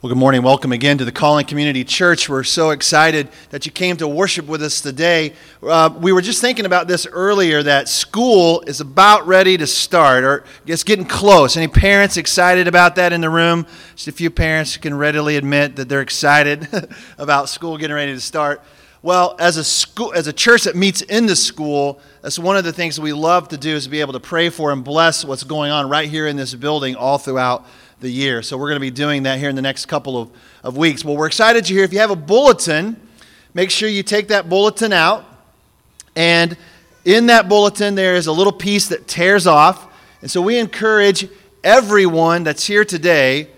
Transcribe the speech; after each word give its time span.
Well, 0.00 0.10
good 0.10 0.18
morning. 0.18 0.44
Welcome 0.44 0.70
again 0.70 0.98
to 0.98 1.04
the 1.04 1.10
Calling 1.10 1.44
Community 1.44 1.82
Church. 1.82 2.28
We're 2.28 2.44
so 2.44 2.70
excited 2.70 3.30
that 3.50 3.66
you 3.66 3.72
came 3.72 3.96
to 3.96 4.06
worship 4.06 4.46
with 4.46 4.62
us 4.62 4.80
today. 4.80 5.32
Uh, 5.60 5.92
we 5.98 6.12
were 6.12 6.20
just 6.20 6.40
thinking 6.40 6.66
about 6.66 6.86
this 6.86 7.04
earlier 7.04 7.64
that 7.64 7.88
school 7.88 8.62
is 8.68 8.80
about 8.80 9.26
ready 9.26 9.56
to 9.56 9.66
start, 9.66 10.22
or 10.22 10.44
it's 10.66 10.84
getting 10.84 11.04
close. 11.04 11.56
Any 11.56 11.66
parents 11.66 12.16
excited 12.16 12.68
about 12.68 12.94
that 12.94 13.12
in 13.12 13.22
the 13.22 13.28
room? 13.28 13.66
Just 13.96 14.06
a 14.06 14.12
few 14.12 14.30
parents 14.30 14.76
can 14.76 14.96
readily 14.96 15.34
admit 15.34 15.74
that 15.74 15.88
they're 15.88 16.00
excited 16.00 16.68
about 17.18 17.48
school 17.48 17.76
getting 17.76 17.96
ready 17.96 18.12
to 18.12 18.20
start. 18.20 18.62
Well, 19.02 19.34
as 19.40 19.56
a 19.56 19.64
school, 19.64 20.12
as 20.14 20.28
a 20.28 20.32
church 20.32 20.62
that 20.64 20.76
meets 20.76 21.02
in 21.02 21.26
the 21.26 21.34
school, 21.34 22.00
that's 22.22 22.38
one 22.38 22.56
of 22.56 22.62
the 22.62 22.72
things 22.72 23.00
we 23.00 23.12
love 23.12 23.48
to 23.48 23.56
do 23.56 23.74
is 23.74 23.88
be 23.88 24.00
able 24.00 24.12
to 24.12 24.20
pray 24.20 24.48
for 24.48 24.70
and 24.70 24.84
bless 24.84 25.24
what's 25.24 25.42
going 25.42 25.72
on 25.72 25.88
right 25.88 26.08
here 26.08 26.28
in 26.28 26.36
this 26.36 26.54
building 26.54 26.94
all 26.94 27.18
throughout 27.18 27.66
the 28.00 28.10
year. 28.10 28.42
So 28.42 28.56
we're 28.56 28.68
going 28.68 28.76
to 28.76 28.80
be 28.80 28.90
doing 28.90 29.24
that 29.24 29.38
here 29.38 29.48
in 29.48 29.56
the 29.56 29.62
next 29.62 29.86
couple 29.86 30.20
of, 30.20 30.30
of 30.62 30.76
weeks. 30.76 31.04
Well, 31.04 31.16
we're 31.16 31.26
excited 31.26 31.68
you're 31.68 31.78
here. 31.78 31.84
If 31.84 31.92
you 31.92 31.98
have 31.98 32.10
a 32.10 32.16
bulletin, 32.16 33.00
make 33.54 33.70
sure 33.70 33.88
you 33.88 34.02
take 34.02 34.28
that 34.28 34.48
bulletin 34.48 34.92
out. 34.92 35.24
And 36.14 36.56
in 37.04 37.26
that 37.26 37.48
bulletin, 37.48 37.94
there 37.94 38.14
is 38.14 38.26
a 38.26 38.32
little 38.32 38.52
piece 38.52 38.88
that 38.88 39.08
tears 39.08 39.46
off. 39.46 39.86
And 40.20 40.30
so 40.30 40.42
we 40.42 40.58
encourage 40.58 41.28
everyone 41.64 42.44
that's 42.44 42.66
here 42.66 42.84
today 42.84 43.48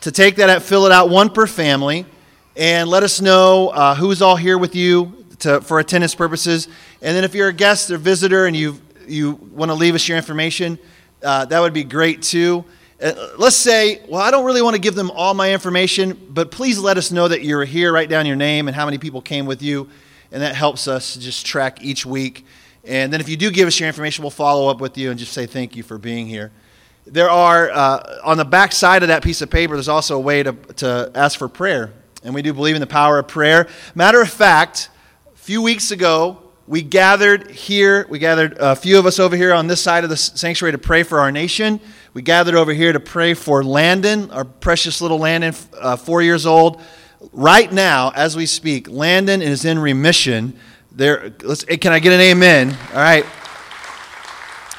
to 0.00 0.12
take 0.12 0.36
that 0.36 0.50
out, 0.50 0.62
fill 0.62 0.86
it 0.86 0.92
out, 0.92 1.10
one 1.10 1.30
per 1.30 1.46
family, 1.46 2.06
and 2.56 2.88
let 2.88 3.02
us 3.02 3.20
know 3.20 3.68
uh, 3.68 3.94
who's 3.94 4.22
all 4.22 4.36
here 4.36 4.58
with 4.58 4.74
you 4.74 5.24
to, 5.40 5.60
for 5.60 5.78
attendance 5.78 6.14
purposes. 6.14 6.68
And 7.02 7.16
then 7.16 7.24
if 7.24 7.34
you're 7.34 7.48
a 7.48 7.52
guest 7.52 7.90
or 7.90 7.98
visitor 7.98 8.46
and 8.46 8.56
you 8.56 8.80
you 9.08 9.32
want 9.52 9.70
to 9.70 9.74
leave 9.74 9.94
us 9.94 10.08
your 10.08 10.16
information, 10.16 10.78
uh, 11.22 11.44
that 11.44 11.60
would 11.60 11.72
be 11.72 11.84
great 11.84 12.22
too. 12.22 12.64
Uh, 13.00 13.12
let's 13.36 13.56
say, 13.56 14.00
well, 14.08 14.22
I 14.22 14.30
don't 14.30 14.46
really 14.46 14.62
want 14.62 14.74
to 14.74 14.80
give 14.80 14.94
them 14.94 15.10
all 15.10 15.34
my 15.34 15.52
information, 15.52 16.18
but 16.30 16.50
please 16.50 16.78
let 16.78 16.96
us 16.96 17.12
know 17.12 17.28
that 17.28 17.42
you're 17.42 17.64
here. 17.64 17.92
Write 17.92 18.08
down 18.08 18.24
your 18.24 18.36
name 18.36 18.68
and 18.68 18.74
how 18.74 18.86
many 18.86 18.96
people 18.96 19.20
came 19.20 19.44
with 19.44 19.60
you, 19.60 19.90
and 20.32 20.40
that 20.40 20.54
helps 20.54 20.88
us 20.88 21.16
just 21.16 21.44
track 21.44 21.82
each 21.82 22.06
week. 22.06 22.46
And 22.84 23.12
then 23.12 23.20
if 23.20 23.28
you 23.28 23.36
do 23.36 23.50
give 23.50 23.68
us 23.68 23.78
your 23.78 23.86
information, 23.86 24.22
we'll 24.22 24.30
follow 24.30 24.70
up 24.70 24.80
with 24.80 24.96
you 24.96 25.10
and 25.10 25.18
just 25.18 25.34
say 25.34 25.44
thank 25.44 25.76
you 25.76 25.82
for 25.82 25.98
being 25.98 26.26
here. 26.26 26.52
There 27.04 27.28
are, 27.28 27.70
uh, 27.70 28.20
on 28.24 28.38
the 28.38 28.44
back 28.46 28.72
side 28.72 29.02
of 29.02 29.08
that 29.08 29.22
piece 29.22 29.42
of 29.42 29.50
paper, 29.50 29.74
there's 29.74 29.88
also 29.88 30.16
a 30.16 30.20
way 30.20 30.42
to, 30.42 30.52
to 30.52 31.10
ask 31.14 31.38
for 31.38 31.48
prayer. 31.48 31.92
And 32.24 32.34
we 32.34 32.40
do 32.40 32.54
believe 32.54 32.76
in 32.76 32.80
the 32.80 32.86
power 32.86 33.18
of 33.18 33.28
prayer. 33.28 33.68
Matter 33.94 34.22
of 34.22 34.30
fact, 34.30 34.88
a 35.34 35.36
few 35.36 35.60
weeks 35.60 35.90
ago, 35.90 36.45
we 36.68 36.82
gathered 36.82 37.50
here, 37.50 38.06
we 38.08 38.18
gathered 38.18 38.56
a 38.58 38.74
few 38.74 38.98
of 38.98 39.06
us 39.06 39.20
over 39.20 39.36
here 39.36 39.54
on 39.54 39.68
this 39.68 39.80
side 39.80 40.02
of 40.02 40.10
the 40.10 40.16
sanctuary 40.16 40.72
to 40.72 40.78
pray 40.78 41.04
for 41.04 41.20
our 41.20 41.30
nation. 41.30 41.80
We 42.12 42.22
gathered 42.22 42.56
over 42.56 42.72
here 42.72 42.92
to 42.92 42.98
pray 42.98 43.34
for 43.34 43.62
Landon, 43.62 44.32
our 44.32 44.44
precious 44.44 45.00
little 45.00 45.18
Landon, 45.18 45.54
uh, 45.78 45.96
four 45.96 46.22
years 46.22 46.44
old. 46.44 46.82
Right 47.32 47.72
now, 47.72 48.10
as 48.16 48.34
we 48.34 48.46
speak, 48.46 48.88
Landon 48.88 49.42
is 49.42 49.64
in 49.64 49.78
remission. 49.78 50.58
There, 50.90 51.32
let's, 51.42 51.62
can 51.64 51.92
I 51.92 52.00
get 52.00 52.12
an 52.12 52.20
amen? 52.20 52.76
All 52.90 52.96
right. 52.96 53.24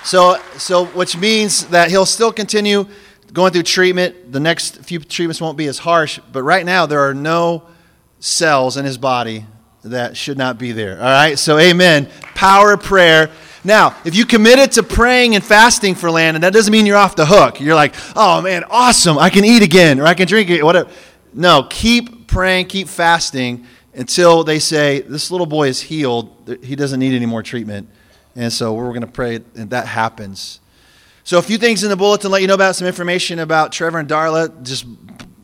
So, 0.03 0.41
so 0.57 0.85
which 0.87 1.15
means 1.15 1.67
that 1.67 1.89
he'll 1.89 2.05
still 2.05 2.33
continue 2.33 2.85
going 3.31 3.53
through 3.53 3.63
treatment. 3.63 4.33
The 4.33 4.39
next 4.41 4.77
few 4.83 4.99
treatments 4.99 5.39
won't 5.39 5.57
be 5.57 5.67
as 5.67 5.79
harsh, 5.79 6.19
but 6.33 6.43
right 6.43 6.65
now 6.65 6.85
there 6.85 7.07
are 7.07 7.13
no 7.13 7.63
cells 8.19 8.75
in 8.75 8.83
his 8.83 8.97
body 8.97 9.45
that 9.83 10.17
should 10.17 10.37
not 10.37 10.57
be 10.57 10.71
there. 10.71 10.97
All 10.97 11.05
right. 11.05 11.37
So, 11.37 11.57
amen. 11.57 12.09
Power 12.35 12.73
of 12.73 12.83
prayer. 12.83 13.29
Now, 13.67 13.97
if 14.05 14.15
you 14.15 14.25
committed 14.25 14.71
to 14.73 14.83
praying 14.83 15.35
and 15.35 15.43
fasting 15.43 15.95
for 15.95 16.09
Landon, 16.09 16.41
that 16.43 16.53
doesn't 16.53 16.71
mean 16.71 16.85
you're 16.85 16.95
off 16.95 17.17
the 17.17 17.25
hook. 17.25 17.59
You're 17.59 17.75
like, 17.75 17.95
oh 18.15 18.41
man, 18.41 18.63
awesome, 18.69 19.17
I 19.17 19.29
can 19.29 19.43
eat 19.43 19.61
again 19.61 19.99
or 19.99 20.05
I 20.05 20.13
can 20.13 20.25
drink 20.25 20.49
it, 20.49 20.63
whatever. 20.63 20.89
No, 21.33 21.67
keep 21.69 22.27
praying, 22.27 22.67
keep 22.67 22.87
fasting 22.87 23.65
until 23.93 24.45
they 24.45 24.59
say, 24.59 25.01
this 25.01 25.31
little 25.31 25.45
boy 25.45 25.67
is 25.67 25.81
healed. 25.81 26.57
He 26.63 26.77
doesn't 26.77 26.99
need 26.99 27.13
any 27.13 27.25
more 27.25 27.43
treatment. 27.43 27.89
And 28.37 28.53
so 28.53 28.73
we're 28.73 28.87
going 28.89 29.01
to 29.01 29.07
pray 29.07 29.41
and 29.55 29.69
that 29.71 29.87
happens. 29.87 30.61
So 31.25 31.37
a 31.37 31.41
few 31.41 31.57
things 31.57 31.83
in 31.83 31.89
the 31.89 31.97
bulletin 31.97 32.31
let 32.31 32.41
you 32.41 32.47
know 32.47 32.53
about 32.53 32.77
some 32.77 32.87
information 32.87 33.39
about 33.39 33.73
Trevor 33.73 33.99
and 33.99 34.07
Darla. 34.07 34.63
Just 34.63 34.85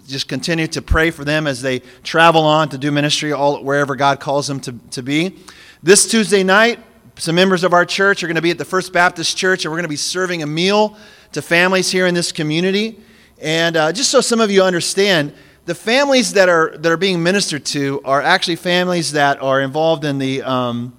just 0.07 0.27
continue 0.27 0.67
to 0.67 0.81
pray 0.81 1.11
for 1.11 1.23
them 1.23 1.47
as 1.47 1.61
they 1.61 1.79
travel 2.03 2.43
on 2.43 2.69
to 2.69 2.77
do 2.77 2.91
ministry 2.91 3.31
all 3.31 3.63
wherever 3.63 3.95
God 3.95 4.19
calls 4.19 4.47
them 4.47 4.59
to, 4.61 4.73
to 4.91 5.01
be. 5.01 5.37
This 5.81 6.09
Tuesday 6.09 6.43
night, 6.43 6.79
some 7.17 7.35
members 7.35 7.63
of 7.63 7.73
our 7.73 7.85
church 7.85 8.23
are 8.23 8.27
going 8.27 8.35
to 8.35 8.41
be 8.41 8.51
at 8.51 8.57
the 8.57 8.65
First 8.65 8.91
Baptist 8.91 9.37
Church, 9.37 9.65
and 9.65 9.71
we're 9.71 9.77
going 9.77 9.83
to 9.83 9.89
be 9.89 9.95
serving 9.95 10.43
a 10.43 10.47
meal 10.47 10.97
to 11.33 11.41
families 11.41 11.91
here 11.91 12.07
in 12.07 12.13
this 12.13 12.31
community. 12.31 12.99
And 13.39 13.77
uh, 13.77 13.91
just 13.91 14.09
so 14.09 14.21
some 14.21 14.41
of 14.41 14.49
you 14.49 14.63
understand, 14.63 15.33
the 15.65 15.75
families 15.75 16.33
that 16.33 16.49
are, 16.49 16.75
that 16.77 16.91
are 16.91 16.97
being 16.97 17.21
ministered 17.23 17.65
to 17.67 18.01
are 18.03 18.21
actually 18.21 18.55
families 18.55 19.13
that 19.13 19.41
are 19.41 19.61
involved 19.61 20.05
in 20.05 20.17
the, 20.17 20.41
um, 20.43 20.95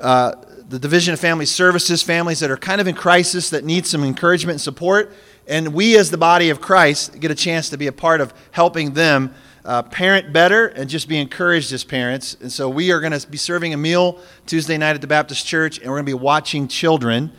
uh, 0.00 0.34
the 0.68 0.78
Division 0.78 1.14
of 1.14 1.20
Family 1.20 1.46
Services, 1.46 2.02
families 2.02 2.40
that 2.40 2.50
are 2.50 2.56
kind 2.56 2.80
of 2.80 2.86
in 2.86 2.94
crisis 2.94 3.50
that 3.50 3.64
need 3.64 3.86
some 3.86 4.04
encouragement 4.04 4.54
and 4.54 4.60
support. 4.60 5.12
And 5.48 5.72
we, 5.72 5.96
as 5.96 6.10
the 6.10 6.18
body 6.18 6.50
of 6.50 6.60
Christ, 6.60 7.18
get 7.18 7.30
a 7.30 7.34
chance 7.34 7.70
to 7.70 7.78
be 7.78 7.86
a 7.86 7.92
part 7.92 8.20
of 8.20 8.34
helping 8.50 8.92
them 8.92 9.34
uh, 9.64 9.82
parent 9.82 10.32
better 10.32 10.68
and 10.68 10.88
just 10.88 11.08
be 11.08 11.18
encouraged 11.18 11.72
as 11.72 11.84
parents. 11.84 12.36
And 12.40 12.52
so 12.52 12.68
we 12.68 12.92
are 12.92 13.00
going 13.00 13.18
to 13.18 13.26
be 13.28 13.38
serving 13.38 13.72
a 13.72 13.76
meal 13.76 14.18
Tuesday 14.46 14.76
night 14.76 14.94
at 14.94 15.00
the 15.00 15.06
Baptist 15.06 15.46
Church, 15.46 15.78
and 15.78 15.88
we're 15.88 15.96
going 15.96 16.06
to 16.06 16.10
be 16.10 16.14
watching 16.14 16.68
children. 16.68 17.32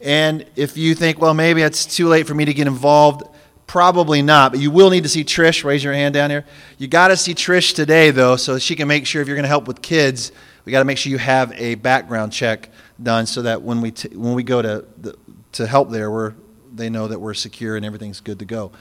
And 0.00 0.44
if 0.56 0.76
you 0.76 0.94
think, 0.94 1.18
well, 1.18 1.32
maybe 1.32 1.62
it's 1.62 1.86
too 1.86 2.06
late 2.08 2.26
for 2.26 2.34
me 2.34 2.44
to 2.44 2.52
get 2.52 2.66
involved, 2.66 3.22
probably 3.66 4.20
not. 4.20 4.52
But 4.52 4.60
you 4.60 4.70
will 4.70 4.90
need 4.90 5.04
to 5.04 5.08
see 5.08 5.24
Trish. 5.24 5.64
Raise 5.64 5.82
your 5.82 5.94
hand 5.94 6.12
down 6.12 6.28
here. 6.28 6.44
You 6.76 6.86
got 6.86 7.08
to 7.08 7.16
see 7.16 7.34
Trish 7.34 7.74
today, 7.74 8.10
though, 8.10 8.36
so 8.36 8.58
she 8.58 8.76
can 8.76 8.88
make 8.88 9.06
sure 9.06 9.22
if 9.22 9.28
you're 9.28 9.36
going 9.36 9.44
to 9.44 9.48
help 9.48 9.66
with 9.66 9.80
kids, 9.80 10.32
we 10.66 10.72
got 10.72 10.80
to 10.80 10.84
make 10.84 10.98
sure 10.98 11.10
you 11.10 11.18
have 11.18 11.52
a 11.52 11.76
background 11.76 12.32
check 12.32 12.68
done 13.02 13.24
so 13.24 13.42
that 13.42 13.62
when 13.62 13.80
we 13.80 13.90
t- 13.90 14.14
when 14.16 14.34
we 14.34 14.42
go 14.42 14.62
to 14.62 14.84
the, 14.98 15.16
to 15.52 15.66
help 15.66 15.90
there, 15.90 16.10
we're 16.10 16.34
they 16.76 16.90
know 16.90 17.08
that 17.08 17.20
we're 17.20 17.34
secure 17.34 17.76
and 17.76 17.84
everything's 17.84 18.20
good 18.20 18.38
to 18.38 18.44
go. 18.44 18.72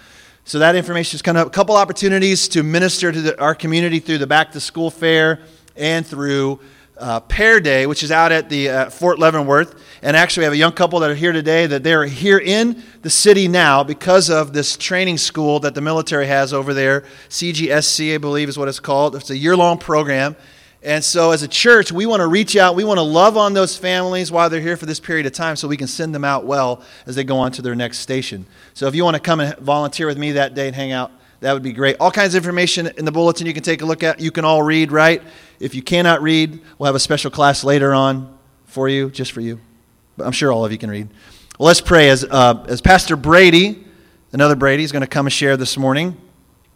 So 0.46 0.60
that 0.60 0.76
information 0.76 1.16
is 1.16 1.22
coming 1.22 1.42
up. 1.42 1.48
A 1.48 1.52
couple 1.52 1.76
opportunities 1.76 2.48
to 2.50 2.64
minister 2.64 3.12
to 3.12 3.22
the, 3.22 3.42
our 3.42 3.56
community 3.56 4.00
through 4.00 4.18
the 4.18 4.28
back 4.28 4.52
to 4.52 4.60
school 4.60 4.92
fair 4.92 5.40
and 5.76 6.06
through 6.06 6.60
uh, 6.98 7.20
Pear 7.22 7.60
Day, 7.60 7.88
which 7.88 8.04
is 8.04 8.12
out 8.12 8.32
at 8.32 8.50
the 8.50 8.70
uh, 8.70 8.90
Fort 8.90 9.20
Leavenworth. 9.20 9.82
And 10.02 10.16
actually, 10.16 10.42
we 10.42 10.46
have 10.46 10.54
a 10.54 10.58
young 10.58 10.74
couple 10.74 11.00
that 11.00 11.10
are 11.10 11.16
here 11.16 11.32
today 11.32 11.66
that 11.66 11.84
they're 11.84 12.06
here 12.06 12.38
in 12.38 12.84
the 13.02 13.10
city 13.10 13.48
now 13.48 13.84
because 13.84 14.30
of 14.30 14.54
this 14.54 14.78
training 14.78 15.18
school 15.18 15.60
that 15.62 15.76
the 15.76 15.82
military 15.82 16.28
has 16.28 16.54
over 16.54 16.74
there. 16.74 17.06
CGSC, 17.30 18.14
I 18.14 18.18
believe, 18.18 18.50
is 18.50 18.58
what 18.58 18.68
it's 18.68 18.80
called. 18.80 19.16
It's 19.16 19.30
a 19.30 19.38
year 19.38 19.56
long 19.56 19.78
program. 19.78 20.36
And 20.84 21.02
so, 21.02 21.32
as 21.32 21.44
a 21.44 21.48
church, 21.48 21.94
we 21.94 22.06
want 22.06 22.20
to 22.20 22.28
reach 22.28 22.58
out. 22.58 22.76
We 22.76 22.84
want 22.84 22.98
to 22.98 23.04
love 23.04 23.38
on 23.38 23.54
those 23.54 23.78
families 23.78 24.34
while 24.34 24.50
they're 24.50 24.60
here 24.60 24.76
for 24.76 24.86
this 24.86 25.00
period 25.00 25.26
of 25.26 25.32
time 25.32 25.56
so 25.56 25.66
we 25.66 25.78
can 25.78 25.88
send 25.88 26.14
them 26.14 26.26
out 26.26 26.46
well 26.46 26.84
as 27.06 27.16
they 27.16 27.24
go 27.24 27.38
on 27.38 27.54
to 27.54 27.62
their 27.62 27.74
next 27.74 28.00
station. 28.00 28.46
So, 28.74 28.88
if 28.88 28.96
you 28.96 29.06
want 29.06 29.16
to 29.16 29.22
come 29.22 29.40
and 29.40 29.58
volunteer 29.60 30.08
with 30.08 30.18
me 30.18 30.34
that 30.34 30.56
day 30.56 30.68
and 30.68 30.76
hang 30.76 30.92
out, 30.92 31.10
that 31.40 31.54
would 31.54 31.64
be 31.64 31.72
great. 31.72 31.96
All 32.02 32.12
kinds 32.12 32.36
of 32.36 32.44
information 32.44 32.88
in 32.98 33.06
the 33.06 33.14
bulletin 33.14 33.48
you 33.48 33.54
can 33.54 33.64
take 33.64 33.82
a 33.82 33.86
look 33.86 34.04
at. 34.04 34.20
You 34.20 34.30
can 34.30 34.44
all 34.44 34.62
read, 34.62 34.92
right? 34.92 35.22
If 35.62 35.74
you 35.74 35.82
cannot 35.82 36.22
read, 36.22 36.60
we'll 36.78 36.88
have 36.88 36.96
a 36.96 37.00
special 37.00 37.32
class 37.32 37.64
later 37.64 37.94
on 37.94 38.38
for 38.66 38.90
you, 38.90 39.10
just 39.10 39.32
for 39.32 39.40
you. 39.40 39.62
But 40.18 40.26
I'm 40.26 40.34
sure 40.34 40.52
all 40.52 40.66
of 40.66 40.72
you 40.74 40.78
can 40.78 40.92
read. 40.92 41.08
Well, 41.58 41.68
let's 41.68 41.82
pray. 41.82 42.10
As, 42.10 42.26
uh, 42.26 42.66
as 42.68 42.82
Pastor 42.82 43.16
Brady, 43.16 43.86
another 44.34 44.58
Brady, 44.58 44.84
is 44.84 44.92
going 44.92 45.02
to 45.02 45.08
come 45.08 45.28
and 45.28 45.34
share 45.34 45.56
this 45.56 45.78
morning, 45.78 46.18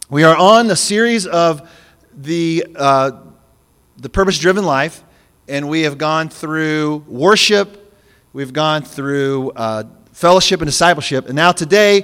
we 0.08 0.24
are 0.24 0.36
on 0.36 0.70
a 0.70 0.76
series 0.76 1.26
of 1.26 1.68
the. 2.16 2.66
Uh, 2.74 3.10
the 3.98 4.08
purpose 4.08 4.38
driven 4.38 4.64
life, 4.64 5.02
and 5.48 5.68
we 5.68 5.82
have 5.82 5.98
gone 5.98 6.28
through 6.28 7.04
worship, 7.08 7.94
we've 8.32 8.52
gone 8.52 8.82
through 8.82 9.50
uh, 9.50 9.84
fellowship 10.12 10.60
and 10.60 10.68
discipleship, 10.68 11.26
and 11.26 11.34
now 11.34 11.52
today 11.52 12.02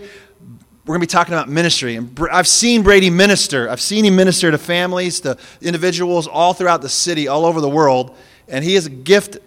we're 0.84 0.97
going 0.97 1.00
to 1.00 1.06
be 1.06 1.10
talking 1.10 1.32
about 1.32 1.49
ministry. 1.49 1.97
And 1.97 2.19
I've 2.31 2.47
seen 2.47 2.82
Brady 2.82 3.09
minister. 3.09 3.71
I've 3.71 3.81
seen 3.81 4.05
him 4.05 4.17
minister 4.17 4.50
to 4.50 4.58
families, 4.58 5.20
to 5.20 5.38
individuals 5.62 6.26
all 6.26 6.52
throughout 6.52 6.82
the 6.82 6.91
city, 6.91 7.26
all 7.26 7.46
over 7.46 7.62
the 7.62 7.70
world. 7.70 8.14
And 8.49 8.62
he 8.62 8.75
is 8.75 8.88
gift, 8.88 9.38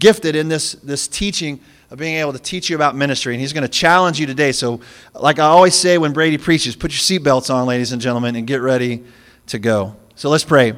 gifted 0.00 0.34
in 0.34 0.48
this, 0.48 0.72
this 0.72 1.06
teaching 1.06 1.60
of 1.88 1.98
being 1.98 2.16
able 2.16 2.32
to 2.32 2.38
teach 2.40 2.68
you 2.68 2.74
about 2.74 2.96
ministry. 2.96 3.32
And 3.32 3.40
he's 3.40 3.52
going 3.52 3.62
to 3.62 3.68
challenge 3.68 4.18
you 4.18 4.26
today. 4.26 4.50
So, 4.50 4.80
like 5.14 5.38
I 5.38 5.44
always 5.44 5.76
say 5.76 5.98
when 5.98 6.12
Brady 6.12 6.36
preaches, 6.36 6.74
put 6.74 6.90
your 6.90 7.20
seatbelts 7.20 7.54
on, 7.54 7.64
ladies 7.68 7.92
and 7.92 8.02
gentlemen, 8.02 8.34
and 8.34 8.44
get 8.44 8.60
ready 8.60 9.04
to 9.46 9.60
go. 9.60 9.94
So 10.16 10.30
let's 10.30 10.44
pray. 10.44 10.74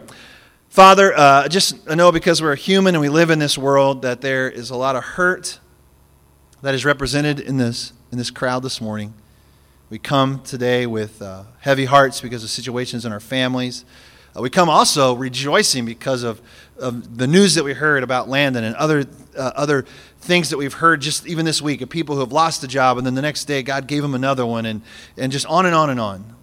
Father, 0.75 1.17
uh, 1.17 1.47
just 1.47 1.89
I 1.89 1.95
know 1.95 2.11
because 2.11 2.43
we're 2.43 2.57
human 2.57 2.97
and 2.97 3.01
we 3.01 3.09
live 3.09 3.31
in 3.31 3.39
this 3.39 3.57
world 3.57 4.03
that 4.03 4.23
there 4.23 4.51
is 4.51 4.71
a 4.71 4.77
lot 4.77 4.97
of 4.97 5.05
hurt 5.05 5.61
that 6.63 6.75
is 6.75 6.85
represented 6.85 7.39
in 7.39 7.59
this, 7.59 7.93
in 8.11 8.19
this 8.19 8.33
crowd 8.33 8.65
this 8.65 8.81
morning. 8.81 9.15
We 9.89 10.01
come 10.01 10.43
today 10.43 10.87
with 10.87 11.23
uh, 11.23 11.45
heavy 11.61 11.85
hearts 11.85 12.21
because 12.21 12.43
of 12.43 12.51
situations 12.51 13.07
in 13.07 13.13
our 13.13 13.21
families. 13.21 13.85
Uh, 14.37 14.43
we 14.43 14.51
come 14.51 14.69
also 14.69 15.15
rejoicing 15.15 15.85
because 15.85 16.25
of, 16.25 16.43
of 16.77 17.19
the 17.19 17.29
news 17.29 17.55
that 17.55 17.63
we 17.63 17.75
heard 17.75 18.03
about 18.03 18.29
Landon 18.29 18.65
and 18.65 18.75
other, 18.75 19.05
uh, 19.39 19.53
other 19.55 19.85
things 20.19 20.51
that 20.51 20.57
we've 20.57 20.75
heard 20.75 21.01
just 21.01 21.25
even 21.25 21.45
this 21.45 21.63
week 21.63 21.83
of 21.83 21.89
people 21.89 22.17
who 22.17 22.21
have 22.21 22.33
lost 22.33 22.65
a 22.65 22.67
job 22.67 22.99
and 22.99 23.07
then 23.07 23.15
the 23.15 23.23
next 23.23 23.45
day 23.45 23.63
God 23.63 23.87
gave 23.87 24.03
them 24.03 24.17
another 24.17 24.45
one 24.45 24.67
and, 24.67 24.83
and 25.17 25.31
just 25.31 25.47
on 25.47 25.67
and 25.67 25.75
on 25.77 25.89
and 25.91 26.01
on. 26.01 26.34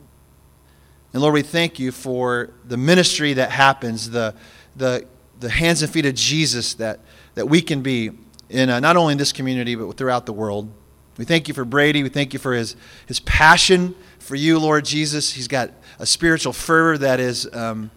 And 1.14 1.22
Lord, 1.22 1.34
we 1.34 1.42
thank 1.42 1.78
you 1.78 1.92
for 1.92 2.52
the 2.66 2.78
ministry 2.78 3.34
that 3.34 3.52
happens, 3.52 4.10
the, 4.12 4.34
the, 4.76 5.06
the 5.40 5.50
hands 5.50 5.82
and 5.82 5.92
feet 5.92 6.06
of 6.06 6.16
Jesus 6.16 6.74
that, 6.76 7.00
that 7.36 7.48
we 7.48 7.62
can 7.62 7.82
be 7.82 8.12
in 8.50 8.70
uh, 8.70 8.80
not 8.80 8.96
only 8.96 9.14
in 9.14 9.18
this 9.18 9.34
community, 9.34 9.76
but 9.76 9.98
throughout 9.98 10.26
the 10.26 10.34
world. 10.34 10.72
We 11.18 11.26
thank 11.26 11.48
you 11.48 11.54
for 11.54 11.66
Brady. 11.66 12.04
We 12.04 12.10
thank 12.10 12.34
you 12.34 12.40
for 12.40 12.54
his, 12.54 12.76
his 13.08 13.20
passion 13.20 13.96
for 14.20 14.36
you, 14.36 14.58
Lord 14.58 14.86
Jesus. 14.86 15.34
He's 15.34 15.48
got 15.48 15.72
a 16.00 16.06
spiritual 16.06 16.54
fervor 16.54 16.98
that 17.00 17.20
is, 17.20 17.54
um, 17.54 17.92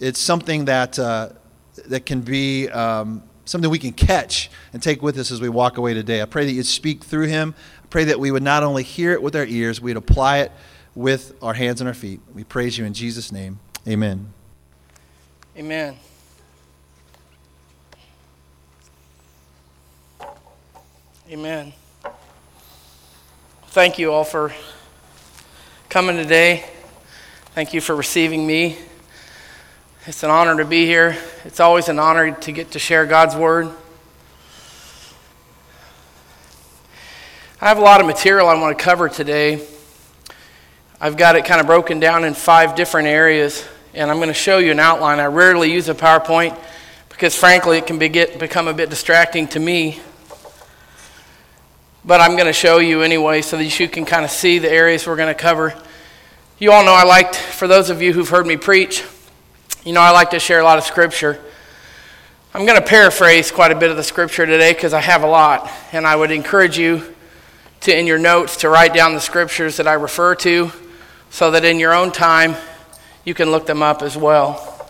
it's 0.00 0.18
something 0.18 0.64
that, 0.64 0.98
uh, 0.98 1.30
that 1.86 2.06
can 2.06 2.22
be 2.22 2.68
um, 2.70 3.22
something 3.44 3.70
we 3.70 3.78
can 3.78 3.92
catch 3.92 4.50
and 4.72 4.82
take 4.82 5.02
with 5.02 5.18
us 5.18 5.30
as 5.30 5.40
we 5.40 5.50
walk 5.50 5.76
away 5.76 5.92
today. 5.92 6.22
I 6.22 6.24
pray 6.24 6.46
that 6.46 6.52
you'd 6.52 6.66
speak 6.66 7.04
through 7.04 7.26
him. 7.26 7.54
I 7.82 7.86
pray 7.88 8.04
that 8.04 8.18
we 8.18 8.30
would 8.30 8.42
not 8.42 8.62
only 8.62 8.82
hear 8.82 9.12
it 9.12 9.22
with 9.22 9.36
our 9.36 9.44
ears, 9.44 9.80
we'd 9.80 9.96
apply 9.96 10.38
it 10.38 10.52
with 10.94 11.34
our 11.42 11.54
hands 11.54 11.80
and 11.80 11.88
our 11.88 11.94
feet. 11.94 12.20
We 12.34 12.44
praise 12.44 12.78
you 12.78 12.84
in 12.84 12.94
Jesus' 12.94 13.32
name. 13.32 13.58
Amen. 13.86 14.32
Amen. 15.56 15.96
Amen. 21.30 21.72
Thank 23.68 23.98
you 23.98 24.12
all 24.12 24.24
for 24.24 24.52
coming 25.88 26.16
today. 26.16 26.64
Thank 27.54 27.72
you 27.72 27.80
for 27.80 27.96
receiving 27.96 28.46
me. 28.46 28.78
It's 30.06 30.22
an 30.22 30.30
honor 30.30 30.56
to 30.58 30.64
be 30.64 30.86
here. 30.86 31.16
It's 31.44 31.60
always 31.60 31.88
an 31.88 31.98
honor 31.98 32.32
to 32.32 32.52
get 32.52 32.72
to 32.72 32.78
share 32.78 33.06
God's 33.06 33.34
Word. 33.34 33.70
I 37.60 37.68
have 37.68 37.78
a 37.78 37.82
lot 37.82 38.00
of 38.00 38.06
material 38.06 38.48
I 38.48 38.60
want 38.60 38.76
to 38.76 38.84
cover 38.84 39.08
today. 39.08 39.66
I've 41.04 41.18
got 41.18 41.36
it 41.36 41.44
kind 41.44 41.60
of 41.60 41.66
broken 41.66 42.00
down 42.00 42.24
in 42.24 42.32
five 42.32 42.74
different 42.74 43.08
areas, 43.08 43.62
and 43.92 44.10
I'm 44.10 44.16
going 44.16 44.28
to 44.28 44.32
show 44.32 44.56
you 44.56 44.70
an 44.70 44.80
outline. 44.80 45.20
I 45.20 45.26
rarely 45.26 45.70
use 45.70 45.90
a 45.90 45.94
PowerPoint 45.94 46.58
because, 47.10 47.36
frankly, 47.36 47.76
it 47.76 47.86
can 47.86 47.98
be 47.98 48.08
get, 48.08 48.38
become 48.38 48.68
a 48.68 48.72
bit 48.72 48.88
distracting 48.88 49.46
to 49.48 49.60
me. 49.60 50.00
But 52.06 52.22
I'm 52.22 52.36
going 52.36 52.46
to 52.46 52.54
show 52.54 52.78
you 52.78 53.02
anyway 53.02 53.42
so 53.42 53.58
that 53.58 53.78
you 53.78 53.86
can 53.86 54.06
kind 54.06 54.24
of 54.24 54.30
see 54.30 54.58
the 54.58 54.70
areas 54.72 55.06
we're 55.06 55.16
going 55.16 55.28
to 55.28 55.38
cover. 55.38 55.78
You 56.58 56.72
all 56.72 56.82
know 56.82 56.94
I 56.94 57.04
liked, 57.04 57.36
for 57.36 57.68
those 57.68 57.90
of 57.90 58.00
you 58.00 58.14
who've 58.14 58.30
heard 58.30 58.46
me 58.46 58.56
preach, 58.56 59.04
you 59.84 59.92
know, 59.92 60.00
I 60.00 60.10
like 60.10 60.30
to 60.30 60.40
share 60.40 60.60
a 60.60 60.64
lot 60.64 60.78
of 60.78 60.84
scripture. 60.84 61.38
I'm 62.54 62.64
going 62.64 62.80
to 62.80 62.86
paraphrase 62.86 63.52
quite 63.52 63.72
a 63.72 63.78
bit 63.78 63.90
of 63.90 63.98
the 63.98 64.02
scripture 64.02 64.46
today 64.46 64.72
because 64.72 64.94
I 64.94 65.02
have 65.02 65.22
a 65.22 65.28
lot. 65.28 65.70
And 65.92 66.06
I 66.06 66.16
would 66.16 66.30
encourage 66.30 66.78
you 66.78 67.14
to, 67.80 67.94
in 67.94 68.06
your 68.06 68.18
notes, 68.18 68.56
to 68.62 68.70
write 68.70 68.94
down 68.94 69.12
the 69.12 69.20
scriptures 69.20 69.76
that 69.76 69.86
I 69.86 69.92
refer 69.92 70.34
to 70.36 70.72
so 71.34 71.50
that 71.50 71.64
in 71.64 71.80
your 71.80 71.92
own 71.92 72.12
time 72.12 72.54
you 73.24 73.34
can 73.34 73.50
look 73.50 73.66
them 73.66 73.82
up 73.82 74.02
as 74.02 74.16
well. 74.16 74.88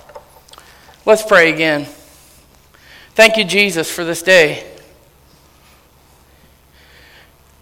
Let's 1.07 1.23
pray 1.23 1.51
again. 1.51 1.87
Thank 3.15 3.39
you, 3.39 3.45
Jesus, 3.45 3.91
for 3.91 4.05
this 4.05 4.21
day. 4.21 4.71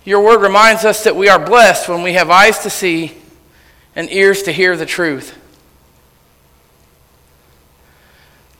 Your 0.04 0.24
word 0.24 0.42
reminds 0.42 0.84
us 0.84 1.04
that 1.04 1.14
we 1.14 1.28
are 1.28 1.38
blessed 1.38 1.88
when 1.88 2.02
we 2.02 2.14
have 2.14 2.28
eyes 2.28 2.58
to 2.64 2.70
see 2.70 3.16
and 3.94 4.10
ears 4.10 4.42
to 4.42 4.52
hear 4.52 4.76
the 4.76 4.84
truth. 4.84 5.38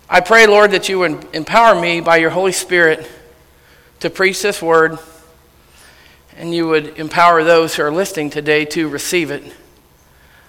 I 0.09 0.21
pray, 0.21 0.47
Lord, 0.47 0.71
that 0.71 0.89
you 0.89 1.01
would 1.01 1.35
empower 1.35 1.81
me 1.81 2.01
by 2.01 2.19
your 2.19 2.31
Holy 2.31 2.53
Spirit 2.53 3.11
to 3.99 4.09
preach 4.09 4.41
this 4.41 4.63
word, 4.63 5.01
and 6.37 6.55
you 6.55 6.69
would 6.69 6.97
empower 6.97 7.43
those 7.43 7.75
who 7.75 7.83
are 7.83 7.91
listening 7.91 8.31
today 8.31 8.65
to 8.67 8.89
receive 8.89 9.33
it. 9.33 9.53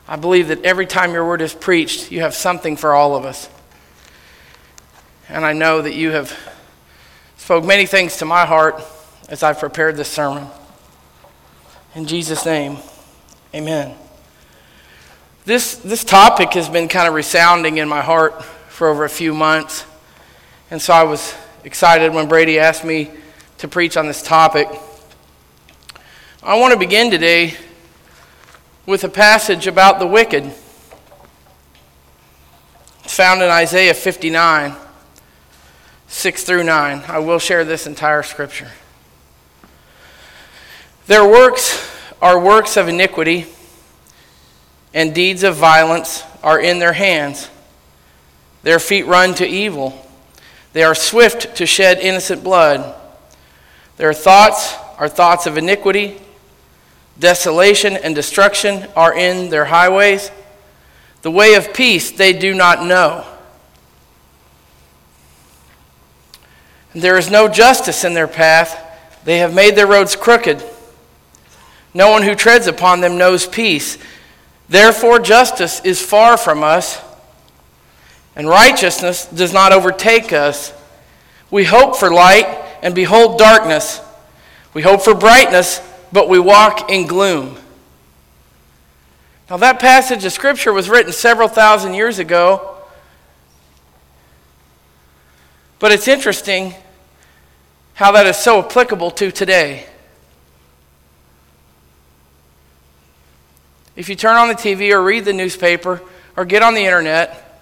I 0.07 0.17
believe 0.17 0.49
that 0.49 0.63
every 0.65 0.85
time 0.85 1.13
your 1.13 1.25
word 1.25 1.41
is 1.41 1.53
preached, 1.53 2.11
you 2.11 2.21
have 2.21 2.33
something 2.33 2.75
for 2.75 2.93
all 2.93 3.15
of 3.15 3.25
us. 3.25 3.49
And 5.29 5.45
I 5.45 5.53
know 5.53 5.81
that 5.81 5.93
you 5.93 6.11
have 6.11 6.37
spoke 7.37 7.63
many 7.63 7.85
things 7.85 8.17
to 8.17 8.25
my 8.25 8.45
heart 8.45 8.81
as 9.29 9.43
I've 9.43 9.59
prepared 9.59 9.95
this 9.95 10.09
sermon. 10.09 10.47
In 11.95 12.05
Jesus' 12.05 12.45
name, 12.45 12.77
amen. 13.55 13.95
This, 15.45 15.75
this 15.75 16.03
topic 16.03 16.53
has 16.53 16.69
been 16.69 16.87
kind 16.87 17.07
of 17.07 17.13
resounding 17.13 17.77
in 17.77 17.87
my 17.87 18.01
heart 18.01 18.43
for 18.43 18.87
over 18.87 19.05
a 19.05 19.09
few 19.09 19.33
months. 19.33 19.85
And 20.71 20.81
so 20.81 20.93
I 20.93 21.03
was 21.03 21.35
excited 21.63 22.13
when 22.13 22.27
Brady 22.27 22.59
asked 22.59 22.83
me 22.83 23.11
to 23.59 23.67
preach 23.67 23.95
on 23.95 24.07
this 24.07 24.21
topic. 24.21 24.67
I 26.41 26.59
want 26.59 26.73
to 26.73 26.79
begin 26.79 27.09
today 27.11 27.55
with 28.85 29.03
a 29.03 29.09
passage 29.09 29.67
about 29.67 29.99
the 29.99 30.07
wicked. 30.07 30.51
It's 33.03 33.15
found 33.15 33.41
in 33.41 33.49
Isaiah 33.49 33.93
59, 33.93 34.75
6 36.07 36.43
through 36.43 36.63
9. 36.63 37.03
I 37.07 37.19
will 37.19 37.39
share 37.39 37.63
this 37.63 37.87
entire 37.87 38.23
scripture. 38.23 38.71
Their 41.07 41.27
works 41.27 41.89
are 42.21 42.39
works 42.39 42.77
of 42.77 42.87
iniquity, 42.87 43.47
and 44.93 45.13
deeds 45.13 45.43
of 45.43 45.55
violence 45.55 46.23
are 46.41 46.59
in 46.59 46.79
their 46.79 46.93
hands. 46.93 47.49
Their 48.63 48.79
feet 48.79 49.05
run 49.05 49.33
to 49.35 49.45
evil. 49.45 50.05
They 50.71 50.83
are 50.83 50.95
swift 50.95 51.57
to 51.57 51.65
shed 51.65 51.99
innocent 51.99 52.43
blood. 52.43 52.95
Their 53.97 54.13
thoughts 54.13 54.75
are 54.97 55.09
thoughts 55.09 55.45
of 55.45 55.57
iniquity. 55.57 56.19
Desolation 57.19 57.95
and 57.95 58.15
destruction 58.15 58.87
are 58.95 59.15
in 59.15 59.49
their 59.49 59.65
highways. 59.65 60.31
The 61.21 61.31
way 61.31 61.53
of 61.53 61.73
peace 61.73 62.11
they 62.11 62.33
do 62.33 62.53
not 62.53 62.85
know. 62.85 63.25
There 66.93 67.17
is 67.17 67.31
no 67.31 67.47
justice 67.47 68.03
in 68.03 68.13
their 68.13 68.27
path. 68.27 68.79
They 69.23 69.39
have 69.39 69.53
made 69.53 69.75
their 69.75 69.87
roads 69.87 70.15
crooked. 70.15 70.63
No 71.93 72.11
one 72.11 72.23
who 72.23 72.35
treads 72.35 72.67
upon 72.67 73.01
them 73.01 73.17
knows 73.17 73.45
peace. 73.45 73.97
Therefore, 74.69 75.19
justice 75.19 75.81
is 75.83 76.01
far 76.01 76.37
from 76.37 76.63
us 76.63 77.01
and 78.35 78.47
righteousness 78.47 79.25
does 79.27 79.53
not 79.53 79.71
overtake 79.71 80.33
us. 80.33 80.73
We 81.51 81.65
hope 81.65 81.95
for 81.95 82.11
light 82.11 82.47
and 82.81 82.95
behold 82.95 83.37
darkness. 83.37 84.01
We 84.73 84.81
hope 84.81 85.03
for 85.03 85.13
brightness, 85.13 85.79
but 86.13 86.29
we 86.29 86.37
walk 86.37 86.91
in 86.91 87.07
gloom. 87.07 87.57
Now, 89.49 89.57
that 89.57 89.79
passage 89.79 90.23
of 90.23 90.31
Scripture 90.31 90.71
was 90.71 90.87
written 90.87 91.11
several 91.11 91.47
thousand 91.47 91.95
years 91.95 92.19
ago. 92.19 92.77
But 95.79 95.91
it's 95.91 96.07
interesting 96.07 96.75
how 97.95 98.11
that 98.11 98.27
is 98.27 98.37
so 98.37 98.59
applicable 98.59 99.11
to 99.11 99.31
today. 99.31 99.87
If 103.95 104.07
you 104.07 104.15
turn 104.15 104.35
on 104.35 104.47
the 104.47 104.55
TV 104.55 104.91
or 104.91 105.03
read 105.03 105.25
the 105.25 105.33
newspaper 105.33 106.01
or 106.37 106.45
get 106.45 106.61
on 106.61 106.75
the 106.75 106.85
internet, 106.85 107.59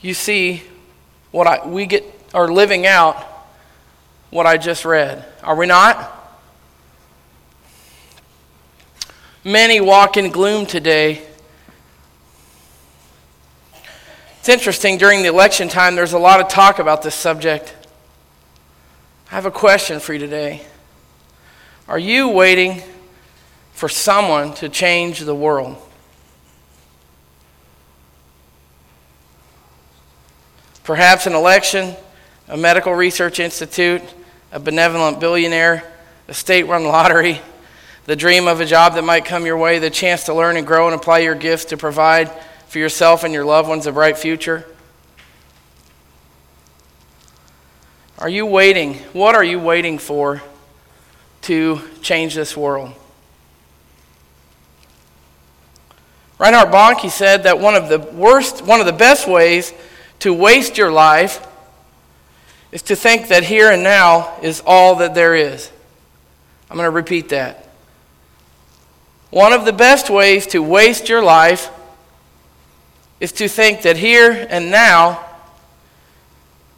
you 0.00 0.12
see 0.14 0.62
what 1.30 1.46
I, 1.46 1.66
we 1.66 1.86
get 1.86 2.04
are 2.34 2.48
living 2.48 2.86
out 2.86 3.29
what 4.30 4.46
I 4.46 4.56
just 4.56 4.84
read. 4.84 5.24
Are 5.42 5.56
we 5.56 5.66
not? 5.66 6.16
Many 9.42 9.80
walk 9.80 10.16
in 10.16 10.30
gloom 10.30 10.66
today. 10.66 11.22
It's 14.38 14.48
interesting, 14.48 14.98
during 14.98 15.22
the 15.22 15.28
election 15.28 15.68
time, 15.68 15.96
there's 15.96 16.12
a 16.12 16.18
lot 16.18 16.40
of 16.40 16.48
talk 16.48 16.78
about 16.78 17.02
this 17.02 17.14
subject. 17.14 17.74
I 19.30 19.34
have 19.34 19.46
a 19.46 19.50
question 19.50 20.00
for 20.00 20.12
you 20.12 20.18
today. 20.18 20.62
Are 21.88 21.98
you 21.98 22.28
waiting 22.28 22.82
for 23.72 23.88
someone 23.88 24.54
to 24.54 24.68
change 24.68 25.20
the 25.20 25.34
world? 25.34 25.76
Perhaps 30.84 31.26
an 31.26 31.34
election, 31.34 31.94
a 32.48 32.56
medical 32.56 32.94
research 32.94 33.40
institute, 33.40 34.02
a 34.52 34.58
benevolent 34.58 35.20
billionaire, 35.20 35.84
a 36.28 36.34
state 36.34 36.66
run 36.66 36.84
lottery, 36.84 37.40
the 38.06 38.16
dream 38.16 38.48
of 38.48 38.60
a 38.60 38.66
job 38.66 38.94
that 38.94 39.04
might 39.04 39.24
come 39.24 39.46
your 39.46 39.56
way, 39.56 39.78
the 39.78 39.90
chance 39.90 40.24
to 40.24 40.34
learn 40.34 40.56
and 40.56 40.66
grow 40.66 40.86
and 40.86 40.94
apply 40.94 41.18
your 41.18 41.34
gifts 41.34 41.66
to 41.66 41.76
provide 41.76 42.30
for 42.66 42.78
yourself 42.78 43.24
and 43.24 43.34
your 43.34 43.44
loved 43.44 43.68
ones 43.68 43.86
a 43.86 43.92
bright 43.92 44.18
future? 44.18 44.64
Are 48.18 48.28
you 48.28 48.44
waiting? 48.46 48.94
What 49.12 49.34
are 49.34 49.44
you 49.44 49.58
waiting 49.58 49.98
for 49.98 50.42
to 51.42 51.80
change 52.02 52.34
this 52.34 52.56
world? 52.56 52.92
Reinhard 56.38 56.68
Bonnke 56.70 57.10
said 57.10 57.42
that 57.42 57.58
one 57.58 57.74
of 57.74 57.88
the 57.88 57.98
worst, 57.98 58.62
one 58.62 58.80
of 58.80 58.86
the 58.86 58.92
best 58.92 59.28
ways 59.28 59.72
to 60.20 60.32
waste 60.32 60.78
your 60.78 60.90
life 60.90 61.46
is 62.72 62.82
to 62.82 62.96
think 62.96 63.28
that 63.28 63.44
here 63.44 63.70
and 63.70 63.82
now 63.82 64.36
is 64.42 64.62
all 64.64 64.96
that 64.96 65.14
there 65.14 65.34
is. 65.34 65.70
I'm 66.70 66.76
going 66.76 66.86
to 66.86 66.90
repeat 66.90 67.30
that. 67.30 67.68
One 69.30 69.52
of 69.52 69.64
the 69.64 69.72
best 69.72 70.10
ways 70.10 70.46
to 70.48 70.62
waste 70.62 71.08
your 71.08 71.22
life 71.22 71.70
is 73.18 73.32
to 73.32 73.48
think 73.48 73.82
that 73.82 73.96
here 73.96 74.46
and 74.50 74.70
now 74.70 75.24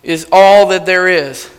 is 0.03 0.27
all 0.33 0.69
that 0.69 0.87
there 0.87 1.09
is. 1.09 1.51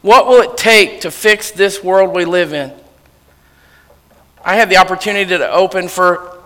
What 0.00 0.26
will 0.26 0.42
it 0.42 0.56
take 0.56 1.00
to 1.02 1.10
fix 1.10 1.50
this 1.50 1.82
world 1.82 2.14
we 2.14 2.24
live 2.24 2.52
in? 2.52 2.72
I 4.44 4.54
had 4.54 4.70
the 4.70 4.76
opportunity 4.76 5.36
to 5.36 5.50
open 5.50 5.88
for 5.88 6.38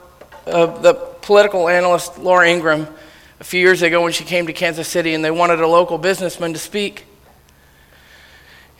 uh, 0.46 0.66
the 0.66 1.11
political 1.22 1.68
analyst 1.68 2.18
Laura 2.18 2.48
Ingraham 2.48 2.86
a 3.40 3.44
few 3.44 3.60
years 3.60 3.82
ago 3.82 4.02
when 4.02 4.12
she 4.12 4.24
came 4.24 4.46
to 4.46 4.52
Kansas 4.52 4.86
City 4.86 5.14
and 5.14 5.24
they 5.24 5.30
wanted 5.30 5.60
a 5.60 5.66
local 5.66 5.98
businessman 5.98 6.52
to 6.52 6.58
speak. 6.58 7.06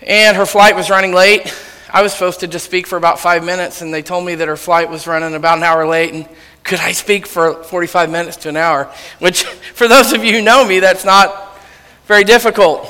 And 0.06 0.36
her 0.36 0.46
flight 0.46 0.76
was 0.76 0.90
running 0.90 1.12
late. 1.12 1.52
I 1.92 2.02
was 2.02 2.12
supposed 2.12 2.40
to 2.40 2.46
just 2.46 2.64
speak 2.64 2.86
for 2.86 2.96
about 2.96 3.20
five 3.20 3.44
minutes, 3.44 3.82
and 3.82 3.92
they 3.92 4.02
told 4.02 4.24
me 4.24 4.34
that 4.34 4.48
her 4.48 4.56
flight 4.56 4.88
was 4.88 5.06
running 5.06 5.34
about 5.34 5.58
an 5.58 5.64
hour 5.64 5.86
late, 5.86 6.14
and 6.14 6.26
could 6.64 6.80
I 6.80 6.92
speak 6.92 7.26
for 7.26 7.62
45 7.64 8.10
minutes 8.10 8.36
to 8.38 8.48
an 8.48 8.56
hour? 8.56 8.90
Which, 9.18 9.42
for 9.74 9.88
those 9.88 10.12
of 10.12 10.24
you 10.24 10.32
who 10.32 10.42
know 10.42 10.66
me, 10.66 10.80
that's 10.80 11.04
not 11.04 11.58
very 12.06 12.24
difficult. 12.24 12.86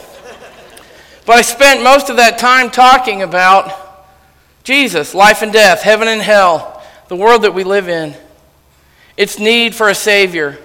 But 1.27 1.37
I 1.37 1.43
spent 1.43 1.83
most 1.83 2.11
of 2.11 2.17
that 2.17 2.39
time 2.39 2.71
talking 2.71 3.23
about 3.23 3.73
Jesus, 4.65 5.15
life 5.15 5.43
and 5.43 5.53
death, 5.53 5.83
heaven 5.83 6.07
and 6.07 6.21
hell, 6.21 6.83
the 7.09 7.17
world 7.17 7.43
that 7.43 7.55
we 7.55 7.65
live 7.65 7.89
in, 7.89 8.15
its 9.17 9.39
need 9.39 9.75
for 9.75 9.89
a 9.89 9.95
Savior. 9.95 10.59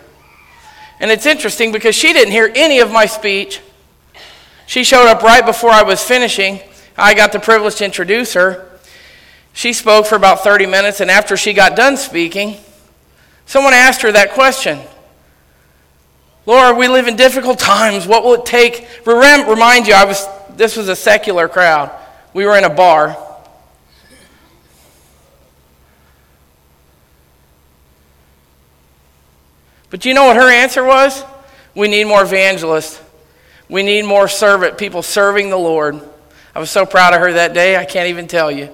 And 1.00 1.12
it's 1.12 1.26
interesting 1.26 1.72
because 1.72 1.96
she 1.96 2.14
didn't 2.14 2.32
hear 2.32 2.52
any 2.56 2.80
of 2.80 2.92
my 2.92 3.06
speech. 3.06 3.62
She 4.66 4.84
showed 4.84 5.08
up 5.08 5.22
right 5.22 5.46
before 5.46 5.70
I 5.70 5.84
was 5.84 6.02
finishing. 6.04 6.60
I 6.98 7.14
got 7.14 7.32
the 7.32 7.40
privilege 7.40 7.76
to 7.76 7.86
introduce 7.86 8.34
her. 8.34 8.68
She 9.54 9.74
spoke 9.74 10.06
for 10.06 10.16
about 10.16 10.44
30 10.44 10.66
minutes, 10.66 11.02
and 11.02 11.10
after 11.10 11.38
she 11.38 11.54
got 11.54 11.76
done 11.76 11.98
speaking, 11.98 12.58
someone 13.46 13.74
asked 13.74 14.02
her 14.02 14.12
that 14.12 14.32
question 14.32 14.80
Laura, 16.46 16.74
we 16.74 16.88
live 16.88 17.08
in 17.08 17.18
difficult 17.18 17.60
times. 17.60 18.08
What 18.08 18.24
will 18.24 18.36
it 18.36 18.46
take? 18.46 18.88
Remind 19.06 19.86
you, 19.86 19.94
I 19.94 20.06
was 20.06 20.26
this 20.56 20.76
was 20.76 20.90
a 20.90 20.96
secular 20.96 21.48
crowd. 21.48 21.92
We 22.34 22.46
were 22.46 22.58
in 22.58 22.64
a 22.64 22.70
bar. 22.70 23.16
But 29.90 30.06
you 30.06 30.14
know 30.14 30.26
what 30.26 30.36
her 30.36 30.52
answer 30.52 30.84
was? 30.84 31.24
We 31.74 31.88
need 31.88 32.06
more 32.06 32.24
evangelists. 32.24 33.02
We 33.70 33.84
need 33.84 34.06
more 34.06 34.28
servant 34.28 34.78
people 34.78 35.02
serving 35.04 35.50
the 35.50 35.58
Lord. 35.58 36.02
I 36.56 36.60
was 36.60 36.72
so 36.72 36.86
proud 36.86 37.14
of 37.14 37.20
her 37.22 37.34
that 37.34 37.54
day, 37.54 37.78
I 37.78 37.86
can't 37.86 38.10
even 38.10 38.28
tell 38.28 38.52
you. 38.52 38.70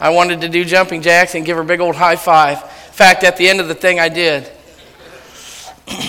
I 0.00 0.10
wanted 0.10 0.40
to 0.40 0.48
do 0.48 0.64
jumping 0.64 1.02
jacks 1.02 1.34
and 1.34 1.44
give 1.44 1.56
her 1.56 1.62
a 1.62 1.66
big 1.66 1.80
old 1.80 1.94
high 1.94 2.16
five. 2.16 2.62
In 2.62 2.92
fact, 2.92 3.22
at 3.22 3.36
the 3.36 3.48
end 3.48 3.60
of 3.60 3.68
the 3.68 3.74
thing, 3.74 4.00
I 4.00 4.08
did. 4.08 4.50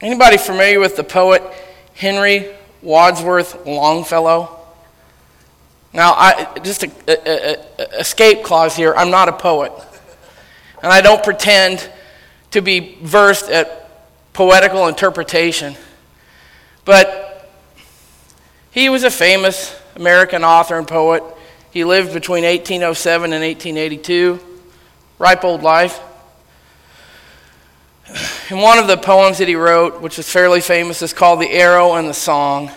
Anybody 0.00 0.38
familiar 0.38 0.80
with 0.80 0.96
the 0.96 1.04
poet 1.04 1.42
Henry 1.94 2.48
Wadsworth 2.80 3.66
Longfellow? 3.66 4.61
Now, 5.94 6.14
I, 6.14 6.58
just 6.62 6.84
a, 6.84 6.90
a, 7.06 7.56
a, 7.78 8.00
escape 8.00 8.42
clause 8.42 8.74
here. 8.74 8.94
I'm 8.94 9.10
not 9.10 9.28
a 9.28 9.32
poet, 9.32 9.72
and 10.82 10.90
I 10.90 11.02
don't 11.02 11.22
pretend 11.22 11.88
to 12.52 12.62
be 12.62 12.98
versed 13.02 13.50
at 13.50 13.90
poetical 14.32 14.88
interpretation. 14.88 15.76
But 16.84 17.50
he 18.70 18.88
was 18.88 19.04
a 19.04 19.10
famous 19.10 19.78
American 19.96 20.44
author 20.44 20.78
and 20.78 20.88
poet. 20.88 21.22
He 21.70 21.84
lived 21.84 22.14
between 22.14 22.44
1807 22.44 23.32
and 23.32 23.42
1882. 23.42 24.40
Ripe 25.18 25.44
old 25.44 25.62
life. 25.62 26.00
In 28.50 28.58
one 28.58 28.78
of 28.78 28.86
the 28.86 28.96
poems 28.96 29.38
that 29.38 29.48
he 29.48 29.54
wrote, 29.54 30.00
which 30.00 30.18
is 30.18 30.28
fairly 30.28 30.60
famous, 30.60 31.02
is 31.02 31.12
called 31.12 31.40
The 31.40 31.50
Arrow 31.50 31.94
and 31.94 32.08
the 32.08 32.14
Song. 32.14 32.70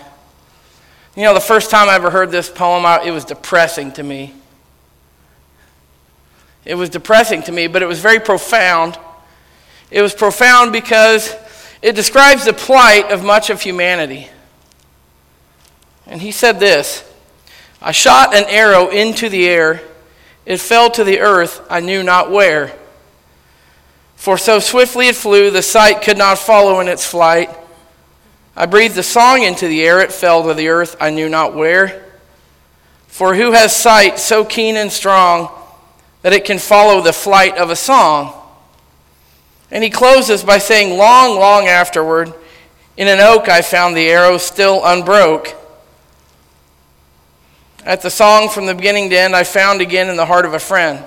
You 1.16 1.22
know, 1.22 1.32
the 1.32 1.40
first 1.40 1.70
time 1.70 1.88
I 1.88 1.94
ever 1.94 2.10
heard 2.10 2.30
this 2.30 2.50
poem, 2.50 2.84
it 3.02 3.10
was 3.10 3.24
depressing 3.24 3.90
to 3.92 4.02
me. 4.02 4.34
It 6.66 6.74
was 6.74 6.90
depressing 6.90 7.42
to 7.44 7.52
me, 7.52 7.68
but 7.68 7.82
it 7.82 7.86
was 7.86 8.00
very 8.00 8.20
profound. 8.20 8.98
It 9.90 10.02
was 10.02 10.12
profound 10.14 10.72
because 10.72 11.34
it 11.80 11.94
describes 11.94 12.44
the 12.44 12.52
plight 12.52 13.10
of 13.10 13.24
much 13.24 13.48
of 13.48 13.62
humanity. 13.62 14.28
And 16.06 16.20
he 16.20 16.32
said 16.32 16.60
this 16.60 17.02
I 17.80 17.92
shot 17.92 18.34
an 18.34 18.44
arrow 18.48 18.88
into 18.88 19.30
the 19.30 19.48
air, 19.48 19.80
it 20.44 20.60
fell 20.60 20.90
to 20.90 21.04
the 21.04 21.20
earth, 21.20 21.64
I 21.70 21.80
knew 21.80 22.02
not 22.02 22.30
where. 22.30 22.74
For 24.16 24.36
so 24.36 24.58
swiftly 24.58 25.08
it 25.08 25.16
flew, 25.16 25.50
the 25.50 25.62
sight 25.62 26.02
could 26.02 26.18
not 26.18 26.38
follow 26.38 26.80
in 26.80 26.88
its 26.88 27.06
flight. 27.06 27.48
I 28.56 28.64
breathed 28.64 28.96
a 28.96 29.02
song 29.02 29.42
into 29.42 29.68
the 29.68 29.82
air, 29.84 30.00
it 30.00 30.12
fell 30.12 30.42
to 30.44 30.54
the 30.54 30.68
earth, 30.68 30.96
I 30.98 31.10
knew 31.10 31.28
not 31.28 31.54
where. 31.54 32.04
For 33.06 33.34
who 33.34 33.52
has 33.52 33.76
sight 33.76 34.18
so 34.18 34.44
keen 34.44 34.76
and 34.76 34.90
strong 34.90 35.50
that 36.22 36.32
it 36.32 36.46
can 36.46 36.58
follow 36.58 37.02
the 37.02 37.12
flight 37.12 37.58
of 37.58 37.68
a 37.68 37.76
song? 37.76 38.32
And 39.70 39.84
he 39.84 39.90
closes 39.90 40.42
by 40.42 40.58
saying, 40.58 40.96
Long, 40.96 41.38
long 41.38 41.66
afterward, 41.66 42.32
in 42.96 43.08
an 43.08 43.20
oak 43.20 43.48
I 43.48 43.60
found 43.60 43.94
the 43.94 44.08
arrow 44.08 44.38
still 44.38 44.80
unbroke. 44.84 45.54
At 47.84 48.00
the 48.00 48.10
song 48.10 48.48
from 48.48 48.66
the 48.66 48.74
beginning 48.74 49.10
to 49.10 49.18
end, 49.18 49.36
I 49.36 49.44
found 49.44 49.80
again 49.80 50.08
in 50.08 50.16
the 50.16 50.26
heart 50.26 50.46
of 50.46 50.54
a 50.54 50.58
friend. 50.58 51.04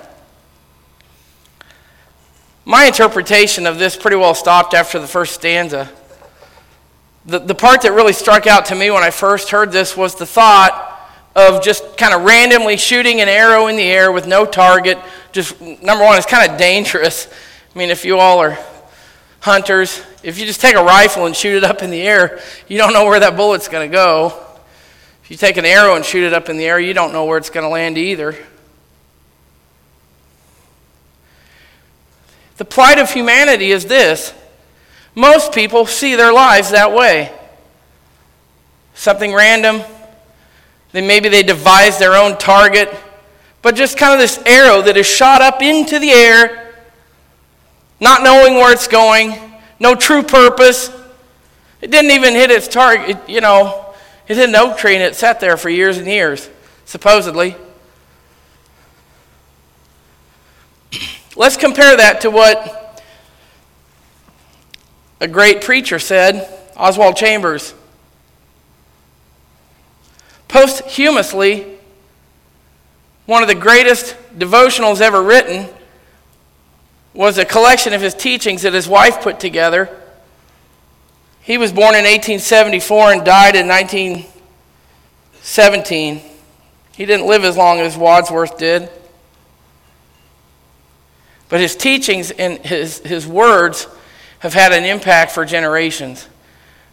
My 2.64 2.84
interpretation 2.84 3.66
of 3.66 3.78
this 3.78 3.96
pretty 3.96 4.16
well 4.16 4.34
stopped 4.34 4.72
after 4.72 5.00
the 5.00 5.08
first 5.08 5.34
stanza. 5.34 5.90
The, 7.30 7.38
the 7.38 7.54
part 7.54 7.82
that 7.82 7.92
really 7.92 8.12
struck 8.12 8.48
out 8.48 8.66
to 8.66 8.74
me 8.74 8.90
when 8.90 9.04
I 9.04 9.10
first 9.10 9.50
heard 9.50 9.70
this 9.70 9.96
was 9.96 10.16
the 10.16 10.26
thought 10.26 11.00
of 11.36 11.62
just 11.62 11.96
kind 11.96 12.12
of 12.12 12.22
randomly 12.22 12.76
shooting 12.76 13.20
an 13.20 13.28
arrow 13.28 13.68
in 13.68 13.76
the 13.76 13.84
air 13.84 14.10
with 14.10 14.26
no 14.26 14.44
target. 14.44 14.98
Just, 15.30 15.60
number 15.60 16.02
one, 16.02 16.16
it's 16.16 16.26
kind 16.26 16.50
of 16.50 16.58
dangerous. 16.58 17.28
I 17.72 17.78
mean, 17.78 17.90
if 17.90 18.04
you 18.04 18.18
all 18.18 18.40
are 18.40 18.58
hunters, 19.38 20.02
if 20.24 20.40
you 20.40 20.44
just 20.44 20.60
take 20.60 20.74
a 20.74 20.82
rifle 20.82 21.26
and 21.26 21.36
shoot 21.36 21.58
it 21.58 21.62
up 21.62 21.84
in 21.84 21.90
the 21.90 22.02
air, 22.02 22.40
you 22.66 22.78
don't 22.78 22.92
know 22.92 23.04
where 23.04 23.20
that 23.20 23.36
bullet's 23.36 23.68
going 23.68 23.88
to 23.88 23.92
go. 23.92 24.36
If 25.22 25.30
you 25.30 25.36
take 25.36 25.56
an 25.56 25.64
arrow 25.64 25.94
and 25.94 26.04
shoot 26.04 26.24
it 26.24 26.34
up 26.34 26.48
in 26.48 26.56
the 26.56 26.64
air, 26.64 26.80
you 26.80 26.94
don't 26.94 27.12
know 27.12 27.26
where 27.26 27.38
it's 27.38 27.50
going 27.50 27.62
to 27.62 27.70
land 27.70 27.96
either. 27.96 28.36
The 32.56 32.64
plight 32.64 32.98
of 32.98 33.08
humanity 33.12 33.70
is 33.70 33.86
this 33.86 34.34
most 35.20 35.52
people 35.52 35.84
see 35.84 36.16
their 36.16 36.32
lives 36.32 36.70
that 36.70 36.92
way. 36.92 37.30
Something 38.94 39.34
random, 39.34 39.82
then 40.92 41.06
maybe 41.06 41.28
they 41.28 41.42
devise 41.42 41.98
their 41.98 42.14
own 42.14 42.38
target, 42.38 42.92
but 43.60 43.74
just 43.74 43.98
kind 43.98 44.14
of 44.14 44.18
this 44.18 44.38
arrow 44.46 44.80
that 44.82 44.96
is 44.96 45.06
shot 45.06 45.42
up 45.42 45.60
into 45.60 45.98
the 45.98 46.10
air, 46.10 46.74
not 48.00 48.22
knowing 48.22 48.54
where 48.54 48.72
it's 48.72 48.88
going, 48.88 49.38
no 49.78 49.94
true 49.94 50.22
purpose. 50.22 50.90
It 51.82 51.90
didn't 51.90 52.12
even 52.12 52.34
hit 52.34 52.50
its 52.50 52.66
target, 52.66 53.10
it, 53.10 53.28
you 53.28 53.42
know, 53.42 53.94
it 54.26 54.38
hit 54.38 54.48
an 54.48 54.56
oak 54.56 54.78
tree 54.78 54.94
and 54.94 55.02
it 55.02 55.14
sat 55.16 55.38
there 55.40 55.58
for 55.58 55.68
years 55.68 55.98
and 55.98 56.06
years, 56.06 56.48
supposedly. 56.86 57.56
Let's 61.36 61.58
compare 61.58 61.96
that 61.96 62.22
to 62.22 62.30
what 62.30 62.79
a 65.20 65.28
great 65.28 65.60
preacher 65.60 65.98
said, 65.98 66.48
Oswald 66.76 67.16
Chambers. 67.16 67.74
Posthumously, 70.48 71.78
one 73.26 73.42
of 73.42 73.48
the 73.48 73.54
greatest 73.54 74.16
devotionals 74.36 75.00
ever 75.00 75.22
written 75.22 75.68
was 77.12 77.38
a 77.38 77.44
collection 77.44 77.92
of 77.92 78.00
his 78.00 78.14
teachings 78.14 78.62
that 78.62 78.72
his 78.72 78.88
wife 78.88 79.20
put 79.20 79.38
together. 79.38 79.90
He 81.42 81.58
was 81.58 81.70
born 81.70 81.94
in 81.94 82.04
1874 82.04 83.12
and 83.12 83.24
died 83.24 83.54
in 83.56 83.68
1917. 83.68 86.22
He 86.96 87.06
didn't 87.06 87.26
live 87.26 87.44
as 87.44 87.56
long 87.56 87.78
as 87.80 87.96
Wadsworth 87.96 88.58
did. 88.58 88.90
But 91.48 91.60
his 91.60 91.76
teachings 91.76 92.30
and 92.30 92.58
his, 92.58 92.98
his 93.00 93.26
words 93.26 93.88
have 94.40 94.54
had 94.54 94.72
an 94.72 94.84
impact 94.84 95.32
for 95.32 95.44
generations. 95.44 96.28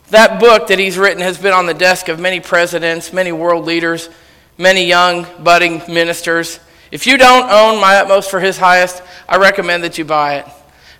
That 0.09 0.39
book 0.39 0.67
that 0.67 0.79
he's 0.79 0.97
written 0.97 1.21
has 1.21 1.37
been 1.37 1.53
on 1.53 1.65
the 1.65 1.73
desk 1.73 2.07
of 2.07 2.19
many 2.19 2.39
presidents, 2.39 3.11
many 3.11 3.31
world 3.31 3.65
leaders, 3.65 4.09
many 4.57 4.85
young, 4.85 5.25
budding 5.43 5.81
ministers. 5.87 6.59
If 6.91 7.07
you 7.07 7.17
don't 7.17 7.49
own 7.49 7.81
My 7.81 7.95
Utmost 7.95 8.29
for 8.29 8.39
His 8.39 8.57
Highest, 8.57 9.01
I 9.27 9.37
recommend 9.37 9.83
that 9.83 9.97
you 9.97 10.05
buy 10.05 10.35
it. 10.35 10.45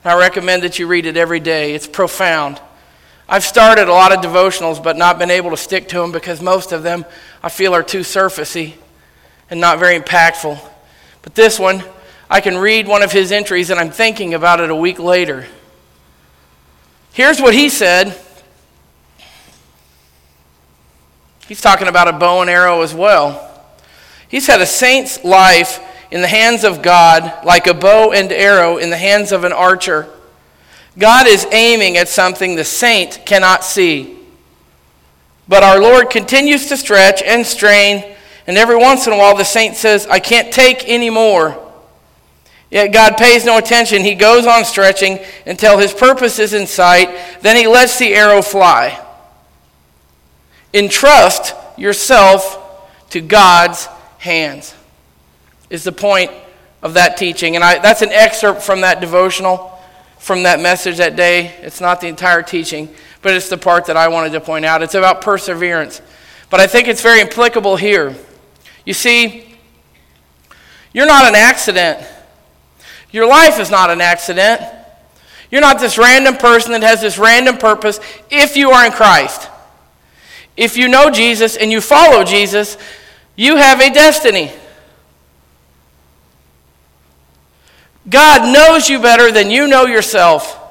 And 0.03 0.11
I 0.11 0.19
recommend 0.19 0.63
that 0.63 0.79
you 0.79 0.87
read 0.87 1.05
it 1.05 1.15
every 1.15 1.39
day. 1.39 1.73
It's 1.73 1.87
profound. 1.87 2.61
I've 3.29 3.43
started 3.43 3.89
a 3.89 3.93
lot 3.93 4.13
of 4.13 4.19
devotionals, 4.19 4.81
but 4.81 4.95
not 4.95 5.19
been 5.19 5.31
able 5.31 5.51
to 5.51 5.57
stick 5.57 5.89
to 5.89 5.99
them 5.99 6.11
because 6.11 6.41
most 6.41 6.71
of 6.71 6.83
them 6.83 7.05
I 7.43 7.49
feel 7.49 7.73
are 7.73 7.83
too 7.83 8.01
surfacey 8.01 8.73
and 9.49 9.59
not 9.59 9.79
very 9.79 9.99
impactful. 9.99 10.59
But 11.21 11.35
this 11.35 11.59
one, 11.59 11.83
I 12.29 12.39
can 12.39 12.57
read 12.57 12.87
one 12.87 13.03
of 13.03 13.11
his 13.11 13.33
entries 13.33 13.69
and 13.69 13.79
I'm 13.79 13.91
thinking 13.91 14.33
about 14.33 14.61
it 14.61 14.69
a 14.69 14.75
week 14.75 14.99
later. 14.99 15.45
Here's 17.17 17.41
what 17.41 17.55
he 17.55 17.69
said. 17.69 18.15
He's 21.47 21.59
talking 21.59 21.88
about 21.88 22.07
a 22.07 22.13
bow 22.13 22.41
and 22.41 22.50
arrow 22.50 22.83
as 22.83 22.93
well. 22.93 23.59
He 24.27 24.39
said, 24.39 24.62
A 24.62 24.67
saint's 24.67 25.24
life 25.24 25.79
in 26.12 26.21
the 26.21 26.27
hands 26.27 26.63
of 26.63 26.83
God, 26.83 27.43
like 27.43 27.65
a 27.65 27.74
bow 27.74 28.12
and 28.12 28.31
arrow 28.31 28.77
in 28.77 28.91
the 28.91 28.97
hands 28.97 29.31
of 29.31 29.45
an 29.45 29.51
archer. 29.51 30.07
God 30.95 31.25
is 31.25 31.47
aiming 31.51 31.97
at 31.97 32.07
something 32.07 32.55
the 32.55 32.63
saint 32.63 33.25
cannot 33.25 33.63
see. 33.63 34.19
But 35.47 35.63
our 35.63 35.81
Lord 35.81 36.12
continues 36.12 36.67
to 36.67 36.77
stretch 36.77 37.24
and 37.24 37.47
strain, 37.47 38.15
and 38.45 38.59
every 38.59 38.77
once 38.77 39.07
in 39.07 39.13
a 39.13 39.17
while 39.17 39.36
the 39.36 39.43
saint 39.43 39.75
says, 39.75 40.05
I 40.05 40.19
can't 40.19 40.53
take 40.53 40.88
any 40.88 41.09
more. 41.09 41.66
Yet 42.69 42.91
God 42.91 43.17
pays 43.17 43.45
no 43.45 43.57
attention. 43.57 44.03
He 44.03 44.15
goes 44.15 44.45
on 44.45 44.65
stretching 44.65 45.19
until 45.45 45.77
his 45.77 45.93
purpose 45.93 46.38
is 46.38 46.53
in 46.53 46.67
sight. 46.67 47.17
Then 47.41 47.55
he 47.55 47.67
lets 47.67 47.97
the 47.97 48.13
arrow 48.13 48.41
fly. 48.41 49.03
Entrust 50.74 51.55
yourself 51.77 52.63
to 53.12 53.21
God's 53.21 53.88
hands, 54.17 54.75
is 55.69 55.83
the 55.83 55.91
point 55.91 56.31
of 56.81 56.95
that 56.95 57.15
teaching. 57.17 57.55
And 57.55 57.63
I, 57.63 57.79
that's 57.79 58.01
an 58.01 58.12
excerpt 58.12 58.62
from 58.62 58.81
that 58.81 59.00
devotional 59.00 59.77
from 60.17 60.43
that 60.43 60.59
message 60.59 60.97
that 60.97 61.15
day. 61.15 61.53
It's 61.62 61.79
not 61.79 62.01
the 62.01 62.07
entire 62.07 62.43
teaching, 62.43 62.89
but 63.21 63.33
it's 63.33 63.50
the 63.50 63.57
part 63.57 63.86
that 63.86 63.97
I 63.97 64.07
wanted 64.07 64.33
to 64.33 64.41
point 64.41 64.65
out. 64.65 64.81
It's 64.81 64.95
about 64.95 65.21
perseverance. 65.21 66.01
But 66.50 66.59
I 66.59 66.67
think 66.67 66.88
it's 66.88 67.01
very 67.01 67.21
applicable 67.21 67.77
here. 67.77 68.15
You 68.86 68.93
see, 68.93 69.55
you're 70.93 71.05
not 71.05 71.25
an 71.25 71.36
accident. 71.36 72.05
Your 73.11 73.27
life 73.27 73.59
is 73.59 73.71
not 73.71 73.89
an 73.89 74.01
accident. 74.01 74.61
You're 75.49 75.61
not 75.61 75.79
this 75.79 75.97
random 75.97 76.35
person 76.35 76.71
that 76.73 76.83
has 76.83 77.01
this 77.01 77.17
random 77.17 77.57
purpose 77.57 77.99
if 78.29 78.57
you 78.57 78.71
are 78.71 78.85
in 78.85 78.91
Christ. 78.91 79.49
If 80.57 80.75
you 80.75 80.87
know 80.87 81.09
Jesus 81.09 81.55
and 81.55 81.71
you 81.71 81.79
follow 81.79 82.23
Jesus, 82.23 82.77
you 83.35 83.55
have 83.55 83.79
a 83.79 83.89
destiny. 83.89 84.51
God 88.09 88.53
knows 88.53 88.89
you 88.89 88.99
better 88.99 89.31
than 89.31 89.51
you 89.51 89.67
know 89.67 89.85
yourself. 89.85 90.63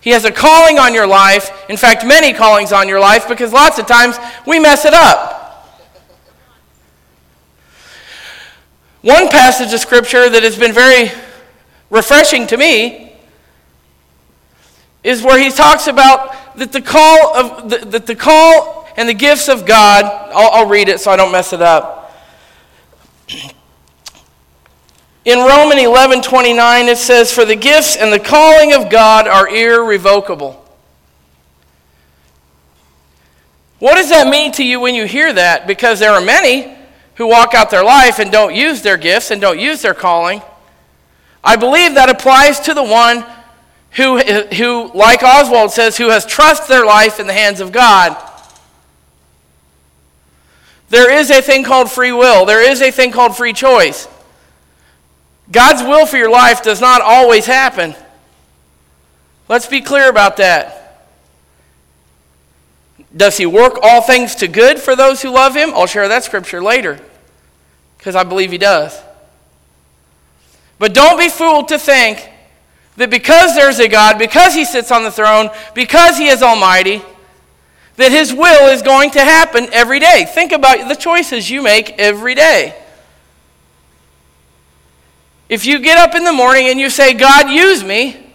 He 0.00 0.10
has 0.10 0.24
a 0.24 0.30
calling 0.30 0.78
on 0.78 0.94
your 0.94 1.06
life. 1.06 1.50
In 1.68 1.76
fact, 1.76 2.06
many 2.06 2.32
callings 2.32 2.72
on 2.72 2.88
your 2.88 3.00
life 3.00 3.28
because 3.28 3.52
lots 3.52 3.78
of 3.78 3.86
times 3.86 4.16
we 4.46 4.58
mess 4.58 4.84
it 4.84 4.94
up. 4.94 5.35
One 9.06 9.28
passage 9.28 9.72
of 9.72 9.78
scripture 9.78 10.28
that 10.28 10.42
has 10.42 10.58
been 10.58 10.72
very 10.72 11.12
refreshing 11.90 12.48
to 12.48 12.56
me 12.56 13.12
is 15.04 15.22
where 15.22 15.38
he 15.38 15.48
talks 15.52 15.86
about 15.86 16.56
that 16.56 16.72
the 16.72 16.80
call 16.80 17.36
of 17.36 17.70
the, 17.70 17.78
that 17.86 18.06
the 18.06 18.16
call 18.16 18.88
and 18.96 19.08
the 19.08 19.14
gifts 19.14 19.48
of 19.48 19.64
God. 19.64 20.06
I'll, 20.34 20.50
I'll 20.50 20.68
read 20.68 20.88
it 20.88 20.98
so 20.98 21.12
I 21.12 21.16
don't 21.16 21.30
mess 21.30 21.52
it 21.52 21.62
up. 21.62 22.12
In 25.24 25.38
Romans 25.38 25.80
11 25.80 26.22
29, 26.22 26.86
it 26.86 26.98
says, 26.98 27.32
For 27.32 27.44
the 27.44 27.54
gifts 27.54 27.94
and 27.94 28.12
the 28.12 28.18
calling 28.18 28.74
of 28.74 28.90
God 28.90 29.28
are 29.28 29.48
irrevocable. 29.48 30.68
What 33.78 33.94
does 33.94 34.10
that 34.10 34.26
mean 34.26 34.50
to 34.54 34.64
you 34.64 34.80
when 34.80 34.96
you 34.96 35.04
hear 35.04 35.32
that? 35.32 35.68
Because 35.68 36.00
there 36.00 36.10
are 36.10 36.20
many 36.20 36.75
who 37.16 37.26
walk 37.26 37.54
out 37.54 37.70
their 37.70 37.84
life 37.84 38.18
and 38.18 38.30
don't 38.30 38.54
use 38.54 38.82
their 38.82 38.96
gifts 38.96 39.30
and 39.30 39.40
don't 39.40 39.58
use 39.58 39.82
their 39.82 39.94
calling. 39.94 40.42
I 41.42 41.56
believe 41.56 41.94
that 41.94 42.08
applies 42.08 42.60
to 42.60 42.74
the 42.74 42.82
one 42.82 43.24
who, 43.92 44.18
who 44.18 44.90
like 44.94 45.22
Oswald 45.22 45.70
says, 45.70 45.96
who 45.96 46.10
has 46.10 46.26
trust 46.26 46.68
their 46.68 46.84
life 46.84 47.18
in 47.18 47.26
the 47.26 47.32
hands 47.32 47.60
of 47.60 47.72
God. 47.72 48.16
There 50.88 51.10
is 51.10 51.30
a 51.30 51.40
thing 51.40 51.64
called 51.64 51.90
free 51.90 52.12
will, 52.12 52.44
there 52.44 52.68
is 52.68 52.82
a 52.82 52.90
thing 52.90 53.10
called 53.10 53.36
free 53.36 53.52
choice. 53.52 54.08
God's 55.50 55.82
will 55.82 56.06
for 56.06 56.16
your 56.16 56.30
life 56.30 56.62
does 56.62 56.80
not 56.80 57.00
always 57.00 57.46
happen. 57.46 57.94
Let's 59.48 59.66
be 59.66 59.80
clear 59.80 60.10
about 60.10 60.38
that. 60.38 60.85
Does 63.14 63.36
he 63.36 63.46
work 63.46 63.78
all 63.82 64.02
things 64.02 64.34
to 64.36 64.48
good 64.48 64.78
for 64.78 64.96
those 64.96 65.22
who 65.22 65.30
love 65.30 65.54
him? 65.54 65.72
I'll 65.74 65.86
share 65.86 66.08
that 66.08 66.24
scripture 66.24 66.62
later 66.62 66.98
because 67.98 68.16
I 68.16 68.24
believe 68.24 68.50
he 68.50 68.58
does. 68.58 68.98
But 70.78 70.94
don't 70.94 71.18
be 71.18 71.28
fooled 71.28 71.68
to 71.68 71.78
think 71.78 72.30
that 72.96 73.10
because 73.10 73.54
there's 73.54 73.78
a 73.78 73.88
God, 73.88 74.18
because 74.18 74.54
he 74.54 74.64
sits 74.64 74.90
on 74.90 75.02
the 75.02 75.10
throne, 75.10 75.50
because 75.74 76.18
he 76.18 76.28
is 76.28 76.42
almighty, 76.42 77.02
that 77.96 78.12
his 78.12 78.32
will 78.32 78.68
is 78.70 78.82
going 78.82 79.10
to 79.12 79.20
happen 79.20 79.68
every 79.72 79.98
day. 79.98 80.26
Think 80.28 80.52
about 80.52 80.88
the 80.88 80.94
choices 80.94 81.50
you 81.50 81.62
make 81.62 81.98
every 81.98 82.34
day. 82.34 82.74
If 85.48 85.64
you 85.64 85.78
get 85.78 85.98
up 85.98 86.14
in 86.14 86.24
the 86.24 86.32
morning 86.32 86.68
and 86.68 86.80
you 86.80 86.90
say, 86.90 87.14
God, 87.14 87.50
use 87.50 87.84
me, 87.84 88.26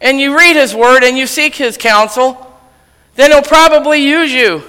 and 0.00 0.20
you 0.20 0.36
read 0.36 0.56
His 0.56 0.74
Word 0.74 1.02
and 1.02 1.16
you 1.16 1.26
seek 1.26 1.54
His 1.54 1.76
counsel, 1.76 2.53
then 3.14 3.30
He'll 3.30 3.42
probably 3.42 4.06
use 4.06 4.32
you. 4.32 4.62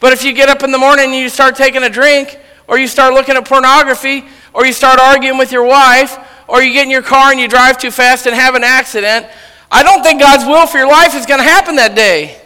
But 0.00 0.12
if 0.12 0.24
you 0.24 0.32
get 0.32 0.48
up 0.48 0.62
in 0.62 0.70
the 0.70 0.78
morning 0.78 1.06
and 1.06 1.14
you 1.14 1.28
start 1.28 1.56
taking 1.56 1.82
a 1.82 1.90
drink, 1.90 2.38
or 2.68 2.78
you 2.78 2.86
start 2.86 3.14
looking 3.14 3.36
at 3.36 3.44
pornography, 3.46 4.24
or 4.52 4.64
you 4.64 4.72
start 4.72 5.00
arguing 5.00 5.38
with 5.38 5.50
your 5.50 5.64
wife, 5.64 6.16
or 6.46 6.62
you 6.62 6.72
get 6.72 6.84
in 6.84 6.90
your 6.90 7.02
car 7.02 7.30
and 7.30 7.40
you 7.40 7.48
drive 7.48 7.78
too 7.78 7.90
fast 7.90 8.26
and 8.26 8.34
have 8.34 8.54
an 8.54 8.64
accident, 8.64 9.26
I 9.70 9.82
don't 9.82 10.02
think 10.02 10.20
God's 10.20 10.44
will 10.44 10.66
for 10.66 10.78
your 10.78 10.88
life 10.88 11.14
is 11.14 11.26
going 11.26 11.40
to 11.40 11.44
happen 11.44 11.76
that 11.76 11.94
day. 11.94 12.40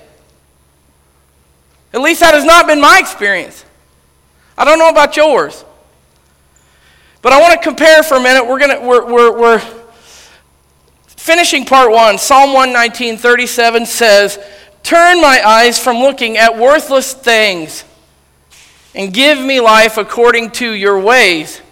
At 1.93 2.01
least 2.01 2.21
that 2.21 2.35
has 2.35 2.45
not 2.45 2.67
been 2.67 2.81
my 2.81 2.99
experience. 2.99 3.65
I 4.57 4.65
don't 4.65 4.79
know 4.79 4.89
about 4.89 5.17
yours. 5.17 5.65
But 7.21 7.33
I 7.33 7.41
want 7.41 7.53
to 7.55 7.61
compare 7.63 8.03
for 8.03 8.17
a 8.17 8.21
minute. 8.21 8.47
We're, 8.47 8.59
gonna, 8.59 8.81
we're, 8.81 9.05
we're, 9.05 9.39
we're 9.39 9.82
finishing 11.23 11.65
part 11.65 11.93
one. 11.93 12.19
Psalm 12.19 12.53
119, 12.53 13.17
37 13.17 13.87
says, 13.87 14.45
Turn 14.83 15.21
my 15.21 15.41
eyes 15.47 15.79
from 15.79 15.99
looking 15.99 16.37
at 16.37 16.59
worthless 16.59 17.15
things 17.15 17.85
and 18.93 19.15
give 19.15 19.39
me 19.41 19.61
life 19.61 19.99
according 19.99 20.51
to 20.51 20.73
your 20.73 20.99
ways. 20.99 21.63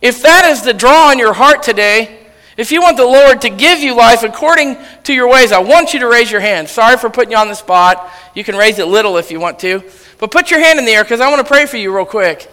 If 0.00 0.22
that 0.22 0.46
is 0.46 0.62
the 0.62 0.72
draw 0.72 1.10
on 1.10 1.18
your 1.18 1.34
heart 1.34 1.62
today, 1.62 2.26
if 2.56 2.72
you 2.72 2.80
want 2.80 2.96
the 2.96 3.04
Lord 3.04 3.42
to 3.42 3.50
give 3.50 3.80
you 3.80 3.94
life 3.94 4.22
according 4.22 4.78
to 5.04 5.12
your 5.12 5.28
ways, 5.28 5.52
I 5.52 5.58
want 5.58 5.92
you 5.92 6.00
to 6.00 6.08
raise 6.08 6.30
your 6.30 6.40
hand. 6.40 6.66
Sorry 6.66 6.96
for 6.96 7.10
putting 7.10 7.32
you 7.32 7.36
on 7.36 7.48
the 7.48 7.54
spot. 7.54 8.10
You 8.34 8.42
can 8.42 8.56
raise 8.56 8.78
it 8.78 8.86
little 8.86 9.18
if 9.18 9.30
you 9.30 9.38
want 9.38 9.58
to. 9.58 9.84
But 10.18 10.30
put 10.30 10.50
your 10.50 10.60
hand 10.60 10.78
in 10.78 10.86
the 10.86 10.92
air 10.92 11.04
because 11.04 11.20
I 11.20 11.28
want 11.28 11.46
to 11.46 11.52
pray 11.52 11.66
for 11.66 11.76
you 11.76 11.94
real 11.94 12.06
quick. 12.06 12.50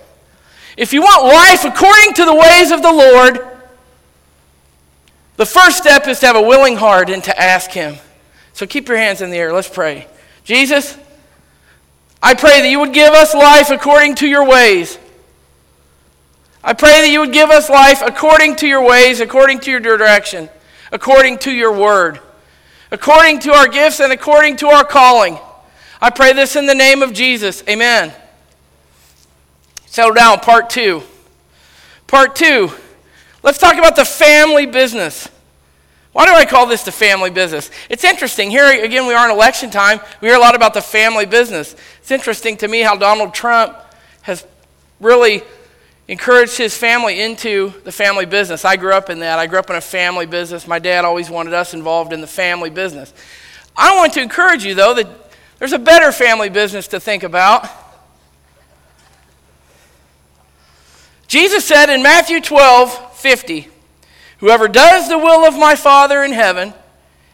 If 0.77 0.91
you 0.91 1.01
want 1.01 1.23
life 1.23 1.63
according 1.63 2.13
to 2.15 2.25
the 2.25 2.35
ways 2.35 2.71
of 2.71 2.81
the 2.81 2.91
Lord, 2.91 3.39
the 5.37 5.45
first 5.45 5.77
step 5.77 6.07
is 6.07 6.19
to 6.19 6.27
have 6.27 6.35
a 6.35 6.41
willing 6.41 6.75
heart 6.75 7.09
and 7.09 7.23
to 7.23 7.41
ask 7.41 7.71
Him. 7.71 7.95
So 8.53 8.65
keep 8.65 8.87
your 8.87 8.97
hands 8.97 9.21
in 9.21 9.29
the 9.29 9.37
air. 9.37 9.53
Let's 9.53 9.69
pray. 9.69 10.07
Jesus, 10.43 10.97
I 12.21 12.33
pray 12.33 12.61
that 12.61 12.69
you 12.69 12.79
would 12.79 12.93
give 12.93 13.13
us 13.13 13.33
life 13.33 13.69
according 13.69 14.15
to 14.15 14.27
your 14.27 14.47
ways. 14.47 14.97
I 16.63 16.73
pray 16.73 17.01
that 17.01 17.09
you 17.09 17.19
would 17.19 17.33
give 17.33 17.51
us 17.51 17.69
life 17.69 18.01
according 18.01 18.55
to 18.57 18.67
your 18.67 18.83
ways, 18.83 19.19
according 19.19 19.59
to 19.61 19.71
your 19.71 19.79
direction, 19.79 20.49
according 20.91 21.37
to 21.39 21.51
your 21.51 21.77
word, 21.77 22.19
according 22.91 23.39
to 23.41 23.53
our 23.53 23.67
gifts, 23.67 23.99
and 23.99 24.11
according 24.11 24.57
to 24.57 24.67
our 24.67 24.83
calling. 24.83 25.37
I 26.01 26.09
pray 26.09 26.33
this 26.33 26.55
in 26.55 26.65
the 26.65 26.73
name 26.73 27.03
of 27.03 27.13
Jesus. 27.13 27.63
Amen. 27.69 28.13
Settle 29.95 30.13
down, 30.13 30.41
part 30.41 30.69
two. 30.69 31.03
Part 32.05 32.35
two. 32.35 32.69
Let's 33.43 33.57
talk 33.57 33.77
about 33.77 33.95
the 33.95 34.03
family 34.03 34.65
business. 34.65 35.29
Why 36.11 36.25
do 36.25 36.33
I 36.33 36.43
call 36.43 36.65
this 36.65 36.83
the 36.83 36.91
family 36.91 37.29
business? 37.29 37.71
It's 37.89 38.03
interesting. 38.03 38.51
Here 38.51 38.83
again, 38.83 39.07
we 39.07 39.13
are 39.13 39.23
in 39.23 39.33
election 39.33 39.69
time. 39.69 40.01
We 40.19 40.27
hear 40.27 40.35
a 40.35 40.41
lot 40.41 40.53
about 40.53 40.73
the 40.73 40.81
family 40.81 41.25
business. 41.25 41.77
It's 42.01 42.11
interesting 42.11 42.57
to 42.57 42.67
me 42.67 42.81
how 42.81 42.97
Donald 42.97 43.33
Trump 43.33 43.77
has 44.23 44.45
really 44.99 45.43
encouraged 46.09 46.57
his 46.57 46.75
family 46.75 47.21
into 47.21 47.73
the 47.85 47.91
family 47.93 48.25
business. 48.25 48.65
I 48.65 48.75
grew 48.75 48.91
up 48.91 49.09
in 49.09 49.19
that. 49.19 49.39
I 49.39 49.47
grew 49.47 49.59
up 49.59 49.69
in 49.69 49.77
a 49.77 49.81
family 49.81 50.25
business. 50.25 50.67
My 50.67 50.79
dad 50.79 51.05
always 51.05 51.29
wanted 51.29 51.53
us 51.53 51.73
involved 51.73 52.11
in 52.11 52.19
the 52.19 52.27
family 52.27 52.69
business. 52.69 53.13
I 53.77 53.95
want 53.95 54.11
to 54.15 54.21
encourage 54.21 54.65
you, 54.65 54.75
though, 54.75 54.93
that 54.93 55.07
there's 55.57 55.71
a 55.71 55.79
better 55.79 56.11
family 56.11 56.49
business 56.49 56.89
to 56.89 56.99
think 56.99 57.23
about. 57.23 57.84
Jesus 61.27 61.65
said 61.65 61.89
in 61.89 62.03
Matthew 62.03 62.39
12 62.39 63.17
50, 63.17 63.67
Whoever 64.39 64.67
does 64.67 65.09
the 65.09 65.17
will 65.17 65.45
of 65.45 65.57
my 65.57 65.75
Father 65.75 66.23
in 66.23 66.31
heaven 66.31 66.73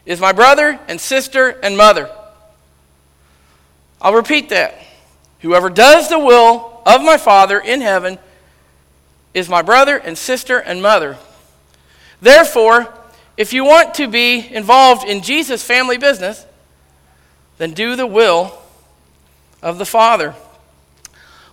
is 0.06 0.20
my 0.20 0.32
brother 0.32 0.80
and 0.88 1.00
sister 1.00 1.48
and 1.48 1.76
mother. 1.76 2.10
I'll 4.00 4.14
repeat 4.14 4.48
that. 4.48 4.74
Whoever 5.40 5.70
does 5.70 6.08
the 6.08 6.18
will 6.18 6.82
of 6.86 7.02
my 7.02 7.16
Father 7.18 7.60
in 7.60 7.80
heaven 7.80 8.18
is 9.34 9.48
my 9.48 9.62
brother 9.62 9.96
and 9.96 10.16
sister 10.16 10.58
and 10.58 10.82
mother. 10.82 11.18
Therefore, 12.20 12.92
if 13.36 13.52
you 13.52 13.64
want 13.64 13.94
to 13.94 14.08
be 14.08 14.46
involved 14.54 15.06
in 15.06 15.22
Jesus' 15.22 15.62
family 15.62 15.98
business, 15.98 16.46
then 17.58 17.72
do 17.72 17.96
the 17.96 18.06
will 18.06 18.58
of 19.62 19.78
the 19.78 19.86
Father. 19.86 20.34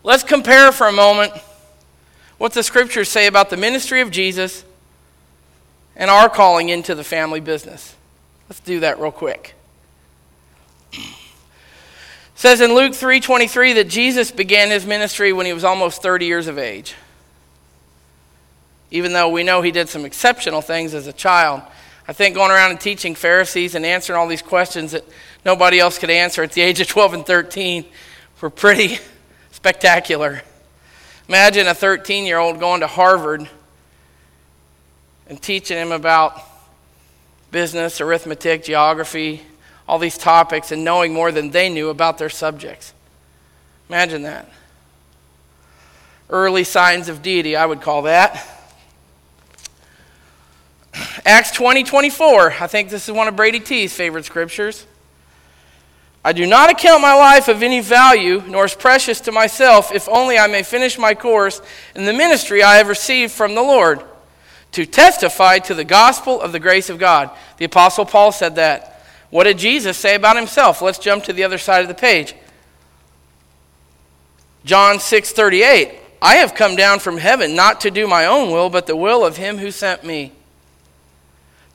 Let's 0.03 0.23
compare 0.23 0.71
for 0.71 0.87
a 0.87 0.91
moment 0.91 1.33
what 2.39 2.53
the 2.53 2.63
scriptures 2.63 3.09
say 3.09 3.27
about 3.27 3.51
the 3.51 3.57
ministry 3.57 4.01
of 4.01 4.09
Jesus 4.09 4.65
and 5.95 6.09
our 6.09 6.29
calling 6.29 6.69
into 6.69 6.95
the 6.95 7.03
family 7.03 7.41
business. 7.41 7.95
Let's 8.49 8.61
do 8.61 8.79
that 8.79 8.99
real 8.99 9.11
quick. 9.11 9.53
It 10.93 11.03
says 12.33 12.61
in 12.61 12.73
Luke 12.73 12.93
3:23 12.93 13.73
that 13.73 13.89
Jesus 13.89 14.31
began 14.31 14.69
his 14.69 14.85
ministry 14.85 15.33
when 15.33 15.45
he 15.45 15.53
was 15.53 15.65
almost 15.65 16.01
30 16.01 16.25
years 16.25 16.47
of 16.47 16.57
age. 16.57 16.95
Even 18.89 19.11
though 19.11 19.27
we 19.27 19.43
know 19.43 19.61
he 19.61 19.71
did 19.71 19.89
some 19.89 20.05
exceptional 20.05 20.61
things 20.61 20.93
as 20.93 21.05
a 21.05 21.13
child. 21.13 21.61
I 22.07 22.13
think 22.13 22.33
going 22.33 22.49
around 22.49 22.71
and 22.71 22.79
teaching 22.79 23.13
Pharisees 23.13 23.75
and 23.75 23.85
answering 23.85 24.17
all 24.17 24.27
these 24.27 24.41
questions 24.41 24.93
that 24.93 25.03
nobody 25.45 25.79
else 25.79 25.99
could 25.99 26.09
answer 26.09 26.41
at 26.41 26.53
the 26.53 26.61
age 26.61 26.79
of 26.79 26.87
12 26.87 27.13
and 27.13 27.25
13 27.25 27.85
were 28.41 28.49
pretty 28.49 28.97
spectacular. 29.51 30.41
Imagine 31.29 31.67
a 31.67 31.75
13 31.75 32.25
year 32.25 32.39
old 32.39 32.59
going 32.59 32.81
to 32.81 32.87
Harvard 32.87 33.47
and 35.27 35.39
teaching 35.39 35.77
him 35.77 35.91
about 35.91 36.41
business, 37.51 38.01
arithmetic, 38.01 38.63
geography, 38.63 39.43
all 39.87 39.99
these 39.99 40.17
topics, 40.17 40.71
and 40.71 40.83
knowing 40.83 41.13
more 41.13 41.31
than 41.31 41.51
they 41.51 41.69
knew 41.69 41.89
about 41.89 42.17
their 42.17 42.29
subjects. 42.29 42.93
Imagine 43.89 44.23
that. 44.23 44.49
Early 46.31 46.63
signs 46.63 47.09
of 47.09 47.21
deity, 47.21 47.55
I 47.55 47.63
would 47.67 47.81
call 47.81 48.01
that. 48.03 48.43
Acts 51.25 51.51
20 51.51 51.83
24. 51.83 52.53
I 52.53 52.65
think 52.65 52.89
this 52.89 53.07
is 53.07 53.13
one 53.13 53.27
of 53.27 53.35
Brady 53.35 53.59
T's 53.59 53.93
favorite 53.93 54.25
scriptures. 54.25 54.87
I 56.23 56.33
do 56.33 56.45
not 56.45 56.69
account 56.69 57.01
my 57.01 57.13
life 57.13 57.47
of 57.47 57.63
any 57.63 57.79
value, 57.79 58.43
nor 58.45 58.65
as 58.65 58.75
precious 58.75 59.21
to 59.21 59.31
myself, 59.31 59.93
if 59.93 60.09
only 60.09 60.37
I 60.37 60.47
may 60.47 60.63
finish 60.63 60.97
my 60.97 61.15
course 61.15 61.61
in 61.95 62.05
the 62.05 62.13
ministry 62.13 62.61
I 62.61 62.75
have 62.75 62.89
received 62.89 63.31
from 63.31 63.55
the 63.55 63.61
Lord, 63.61 64.03
to 64.73 64.85
testify 64.85 65.59
to 65.59 65.73
the 65.73 65.85
gospel 65.85 66.41
of 66.41 66.51
the 66.51 66.59
grace 66.59 66.89
of 66.89 66.99
God. 66.99 67.31
The 67.57 67.65
Apostle 67.65 68.05
Paul 68.05 68.31
said 68.31 68.55
that. 68.55 69.01
What 69.29 69.45
did 69.45 69.57
Jesus 69.57 69.97
say 69.97 70.15
about 70.15 70.35
himself? 70.35 70.81
Let's 70.81 70.99
jump 70.99 71.23
to 71.25 71.33
the 71.33 71.43
other 71.43 71.57
side 71.57 71.81
of 71.81 71.87
the 71.87 71.93
page. 71.93 72.35
John 74.65 74.99
6 74.99 75.31
38. 75.31 75.99
I 76.21 76.35
have 76.35 76.53
come 76.53 76.75
down 76.75 76.99
from 76.99 77.17
heaven 77.17 77.55
not 77.55 77.81
to 77.81 77.91
do 77.91 78.07
my 78.07 78.25
own 78.25 78.51
will, 78.51 78.69
but 78.69 78.87
the 78.87 78.95
will 78.95 79.25
of 79.25 79.37
him 79.37 79.57
who 79.57 79.71
sent 79.71 80.03
me. 80.03 80.33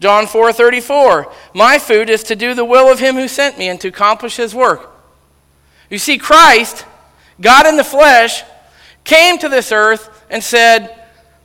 John 0.04 0.26
4:34 0.26 1.32
My 1.54 1.78
food 1.78 2.10
is 2.10 2.24
to 2.24 2.36
do 2.36 2.52
the 2.52 2.62
will 2.62 2.92
of 2.92 2.98
him 2.98 3.14
who 3.14 3.26
sent 3.26 3.56
me 3.56 3.70
and 3.70 3.80
to 3.80 3.88
accomplish 3.88 4.36
his 4.36 4.54
work. 4.54 4.90
You 5.88 5.96
see 5.96 6.18
Christ, 6.18 6.84
God 7.40 7.66
in 7.66 7.78
the 7.78 7.84
flesh, 7.84 8.42
came 9.04 9.38
to 9.38 9.48
this 9.48 9.72
earth 9.72 10.22
and 10.28 10.44
said, 10.44 10.94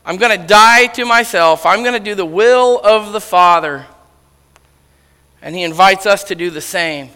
I'm 0.06 0.18
going 0.18 0.38
to 0.38 0.46
die 0.46 0.88
to 0.88 1.06
myself. 1.06 1.66
I'm 1.66 1.84
going 1.84 1.94
to 1.94 2.02
do 2.02 2.16
the 2.16 2.26
will 2.26 2.82
of 2.84 3.14
the 3.14 3.22
Father. 3.22 3.86
And 5.42 5.56
he 5.56 5.64
invites 5.64 6.06
us 6.06 6.26
to 6.26 6.36
do 6.36 6.50
the 6.50 6.60
same. 6.60 7.12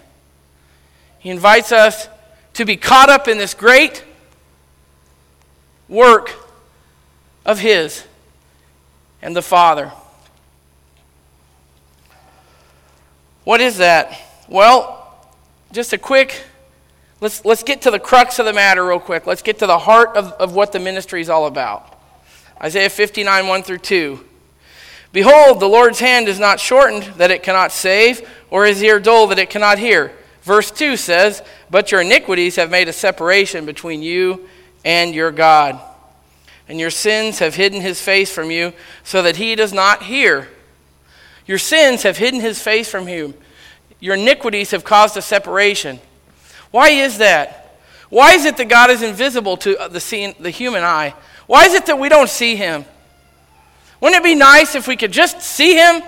He 1.19 1.29
invites 1.29 1.73
us 1.73 2.07
to 2.53 2.63
be 2.63 2.77
caught 2.77 3.09
up 3.09 3.27
in 3.27 3.37
this 3.37 3.53
great 3.53 4.05
work 5.89 6.31
of 7.45 7.59
his 7.59 8.05
and 9.21 9.35
the 9.35 9.41
Father. 9.41 9.91
What 13.43 13.59
is 13.61 13.77
that? 13.77 14.19
Well, 14.47 14.99
just 15.71 15.91
a 15.91 15.97
quick, 15.97 16.43
let's, 17.19 17.43
let's 17.43 17.63
get 17.63 17.81
to 17.83 17.91
the 17.91 17.99
crux 17.99 18.39
of 18.39 18.45
the 18.45 18.53
matter 18.53 18.85
real 18.85 18.99
quick. 18.99 19.27
Let's 19.27 19.41
get 19.41 19.59
to 19.59 19.67
the 19.67 19.79
heart 19.79 20.15
of, 20.15 20.31
of 20.33 20.55
what 20.55 20.71
the 20.71 20.79
ministry 20.79 21.21
is 21.21 21.29
all 21.29 21.47
about. 21.47 21.99
Isaiah 22.61 22.89
59, 22.89 23.47
1 23.47 23.63
through 23.63 23.79
2. 23.79 24.25
Behold, 25.11 25.59
the 25.59 25.67
Lord's 25.67 25.99
hand 25.99 26.27
is 26.27 26.39
not 26.39 26.59
shortened 26.59 27.03
that 27.17 27.31
it 27.31 27.43
cannot 27.43 27.71
save, 27.71 28.27
or 28.49 28.65
his 28.65 28.81
ear 28.81 28.99
dull 28.99 29.27
that 29.27 29.39
it 29.39 29.49
cannot 29.49 29.77
hear. 29.77 30.11
Verse 30.41 30.71
2 30.71 30.97
says, 30.97 31.43
But 31.69 31.91
your 31.91 32.01
iniquities 32.01 32.55
have 32.55 32.71
made 32.71 32.87
a 32.87 32.93
separation 32.93 33.65
between 33.65 34.01
you 34.01 34.47
and 34.83 35.13
your 35.13 35.31
God. 35.31 35.79
And 36.67 36.79
your 36.79 36.89
sins 36.89 37.39
have 37.39 37.55
hidden 37.55 37.81
his 37.81 38.01
face 38.01 38.33
from 38.33 38.49
you, 38.49 38.73
so 39.03 39.21
that 39.21 39.35
he 39.35 39.55
does 39.55 39.73
not 39.73 40.03
hear. 40.03 40.47
Your 41.45 41.57
sins 41.57 42.03
have 42.03 42.17
hidden 42.17 42.39
his 42.39 42.61
face 42.61 42.89
from 42.89 43.07
you. 43.07 43.33
Your 43.99 44.15
iniquities 44.15 44.71
have 44.71 44.83
caused 44.83 45.17
a 45.17 45.21
separation. 45.21 45.99
Why 46.71 46.89
is 46.89 47.17
that? 47.19 47.79
Why 48.09 48.33
is 48.33 48.45
it 48.45 48.57
that 48.57 48.69
God 48.69 48.89
is 48.89 49.01
invisible 49.01 49.57
to 49.57 49.75
the, 49.89 50.35
the 50.39 50.49
human 50.49 50.83
eye? 50.83 51.13
Why 51.47 51.65
is 51.65 51.73
it 51.73 51.85
that 51.87 51.99
we 51.99 52.09
don't 52.09 52.29
see 52.29 52.55
him? 52.55 52.85
Wouldn't 53.99 54.19
it 54.19 54.23
be 54.23 54.35
nice 54.35 54.75
if 54.75 54.87
we 54.87 54.95
could 54.95 55.11
just 55.11 55.41
see 55.41 55.75
him? 55.75 56.03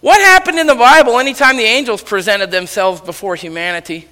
What 0.00 0.20
happened 0.20 0.58
in 0.58 0.66
the 0.66 0.74
Bible 0.74 1.18
anytime 1.20 1.56
the 1.56 1.62
angels 1.62 2.02
presented 2.02 2.50
themselves 2.50 3.00
before 3.00 3.36
humanity? 3.36 4.08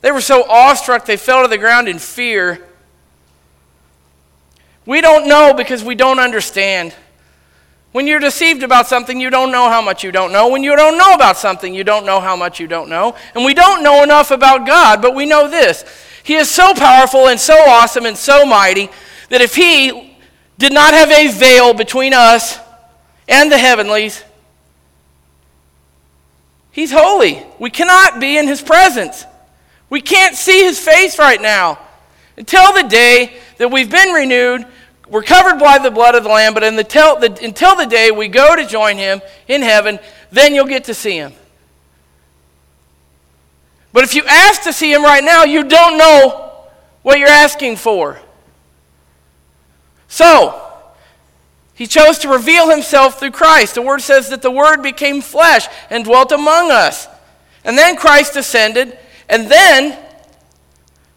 They 0.00 0.12
were 0.12 0.20
so 0.20 0.48
awestruck 0.48 1.06
they 1.06 1.16
fell 1.16 1.42
to 1.42 1.48
the 1.48 1.58
ground 1.58 1.88
in 1.88 1.98
fear. 1.98 2.64
We 4.86 5.00
don't 5.00 5.28
know 5.28 5.54
because 5.54 5.82
we 5.82 5.96
don't 5.96 6.20
understand. 6.20 6.94
When 7.92 8.06
you're 8.06 8.20
deceived 8.20 8.62
about 8.62 8.86
something, 8.86 9.18
you 9.18 9.30
don't 9.30 9.50
know 9.50 9.68
how 9.68 9.80
much 9.80 10.04
you 10.04 10.12
don't 10.12 10.30
know. 10.30 10.48
When 10.48 10.62
you 10.62 10.76
don't 10.76 10.98
know 10.98 11.14
about 11.14 11.38
something, 11.38 11.74
you 11.74 11.84
don't 11.84 12.04
know 12.04 12.20
how 12.20 12.36
much 12.36 12.60
you 12.60 12.66
don't 12.66 12.90
know. 12.90 13.16
And 13.34 13.44
we 13.44 13.54
don't 13.54 13.82
know 13.82 14.02
enough 14.02 14.30
about 14.30 14.66
God, 14.66 15.00
but 15.00 15.14
we 15.14 15.24
know 15.24 15.48
this 15.48 15.84
He 16.22 16.34
is 16.34 16.50
so 16.50 16.74
powerful 16.74 17.28
and 17.28 17.40
so 17.40 17.54
awesome 17.54 18.04
and 18.04 18.16
so 18.16 18.44
mighty 18.44 18.90
that 19.30 19.40
if 19.40 19.54
He 19.54 20.16
did 20.58 20.72
not 20.72 20.92
have 20.92 21.10
a 21.10 21.28
veil 21.28 21.72
between 21.72 22.12
us 22.12 22.58
and 23.26 23.50
the 23.50 23.58
heavenlies, 23.58 24.22
He's 26.70 26.92
holy. 26.92 27.42
We 27.58 27.70
cannot 27.70 28.20
be 28.20 28.36
in 28.36 28.46
His 28.46 28.60
presence. 28.60 29.24
We 29.88 30.02
can't 30.02 30.36
see 30.36 30.62
His 30.62 30.78
face 30.78 31.18
right 31.18 31.40
now. 31.40 31.78
Until 32.36 32.72
the 32.74 32.84
day 32.84 33.38
that 33.56 33.70
we've 33.70 33.90
been 33.90 34.12
renewed 34.12 34.66
we're 35.10 35.22
covered 35.22 35.58
by 35.58 35.78
the 35.78 35.90
blood 35.90 36.14
of 36.14 36.22
the 36.22 36.28
Lamb, 36.28 36.54
but 36.54 36.62
until 36.62 37.18
the, 37.18 37.38
until 37.42 37.76
the 37.76 37.86
day 37.86 38.10
we 38.10 38.28
go 38.28 38.54
to 38.54 38.66
join 38.66 38.96
him 38.96 39.20
in 39.46 39.62
heaven, 39.62 39.98
then 40.30 40.54
you'll 40.54 40.66
get 40.66 40.84
to 40.84 40.94
see 40.94 41.16
him. 41.16 41.32
But 43.92 44.04
if 44.04 44.14
you 44.14 44.24
ask 44.26 44.62
to 44.62 44.72
see 44.72 44.92
him 44.92 45.02
right 45.02 45.24
now, 45.24 45.44
you 45.44 45.64
don't 45.64 45.96
know 45.96 46.52
what 47.02 47.18
you're 47.18 47.28
asking 47.28 47.76
for. 47.76 48.20
So, 50.08 50.62
he 51.74 51.86
chose 51.86 52.18
to 52.18 52.28
reveal 52.28 52.70
himself 52.70 53.20
through 53.20 53.30
Christ. 53.30 53.76
The 53.76 53.82
word 53.82 54.00
says 54.00 54.30
that 54.30 54.42
the 54.42 54.50
word 54.50 54.82
became 54.82 55.20
flesh 55.20 55.68
and 55.90 56.04
dwelt 56.04 56.32
among 56.32 56.70
us. 56.70 57.06
And 57.64 57.78
then 57.78 57.96
Christ 57.96 58.36
ascended, 58.36 58.98
and 59.28 59.50
then 59.50 59.98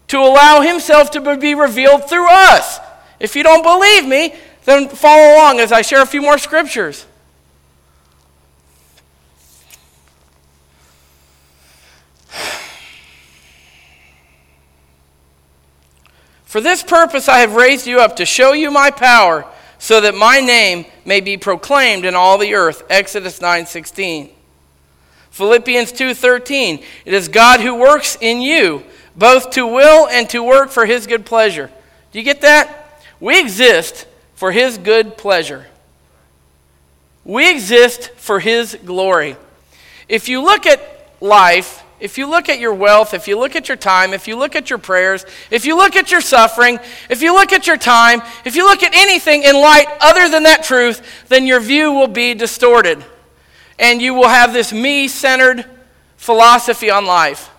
to 0.09 0.19
allow 0.19 0.61
himself 0.61 1.11
to 1.11 1.37
be 1.37 1.55
revealed 1.55 2.09
through 2.09 2.29
us. 2.29 2.79
If 3.21 3.35
you 3.35 3.43
don't 3.43 3.61
believe 3.61 4.07
me, 4.07 4.33
then 4.65 4.89
follow 4.89 5.35
along 5.35 5.59
as 5.59 5.71
I 5.71 5.83
share 5.83 6.01
a 6.01 6.07
few 6.07 6.23
more 6.23 6.39
scriptures. 6.39 7.05
For 16.45 16.59
this 16.59 16.81
purpose 16.83 17.29
I 17.29 17.39
have 17.39 17.53
raised 17.53 17.85
you 17.85 17.99
up 17.99 18.15
to 18.15 18.25
show 18.25 18.53
you 18.53 18.71
my 18.71 18.89
power, 18.89 19.45
so 19.77 20.01
that 20.01 20.15
my 20.15 20.39
name 20.39 20.85
may 21.05 21.21
be 21.21 21.37
proclaimed 21.37 22.05
in 22.05 22.15
all 22.15 22.39
the 22.39 22.55
earth. 22.55 22.83
Exodus 22.89 23.39
9:16. 23.39 24.29
Philippians 25.29 25.91
2:13. 25.91 26.83
It 27.05 27.13
is 27.13 27.27
God 27.27 27.61
who 27.61 27.75
works 27.75 28.17
in 28.19 28.41
you 28.41 28.83
both 29.15 29.51
to 29.51 29.67
will 29.67 30.07
and 30.07 30.27
to 30.31 30.43
work 30.43 30.71
for 30.71 30.85
his 30.87 31.05
good 31.05 31.25
pleasure. 31.25 31.69
Do 32.11 32.19
you 32.19 32.25
get 32.25 32.41
that? 32.41 32.80
We 33.21 33.39
exist 33.39 34.05
for 34.35 34.51
His 34.51 34.77
good 34.77 35.15
pleasure. 35.15 35.67
We 37.23 37.49
exist 37.49 38.11
for 38.17 38.41
His 38.41 38.77
glory. 38.83 39.37
If 40.09 40.27
you 40.27 40.43
look 40.43 40.65
at 40.65 40.81
life 41.21 41.81
if 42.01 42.17
you 42.17 42.27
look 42.27 42.49
at 42.49 42.59
your 42.59 42.73
wealth, 42.73 43.13
if 43.13 43.27
you 43.27 43.37
look 43.37 43.55
at 43.55 43.67
your 43.67 43.77
time, 43.77 44.13
if 44.13 44.27
you 44.27 44.35
look 44.35 44.55
at 44.55 44.71
your 44.71 44.79
prayers, 44.79 45.23
if 45.51 45.65
you 45.65 45.77
look 45.77 45.95
at 45.95 46.09
your 46.09 46.19
suffering, 46.19 46.79
if 47.11 47.21
you 47.21 47.31
look 47.31 47.53
at 47.53 47.67
your 47.67 47.77
time, 47.77 48.23
if 48.43 48.55
you 48.55 48.65
look 48.65 48.81
at 48.81 48.95
anything 48.95 49.43
in 49.43 49.55
light 49.55 49.85
other 50.01 50.27
than 50.27 50.43
that 50.43 50.63
truth, 50.63 51.27
then 51.29 51.45
your 51.45 51.59
view 51.59 51.91
will 51.91 52.07
be 52.07 52.33
distorted. 52.33 53.05
And 53.77 54.01
you 54.01 54.15
will 54.15 54.29
have 54.29 54.51
this 54.51 54.73
me 54.73 55.07
centered 55.07 55.63
philosophy 56.17 56.89
on 56.89 57.05
life. 57.05 57.51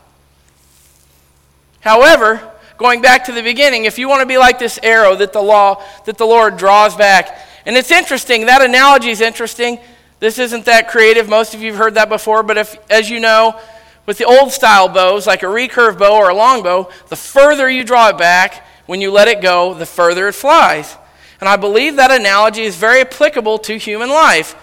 However, 1.81 2.52
going 2.79 3.03
back 3.03 3.25
to 3.27 3.33
the 3.33 3.43
beginning, 3.43 3.85
if 3.85 3.99
you 3.99 4.09
want 4.09 4.21
to 4.21 4.27
be 4.27 4.39
like 4.39 4.59
this 4.59 4.79
arrow 4.83 5.15
that 5.17 5.33
the 5.33 5.43
law, 5.43 5.83
that 6.07 6.19
the 6.19 6.27
Lord 6.27 6.57
draws 6.57 6.97
back, 6.97 7.39
and 7.65 7.77
it's 7.77 7.91
interesting, 7.91 8.47
that 8.47 8.63
analogy 8.63 9.11
is 9.11 9.21
interesting. 9.21 9.79
This 10.19 10.39
isn't 10.39 10.65
that 10.67 10.89
creative. 10.89 11.29
Most 11.29 11.55
of 11.55 11.63
you 11.63 11.73
have 11.73 11.79
heard 11.79 11.95
that 11.95 12.09
before, 12.09 12.43
but 12.43 12.59
if, 12.59 12.77
as 12.91 13.11
you 13.11 13.21
know, 13.21 13.59
with 14.07 14.19
the 14.19 14.25
old 14.25 14.53
style 14.53 14.89
bows, 14.89 15.27
like 15.27 15.43
a 15.43 15.47
recurve 15.47 15.99
bow 15.99 16.17
or 16.17 16.31
a 16.31 16.35
long 16.35 16.63
bow, 16.63 16.91
the 17.09 17.17
further 17.17 17.71
you 17.71 17.85
draw 17.85 18.09
it 18.09 18.19
back, 18.19 18.67
when 18.87 19.01
you 19.01 19.13
let 19.13 19.29
it 19.29 19.41
go, 19.41 19.75
the 19.75 19.87
further 19.87 20.29
it 20.29 20.35
flies. 20.35 20.97
And 21.41 21.49
I 21.49 21.57
believe 21.57 21.97
that 21.97 22.11
analogy 22.11 22.63
is 22.63 22.77
very 22.77 23.01
applicable 23.01 23.59
to 23.59 23.77
human 23.77 24.11
life. 24.11 24.57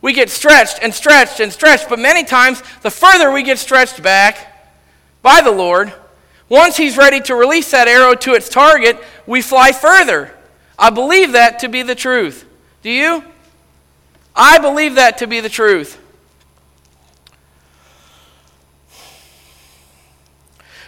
We 0.00 0.12
get 0.12 0.28
stretched 0.28 0.78
and 0.82 0.92
stretched 0.92 1.40
and 1.40 1.52
stretched, 1.52 1.88
but 1.88 1.98
many 1.98 2.24
times, 2.24 2.62
the 2.82 2.90
further 2.90 3.30
we 3.30 3.42
get 3.42 3.58
stretched 3.58 4.02
back 4.02 4.72
by 5.22 5.40
the 5.40 5.50
Lord, 5.50 5.92
once 6.48 6.76
He's 6.76 6.96
ready 6.96 7.20
to 7.22 7.34
release 7.34 7.70
that 7.70 7.88
arrow 7.88 8.14
to 8.14 8.34
its 8.34 8.48
target, 8.48 9.02
we 9.26 9.42
fly 9.42 9.72
further. 9.72 10.34
I 10.78 10.90
believe 10.90 11.32
that 11.32 11.60
to 11.60 11.68
be 11.68 11.82
the 11.82 11.94
truth. 11.94 12.44
Do 12.82 12.90
you? 12.90 13.24
I 14.34 14.58
believe 14.58 14.96
that 14.96 15.18
to 15.18 15.26
be 15.26 15.40
the 15.40 15.48
truth. 15.48 16.00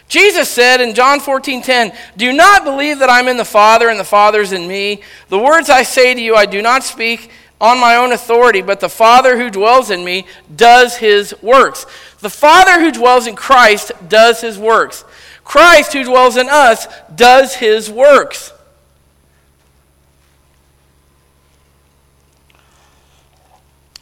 Jesus 0.08 0.48
said 0.48 0.80
in 0.80 0.94
John 0.94 1.20
14:10, 1.20 1.96
Do 2.16 2.32
not 2.32 2.64
believe 2.64 3.00
that 3.00 3.10
I'm 3.10 3.28
in 3.28 3.36
the 3.36 3.44
Father 3.44 3.88
and 3.88 3.98
the 3.98 4.04
Father's 4.04 4.52
in 4.52 4.68
me. 4.68 5.02
The 5.28 5.38
words 5.38 5.68
I 5.68 5.82
say 5.82 6.14
to 6.14 6.20
you, 6.20 6.36
I 6.36 6.46
do 6.46 6.62
not 6.62 6.84
speak 6.84 7.30
on 7.60 7.80
my 7.80 7.96
own 7.96 8.12
authority, 8.12 8.62
but 8.62 8.80
the 8.80 8.88
Father 8.88 9.36
who 9.36 9.50
dwells 9.50 9.90
in 9.90 10.04
me 10.04 10.26
does 10.54 10.96
his 10.96 11.34
works. 11.42 11.86
The 12.20 12.30
Father 12.30 12.80
who 12.80 12.92
dwells 12.92 13.26
in 13.26 13.34
Christ 13.34 13.92
does 14.08 14.40
his 14.40 14.58
works. 14.58 15.04
Christ 15.46 15.94
who 15.94 16.04
dwells 16.04 16.36
in 16.36 16.50
us 16.50 16.86
does 17.14 17.54
his 17.54 17.90
works. 17.90 18.52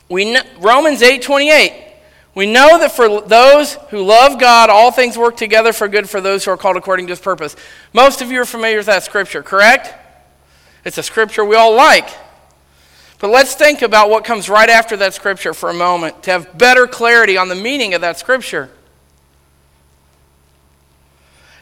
We 0.09 0.33
know, 0.33 0.43
Romans 0.59 1.01
8:28 1.03 1.85
we 2.35 2.47
know 2.47 2.79
that 2.81 2.91
for 2.93 3.21
those 3.21 3.75
who 3.91 4.03
love 4.03 4.41
God, 4.41 4.69
all 4.69 4.91
things 4.91 5.17
work 5.17 5.37
together 5.37 5.73
for 5.73 5.87
good 5.87 6.11
for 6.11 6.21
those 6.21 6.45
who 6.45 6.51
are 6.51 6.57
called 6.57 6.77
according 6.77 7.07
to 7.07 7.13
his 7.13 7.21
purpose. 7.21 7.55
Most 7.93 8.23
of 8.23 8.33
you 8.33 8.41
are 8.41 8.45
familiar 8.45 8.79
with 8.79 8.87
that 8.87 9.05
scripture, 9.05 9.43
correct? 9.43 9.95
It's 10.85 10.99
a 10.99 11.03
scripture 11.03 11.45
we 11.45 11.55
all 11.55 11.75
like. 11.75 12.09
But 13.21 13.31
let's 13.31 13.55
think 13.55 13.83
about 13.83 14.11
what 14.11 14.25
comes 14.25 14.49
right 14.49 14.69
after 14.69 14.97
that 14.97 15.15
scripture 15.15 15.55
for 15.55 15.71
a 15.71 15.75
moment 15.75 16.25
to 16.25 16.33
have 16.33 16.59
better 16.59 16.89
clarity 16.89 17.37
on 17.37 17.49
the 17.49 17.55
meaning 17.55 17.95
of 17.95 18.01
that 18.01 18.19
scripture. 18.19 18.69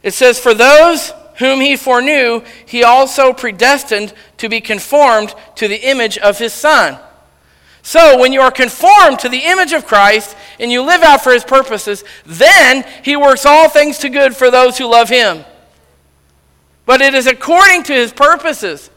It 0.03 0.15
says, 0.15 0.39
For 0.39 0.55
those 0.55 1.13
whom 1.37 1.61
he 1.61 1.77
foreknew, 1.77 2.43
he 2.67 2.85
also 2.85 3.33
predestined 3.33 4.15
to 4.39 4.49
be 4.49 4.61
conformed 4.61 5.35
to 5.57 5.69
the 5.69 5.89
image 5.89 6.19
of 6.19 6.39
his 6.39 6.53
Son 6.53 6.99
so, 7.83 8.17
when 8.19 8.33
you 8.33 8.41
are 8.41 8.53
conformed 8.53 9.19
to 9.21 9.29
the 9.29 9.45
image 9.45 9.73
of 9.73 9.87
Christ 9.87 10.37
and 10.61 10.71
you 10.71 10.83
live 10.83 11.03
out 11.03 11.23
for 11.23 11.33
his 11.33 11.45
purposes, 11.45 12.05
then 12.25 12.85
he 13.05 13.17
works 13.17 13.45
all 13.45 13.69
things 13.69 13.99
to 13.99 14.09
good 14.09 14.37
for 14.37 14.53
those 14.53 14.79
who 14.79 14.87
love 14.87 15.09
him. 15.09 15.45
But 16.87 17.01
it 17.01 17.15
is 17.15 17.27
according 17.27 17.83
to 17.85 17.93
his 17.93 18.13
purposes. 18.13 18.89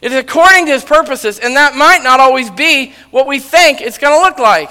It 0.00 0.12
is 0.12 0.18
according 0.18 0.66
to 0.66 0.72
his 0.72 0.84
purposes, 0.84 1.40
and 1.40 1.56
that 1.56 1.74
might 1.74 2.04
not 2.04 2.20
always 2.20 2.48
be 2.48 2.94
what 3.10 3.26
we 3.26 3.40
think 3.40 3.80
it's 3.80 3.98
going 3.98 4.16
to 4.16 4.22
look 4.22 4.38
like. 4.38 4.70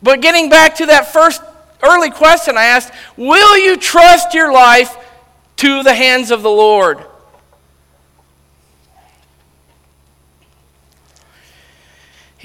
But 0.00 0.20
getting 0.20 0.48
back 0.48 0.76
to 0.76 0.86
that 0.86 1.12
first 1.12 1.42
early 1.84 2.10
question 2.10 2.56
I 2.56 2.64
asked, 2.64 2.92
will 3.16 3.58
you 3.58 3.76
trust 3.76 4.34
your 4.34 4.52
life 4.52 4.96
to 5.56 5.82
the 5.82 5.94
hands 5.94 6.30
of 6.30 6.42
the 6.42 6.50
Lord? 6.50 7.04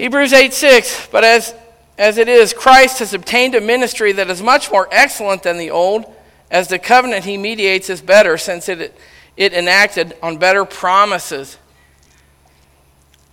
Hebrews 0.00 0.32
8 0.32 0.54
6, 0.54 1.08
but 1.12 1.24
as, 1.24 1.54
as 1.98 2.16
it 2.16 2.26
is, 2.26 2.54
Christ 2.54 3.00
has 3.00 3.12
obtained 3.12 3.54
a 3.54 3.60
ministry 3.60 4.12
that 4.12 4.30
is 4.30 4.40
much 4.40 4.70
more 4.70 4.88
excellent 4.90 5.42
than 5.42 5.58
the 5.58 5.70
old, 5.70 6.06
as 6.50 6.68
the 6.68 6.78
covenant 6.78 7.26
he 7.26 7.36
mediates 7.36 7.90
is 7.90 8.00
better, 8.00 8.38
since 8.38 8.70
it, 8.70 8.98
it 9.36 9.52
enacted 9.52 10.16
on 10.22 10.38
better 10.38 10.64
promises. 10.64 11.58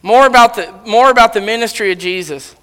More 0.01 0.27
about, 0.27 0.55
the, 0.55 0.73
more 0.85 1.09
about 1.09 1.31
the 1.31 1.39
ministry 1.39 1.93
of 1.93 1.99
Jesus. 1.99 2.53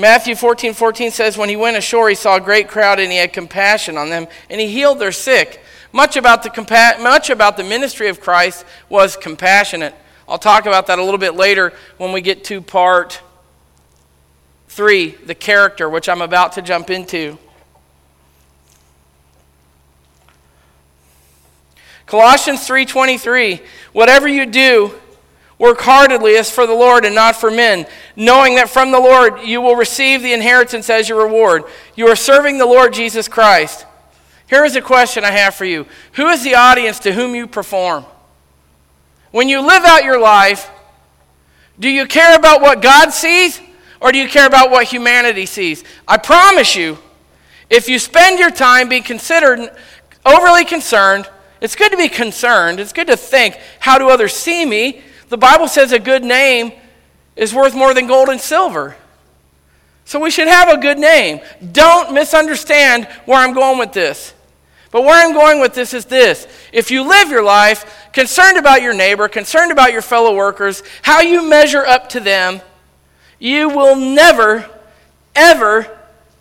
Matthew 0.00 0.34
14 0.34 0.72
14 0.72 1.10
says, 1.10 1.36
When 1.36 1.50
he 1.50 1.56
went 1.56 1.76
ashore, 1.76 2.08
he 2.08 2.14
saw 2.14 2.36
a 2.36 2.40
great 2.40 2.68
crowd 2.68 2.98
and 2.98 3.12
he 3.12 3.18
had 3.18 3.34
compassion 3.34 3.98
on 3.98 4.08
them, 4.08 4.26
and 4.48 4.58
he 4.60 4.66
healed 4.66 4.98
their 4.98 5.12
sick. 5.12 5.60
Much 5.92 6.16
about 6.16 6.42
the, 6.42 6.48
compa- 6.48 7.02
much 7.02 7.28
about 7.28 7.56
the 7.56 7.64
ministry 7.64 8.08
of 8.08 8.20
Christ 8.20 8.64
was 8.88 9.16
compassionate. 9.16 9.94
I'll 10.26 10.38
talk 10.38 10.64
about 10.64 10.86
that 10.86 10.98
a 10.98 11.04
little 11.04 11.18
bit 11.18 11.34
later 11.34 11.74
when 11.98 12.12
we 12.12 12.20
get 12.22 12.44
to 12.44 12.62
part 12.62 13.20
three, 14.68 15.10
the 15.10 15.34
character, 15.34 15.88
which 15.88 16.08
I'm 16.08 16.22
about 16.22 16.52
to 16.52 16.62
jump 16.62 16.88
into. 16.88 17.36
Colossians 22.06 22.66
3:23 22.66 23.60
Whatever 23.92 24.28
you 24.28 24.46
do 24.46 24.99
work 25.60 25.80
heartedly 25.82 26.34
as 26.34 26.50
for 26.50 26.66
the 26.66 26.74
Lord 26.74 27.04
and 27.04 27.14
not 27.14 27.36
for 27.36 27.52
men 27.52 27.86
knowing 28.16 28.56
that 28.56 28.68
from 28.68 28.90
the 28.90 28.98
Lord 28.98 29.42
you 29.42 29.60
will 29.60 29.76
receive 29.76 30.22
the 30.22 30.32
inheritance 30.32 30.90
as 30.90 31.08
your 31.08 31.22
reward 31.22 31.62
you 31.94 32.08
are 32.08 32.16
serving 32.16 32.58
the 32.58 32.66
Lord 32.66 32.92
Jesus 32.92 33.28
Christ 33.28 33.86
Here 34.48 34.64
is 34.64 34.74
a 34.74 34.82
question 34.82 35.24
I 35.24 35.30
have 35.30 35.54
for 35.54 35.64
you 35.64 35.86
Who 36.14 36.26
is 36.28 36.42
the 36.42 36.56
audience 36.56 36.98
to 37.00 37.12
whom 37.12 37.36
you 37.36 37.46
perform 37.46 38.04
when 39.30 39.48
you 39.48 39.60
live 39.60 39.84
out 39.84 40.04
your 40.04 40.18
life, 40.18 40.70
do 41.78 41.88
you 41.88 42.06
care 42.06 42.36
about 42.36 42.60
what 42.60 42.82
God 42.82 43.10
sees 43.10 43.60
or 44.00 44.12
do 44.12 44.18
you 44.18 44.28
care 44.28 44.46
about 44.46 44.70
what 44.70 44.86
humanity 44.86 45.46
sees? 45.46 45.84
I 46.08 46.16
promise 46.16 46.74
you, 46.74 46.98
if 47.68 47.88
you 47.88 47.98
spend 47.98 48.38
your 48.38 48.50
time 48.50 48.88
being 48.88 49.04
considered 49.04 49.70
overly 50.26 50.64
concerned, 50.64 51.28
it's 51.60 51.76
good 51.76 51.92
to 51.92 51.96
be 51.96 52.08
concerned. 52.08 52.80
It's 52.80 52.92
good 52.92 53.06
to 53.06 53.16
think, 53.16 53.56
how 53.78 53.98
do 53.98 54.08
others 54.08 54.32
see 54.32 54.66
me? 54.66 55.02
The 55.30 55.38
Bible 55.38 55.68
says 55.68 55.92
a 55.92 55.98
good 55.98 56.24
name 56.24 56.72
is 57.36 57.54
worth 57.54 57.74
more 57.74 57.94
than 57.94 58.06
gold 58.06 58.28
and 58.28 58.40
silver. 58.40 58.96
So 60.04 60.18
we 60.18 60.30
should 60.30 60.48
have 60.48 60.68
a 60.68 60.76
good 60.76 60.98
name. 60.98 61.40
Don't 61.72 62.12
misunderstand 62.12 63.06
where 63.26 63.38
I'm 63.38 63.54
going 63.54 63.78
with 63.78 63.92
this. 63.92 64.34
But 64.90 65.04
where 65.04 65.24
I'm 65.24 65.32
going 65.32 65.60
with 65.60 65.72
this 65.72 65.94
is 65.94 66.04
this. 66.06 66.48
If 66.72 66.90
you 66.90 67.08
live 67.08 67.30
your 67.30 67.44
life 67.44 68.10
concerned 68.12 68.58
about 68.58 68.82
your 68.82 68.92
neighbor, 68.92 69.28
concerned 69.28 69.70
about 69.70 69.92
your 69.92 70.02
fellow 70.02 70.34
workers, 70.34 70.82
how 71.02 71.20
you 71.20 71.48
measure 71.48 71.86
up 71.86 72.08
to 72.08 72.20
them, 72.20 72.60
you 73.38 73.68
will 73.68 73.94
never, 73.94 74.68
ever, 75.36 75.96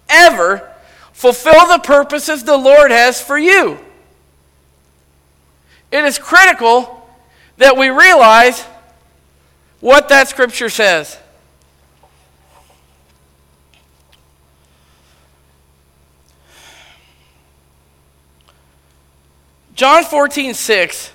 ever 0.09 0.67
fulfill 1.13 1.67
the 1.67 1.77
purposes 1.77 2.43
the 2.43 2.57
Lord 2.57 2.89
has 2.89 3.21
for 3.21 3.37
you. 3.37 3.77
It 5.91 6.03
is 6.05 6.17
critical 6.17 7.07
that 7.57 7.77
we 7.77 7.89
realize 7.89 8.65
what 9.79 10.09
that 10.09 10.27
scripture 10.27 10.69
says. 10.69 11.17
John 19.73 20.03
14, 20.03 20.53
6, 20.53 21.11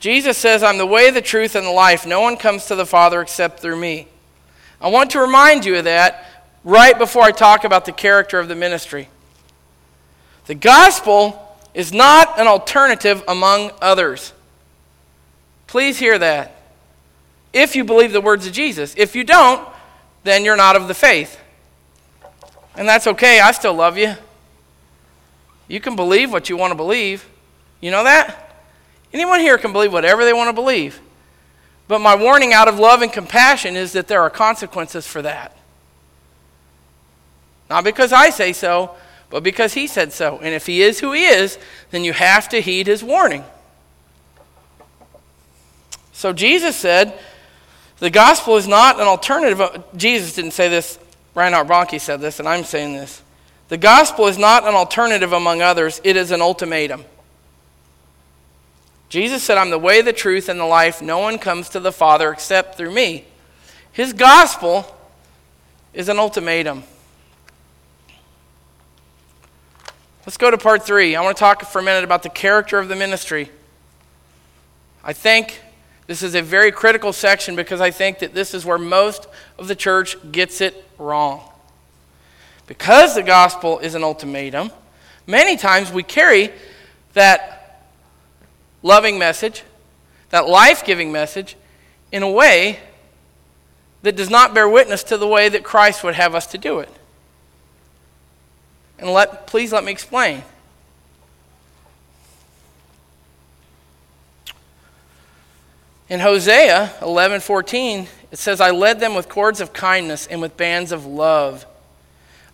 Jesus 0.00 0.38
says, 0.38 0.62
I'm 0.62 0.78
the 0.78 0.86
way, 0.86 1.10
the 1.10 1.20
truth, 1.20 1.54
and 1.54 1.66
the 1.66 1.70
life. 1.70 2.06
No 2.06 2.22
one 2.22 2.38
comes 2.38 2.66
to 2.66 2.74
the 2.74 2.86
Father 2.86 3.20
except 3.20 3.60
through 3.60 3.76
me. 3.76 4.08
I 4.80 4.88
want 4.88 5.10
to 5.10 5.20
remind 5.20 5.66
you 5.66 5.76
of 5.76 5.84
that 5.84 6.24
right 6.64 6.96
before 6.96 7.22
I 7.22 7.32
talk 7.32 7.64
about 7.64 7.84
the 7.84 7.92
character 7.92 8.38
of 8.38 8.48
the 8.48 8.54
ministry. 8.54 9.08
The 10.46 10.54
gospel 10.54 11.58
is 11.74 11.92
not 11.92 12.38
an 12.38 12.46
alternative 12.46 13.22
among 13.28 13.72
others. 13.82 14.32
Please 15.66 15.98
hear 15.98 16.18
that. 16.18 16.56
If 17.54 17.74
you 17.76 17.84
believe 17.84 18.12
the 18.12 18.20
words 18.20 18.46
of 18.46 18.52
Jesus. 18.52 18.94
If 18.98 19.16
you 19.16 19.24
don't, 19.24 19.66
then 20.24 20.44
you're 20.44 20.56
not 20.56 20.76
of 20.76 20.88
the 20.88 20.94
faith. 20.94 21.40
And 22.76 22.88
that's 22.88 23.06
okay. 23.06 23.40
I 23.40 23.52
still 23.52 23.74
love 23.74 23.96
you. 23.96 24.14
You 25.68 25.80
can 25.80 25.96
believe 25.96 26.32
what 26.32 26.50
you 26.50 26.56
want 26.56 26.72
to 26.72 26.74
believe. 26.74 27.26
You 27.80 27.90
know 27.92 28.04
that? 28.04 28.56
Anyone 29.12 29.38
here 29.38 29.56
can 29.56 29.72
believe 29.72 29.92
whatever 29.92 30.24
they 30.24 30.32
want 30.32 30.48
to 30.48 30.52
believe. 30.52 31.00
But 31.86 32.00
my 32.00 32.16
warning 32.16 32.52
out 32.52 32.66
of 32.66 32.78
love 32.78 33.02
and 33.02 33.12
compassion 33.12 33.76
is 33.76 33.92
that 33.92 34.08
there 34.08 34.20
are 34.20 34.30
consequences 34.30 35.06
for 35.06 35.22
that. 35.22 35.56
Not 37.70 37.84
because 37.84 38.12
I 38.12 38.30
say 38.30 38.52
so, 38.52 38.96
but 39.30 39.42
because 39.42 39.74
he 39.74 39.86
said 39.86 40.12
so. 40.12 40.38
And 40.38 40.48
if 40.54 40.66
he 40.66 40.82
is 40.82 41.00
who 41.00 41.12
he 41.12 41.26
is, 41.26 41.58
then 41.90 42.04
you 42.04 42.12
have 42.12 42.48
to 42.48 42.60
heed 42.60 42.86
his 42.86 43.04
warning. 43.04 43.44
So 46.12 46.32
Jesus 46.32 46.76
said, 46.76 47.18
the 47.98 48.10
gospel 48.10 48.56
is 48.56 48.66
not 48.66 48.96
an 48.96 49.06
alternative. 49.06 49.60
Uh, 49.60 49.78
Jesus 49.96 50.34
didn't 50.34 50.52
say 50.52 50.68
this. 50.68 50.98
Reinhard 51.34 51.66
Bonnke 51.66 52.00
said 52.00 52.20
this, 52.20 52.38
and 52.38 52.48
I'm 52.48 52.64
saying 52.64 52.94
this. 52.94 53.22
The 53.68 53.76
gospel 53.76 54.26
is 54.26 54.38
not 54.38 54.66
an 54.66 54.74
alternative 54.74 55.32
among 55.32 55.62
others, 55.62 56.00
it 56.04 56.16
is 56.16 56.30
an 56.30 56.40
ultimatum. 56.40 57.04
Jesus 59.08 59.42
said, 59.42 59.58
I'm 59.58 59.70
the 59.70 59.78
way, 59.78 60.02
the 60.02 60.12
truth, 60.12 60.48
and 60.48 60.58
the 60.58 60.64
life. 60.64 61.00
No 61.00 61.18
one 61.18 61.38
comes 61.38 61.68
to 61.70 61.80
the 61.80 61.92
Father 61.92 62.32
except 62.32 62.76
through 62.76 62.90
me. 62.90 63.24
His 63.92 64.12
gospel 64.12 64.96
is 65.92 66.08
an 66.08 66.18
ultimatum. 66.18 66.82
Let's 70.26 70.36
go 70.36 70.50
to 70.50 70.58
part 70.58 70.84
three. 70.84 71.14
I 71.14 71.20
want 71.20 71.36
to 71.36 71.40
talk 71.40 71.62
for 71.64 71.78
a 71.78 71.82
minute 71.82 72.02
about 72.02 72.22
the 72.22 72.28
character 72.28 72.78
of 72.78 72.88
the 72.88 72.96
ministry. 72.96 73.50
I 75.04 75.12
think 75.12 75.60
this 76.06 76.22
is 76.22 76.34
a 76.34 76.42
very 76.42 76.70
critical 76.70 77.12
section 77.12 77.56
because 77.56 77.80
I 77.80 77.90
think 77.90 78.18
that 78.18 78.34
this 78.34 78.52
is 78.54 78.64
where 78.64 78.78
most 78.78 79.26
of 79.58 79.68
the 79.68 79.74
church 79.74 80.16
gets 80.30 80.60
it 80.60 80.84
wrong. 80.98 81.40
Because 82.66 83.14
the 83.14 83.22
gospel 83.22 83.78
is 83.78 83.94
an 83.94 84.04
ultimatum, 84.04 84.70
many 85.26 85.56
times 85.56 85.92
we 85.92 86.02
carry 86.02 86.50
that 87.14 87.82
loving 88.82 89.18
message, 89.18 89.62
that 90.30 90.48
life 90.48 90.84
giving 90.84 91.10
message, 91.10 91.56
in 92.12 92.22
a 92.22 92.30
way 92.30 92.78
that 94.02 94.16
does 94.16 94.30
not 94.30 94.54
bear 94.54 94.68
witness 94.68 95.02
to 95.04 95.16
the 95.16 95.26
way 95.26 95.48
that 95.48 95.64
Christ 95.64 96.04
would 96.04 96.14
have 96.14 96.34
us 96.34 96.46
to 96.48 96.58
do 96.58 96.80
it. 96.80 96.90
And 98.98 99.10
let, 99.10 99.46
please 99.46 99.72
let 99.72 99.82
me 99.84 99.90
explain. 99.90 100.42
In 106.14 106.20
Hosea 106.20 106.92
11:14, 107.00 108.06
it 108.30 108.38
says, 108.38 108.60
"I 108.60 108.70
led 108.70 109.00
them 109.00 109.16
with 109.16 109.28
cords 109.28 109.60
of 109.60 109.72
kindness 109.72 110.28
and 110.30 110.40
with 110.40 110.56
bands 110.56 110.92
of 110.92 111.04
love. 111.04 111.66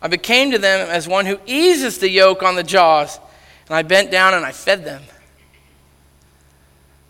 I 0.00 0.08
became 0.08 0.50
to 0.52 0.58
them 0.58 0.88
as 0.88 1.06
one 1.06 1.26
who 1.26 1.38
eases 1.44 1.98
the 1.98 2.08
yoke 2.08 2.42
on 2.42 2.54
the 2.54 2.62
jaws, 2.62 3.20
and 3.68 3.76
I 3.76 3.82
bent 3.82 4.10
down 4.10 4.32
and 4.32 4.46
I 4.46 4.52
fed 4.52 4.86
them." 4.86 5.02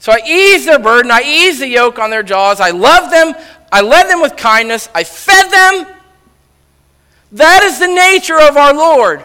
So 0.01 0.11
I 0.11 0.23
eased 0.27 0.67
their 0.67 0.81
burden, 0.81 1.13
I 1.13 1.21
eased 1.21 1.61
the 1.61 1.69
yoke 1.69 2.01
on 2.01 2.11
their 2.11 2.25
jaws, 2.25 2.61
I 2.61 2.71
loved 2.71 3.13
them, 3.13 3.33
I 3.71 3.83
led 3.83 4.09
them 4.09 4.21
with 4.21 4.35
kindness, 4.35 4.89
I 4.93 5.05
fed 5.05 5.53
them. 5.53 5.87
That 7.31 7.63
is 7.63 7.79
the 7.79 7.87
nature 7.87 8.41
of 8.41 8.57
our 8.57 8.75
Lord. 8.75 9.23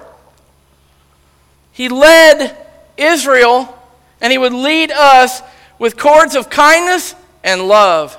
He 1.71 1.89
led 1.89 2.55
Israel, 2.97 3.75
and 4.21 4.31
He 4.31 4.38
would 4.38 4.53
lead 4.53 4.91
us 4.91 5.41
with 5.79 5.97
cords 5.97 6.35
of 6.35 6.49
kindness 6.49 7.15
and 7.43 7.67
love. 7.67 8.17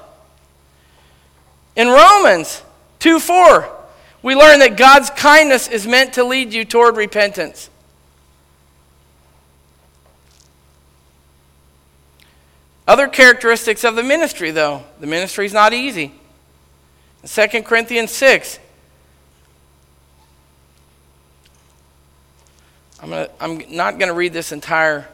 In 1.74 1.88
Romans 1.88 2.62
2 3.00 3.20
4, 3.20 3.68
we 4.22 4.34
learn 4.34 4.60
that 4.60 4.76
God's 4.76 5.10
kindness 5.10 5.68
is 5.68 5.86
meant 5.86 6.14
to 6.14 6.24
lead 6.24 6.52
you 6.52 6.64
toward 6.64 6.96
repentance. 6.96 7.70
Other 12.88 13.08
characteristics 13.08 13.84
of 13.84 13.96
the 13.96 14.02
ministry, 14.02 14.52
though. 14.52 14.84
The 15.00 15.06
ministry 15.06 15.44
is 15.44 15.52
not 15.52 15.72
easy. 15.72 16.12
In 17.22 17.28
2 17.28 17.62
Corinthians 17.62 18.12
6, 18.12 18.60
I'm, 23.02 23.10
gonna, 23.10 23.28
I'm 23.40 23.76
not 23.76 23.98
going 23.98 24.08
to 24.08 24.14
read 24.14 24.32
this 24.32 24.52
entire 24.52 25.08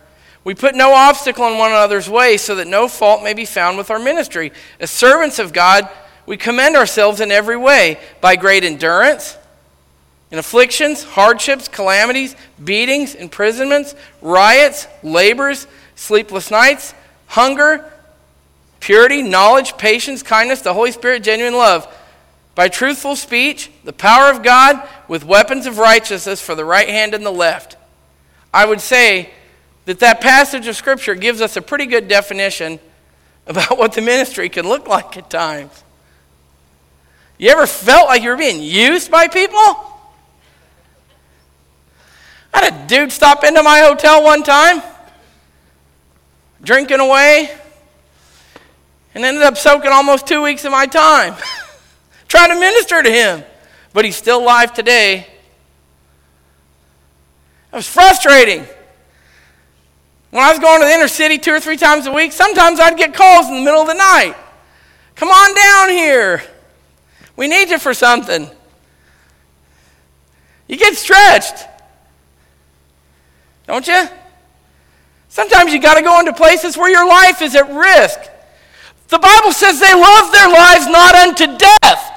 we 0.44 0.54
put 0.54 0.74
no 0.74 0.92
obstacle 0.92 1.46
in 1.46 1.58
one 1.58 1.70
another's 1.70 2.08
way 2.08 2.36
so 2.36 2.56
that 2.56 2.66
no 2.66 2.88
fault 2.88 3.22
may 3.22 3.34
be 3.34 3.44
found 3.44 3.78
with 3.78 3.90
our 3.90 3.98
ministry. 3.98 4.52
As 4.80 4.90
servants 4.90 5.38
of 5.38 5.52
God, 5.52 5.88
we 6.26 6.36
commend 6.36 6.76
ourselves 6.76 7.20
in 7.20 7.30
every 7.30 7.56
way 7.56 7.98
by 8.20 8.36
great 8.36 8.64
endurance, 8.64 9.36
in 10.30 10.38
afflictions, 10.38 11.04
hardships, 11.04 11.68
calamities, 11.68 12.34
beatings, 12.62 13.14
imprisonments, 13.14 13.94
riots, 14.20 14.88
labors, 15.02 15.66
sleepless 15.94 16.50
nights, 16.50 16.94
hunger, 17.26 17.88
purity, 18.80 19.22
knowledge, 19.22 19.76
patience, 19.76 20.22
kindness, 20.22 20.62
the 20.62 20.74
Holy 20.74 20.90
Spirit, 20.90 21.22
genuine 21.22 21.54
love. 21.54 21.86
By 22.54 22.68
truthful 22.68 23.14
speech, 23.14 23.70
the 23.84 23.92
power 23.92 24.30
of 24.30 24.42
God, 24.42 24.86
with 25.06 25.24
weapons 25.24 25.66
of 25.66 25.78
righteousness 25.78 26.42
for 26.42 26.54
the 26.54 26.64
right 26.64 26.88
hand 26.88 27.14
and 27.14 27.24
the 27.24 27.30
left. 27.30 27.76
I 28.52 28.66
would 28.66 28.80
say 28.80 29.30
that 29.84 30.00
that 30.00 30.20
passage 30.20 30.66
of 30.66 30.76
Scripture 30.76 31.14
gives 31.14 31.40
us 31.40 31.56
a 31.56 31.62
pretty 31.62 31.86
good 31.86 32.08
definition 32.08 32.78
about 33.46 33.76
what 33.78 33.92
the 33.92 34.00
ministry 34.00 34.48
can 34.48 34.68
look 34.68 34.86
like 34.86 35.16
at 35.16 35.28
times. 35.28 35.84
You 37.38 37.50
ever 37.50 37.66
felt 37.66 38.06
like 38.06 38.22
you 38.22 38.30
were 38.30 38.36
being 38.36 38.62
used 38.62 39.10
by 39.10 39.26
people? 39.26 39.58
I 42.54 42.64
had 42.64 42.72
a 42.72 42.86
dude 42.86 43.10
stop 43.10 43.44
into 43.44 43.62
my 43.62 43.80
hotel 43.80 44.22
one 44.22 44.42
time, 44.42 44.82
drinking 46.62 47.00
away, 47.00 47.50
and 49.14 49.24
ended 49.24 49.42
up 49.42 49.56
soaking 49.56 49.90
almost 49.90 50.26
two 50.26 50.42
weeks 50.42 50.64
of 50.64 50.72
my 50.72 50.86
time 50.86 51.34
trying 52.28 52.50
to 52.50 52.58
minister 52.58 53.02
to 53.02 53.10
him. 53.10 53.44
But 53.92 54.04
he's 54.04 54.16
still 54.16 54.40
alive 54.40 54.72
today. 54.72 55.26
It 57.72 57.76
was 57.76 57.86
frustrating. 57.86 58.66
When 60.32 60.42
I 60.42 60.48
was 60.48 60.58
going 60.58 60.80
to 60.80 60.86
the 60.86 60.92
inner 60.94 61.08
city 61.08 61.36
two 61.36 61.52
or 61.52 61.60
three 61.60 61.76
times 61.76 62.06
a 62.06 62.10
week, 62.10 62.32
sometimes 62.32 62.80
I'd 62.80 62.96
get 62.96 63.12
calls 63.12 63.48
in 63.48 63.56
the 63.56 63.60
middle 63.60 63.82
of 63.82 63.86
the 63.86 63.92
night. 63.92 64.34
Come 65.14 65.28
on 65.28 65.54
down 65.54 65.90
here. 65.90 66.42
We 67.36 67.48
need 67.48 67.68
you 67.68 67.78
for 67.78 67.92
something. 67.92 68.48
You 70.68 70.78
get 70.78 70.96
stretched. 70.96 71.68
Don't 73.66 73.86
you? 73.86 74.08
Sometimes 75.28 75.70
you 75.70 75.78
got 75.78 75.96
to 75.96 76.02
go 76.02 76.18
into 76.18 76.32
places 76.32 76.78
where 76.78 76.90
your 76.90 77.06
life 77.06 77.42
is 77.42 77.54
at 77.54 77.68
risk. 77.70 78.18
The 79.08 79.18
Bible 79.18 79.52
says 79.52 79.78
they 79.78 79.92
love 79.92 80.32
their 80.32 80.48
lives 80.48 80.86
not 80.86 81.14
unto 81.14 81.58
death. 81.58 82.10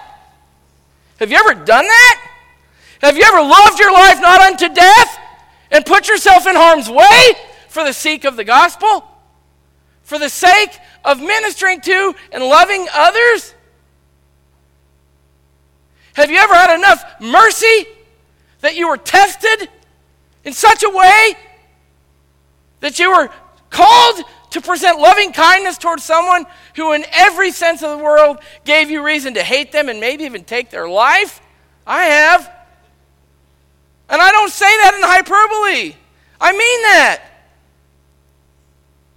Have 1.19 1.29
you 1.29 1.35
ever 1.35 1.53
done 1.53 1.85
that? 1.85 2.31
Have 3.01 3.17
you 3.17 3.23
ever 3.23 3.41
loved 3.41 3.77
your 3.77 3.91
life 3.91 4.21
not 4.21 4.39
unto 4.39 4.73
death 4.73 5.19
and 5.69 5.85
put 5.85 6.07
yourself 6.07 6.47
in 6.47 6.55
harm's 6.55 6.89
way? 6.89 7.44
For 7.75 7.83
the 7.83 7.91
sake 7.91 8.23
of 8.23 8.37
the 8.37 8.45
gospel? 8.45 9.05
For 10.03 10.17
the 10.17 10.29
sake 10.29 10.79
of 11.03 11.19
ministering 11.19 11.81
to 11.81 12.15
and 12.31 12.41
loving 12.41 12.87
others? 12.93 13.53
Have 16.13 16.31
you 16.31 16.37
ever 16.37 16.53
had 16.55 16.73
enough 16.73 17.03
mercy 17.19 17.85
that 18.61 18.77
you 18.77 18.87
were 18.87 18.95
tested 18.95 19.69
in 20.45 20.53
such 20.53 20.83
a 20.83 20.89
way 20.89 21.35
that 22.79 22.97
you 22.97 23.09
were 23.11 23.29
called 23.69 24.23
to 24.51 24.61
present 24.61 24.97
loving 24.97 25.33
kindness 25.33 25.77
towards 25.77 26.05
someone 26.05 26.45
who, 26.77 26.93
in 26.93 27.03
every 27.11 27.51
sense 27.51 27.83
of 27.83 27.97
the 27.97 28.01
world, 28.01 28.37
gave 28.63 28.89
you 28.89 29.03
reason 29.03 29.33
to 29.33 29.43
hate 29.43 29.73
them 29.73 29.89
and 29.89 29.99
maybe 29.99 30.23
even 30.23 30.45
take 30.45 30.69
their 30.69 30.87
life? 30.87 31.41
I 31.85 32.05
have. 32.05 32.49
And 34.07 34.21
I 34.21 34.31
don't 34.31 34.51
say 34.51 34.65
that 34.65 34.93
in 34.93 35.01
hyperbole. 35.03 35.97
I 36.39 36.51
mean 36.53 36.81
that. 36.83 37.34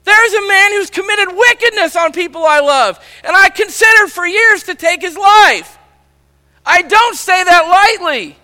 There's 0.08 0.32
a 0.32 0.48
man 0.48 0.72
who's 0.72 0.88
committed 0.88 1.36
wickedness 1.36 1.94
on 1.94 2.12
people 2.12 2.42
I 2.42 2.60
love, 2.60 2.98
and 3.22 3.36
I 3.36 3.50
considered 3.50 4.08
for 4.08 4.26
years 4.26 4.62
to 4.62 4.74
take 4.74 5.02
his 5.02 5.18
life. 5.18 5.78
I 6.64 6.80
don't 6.80 7.14
say 7.14 7.44
that 7.44 7.68
lightly. 7.68 8.38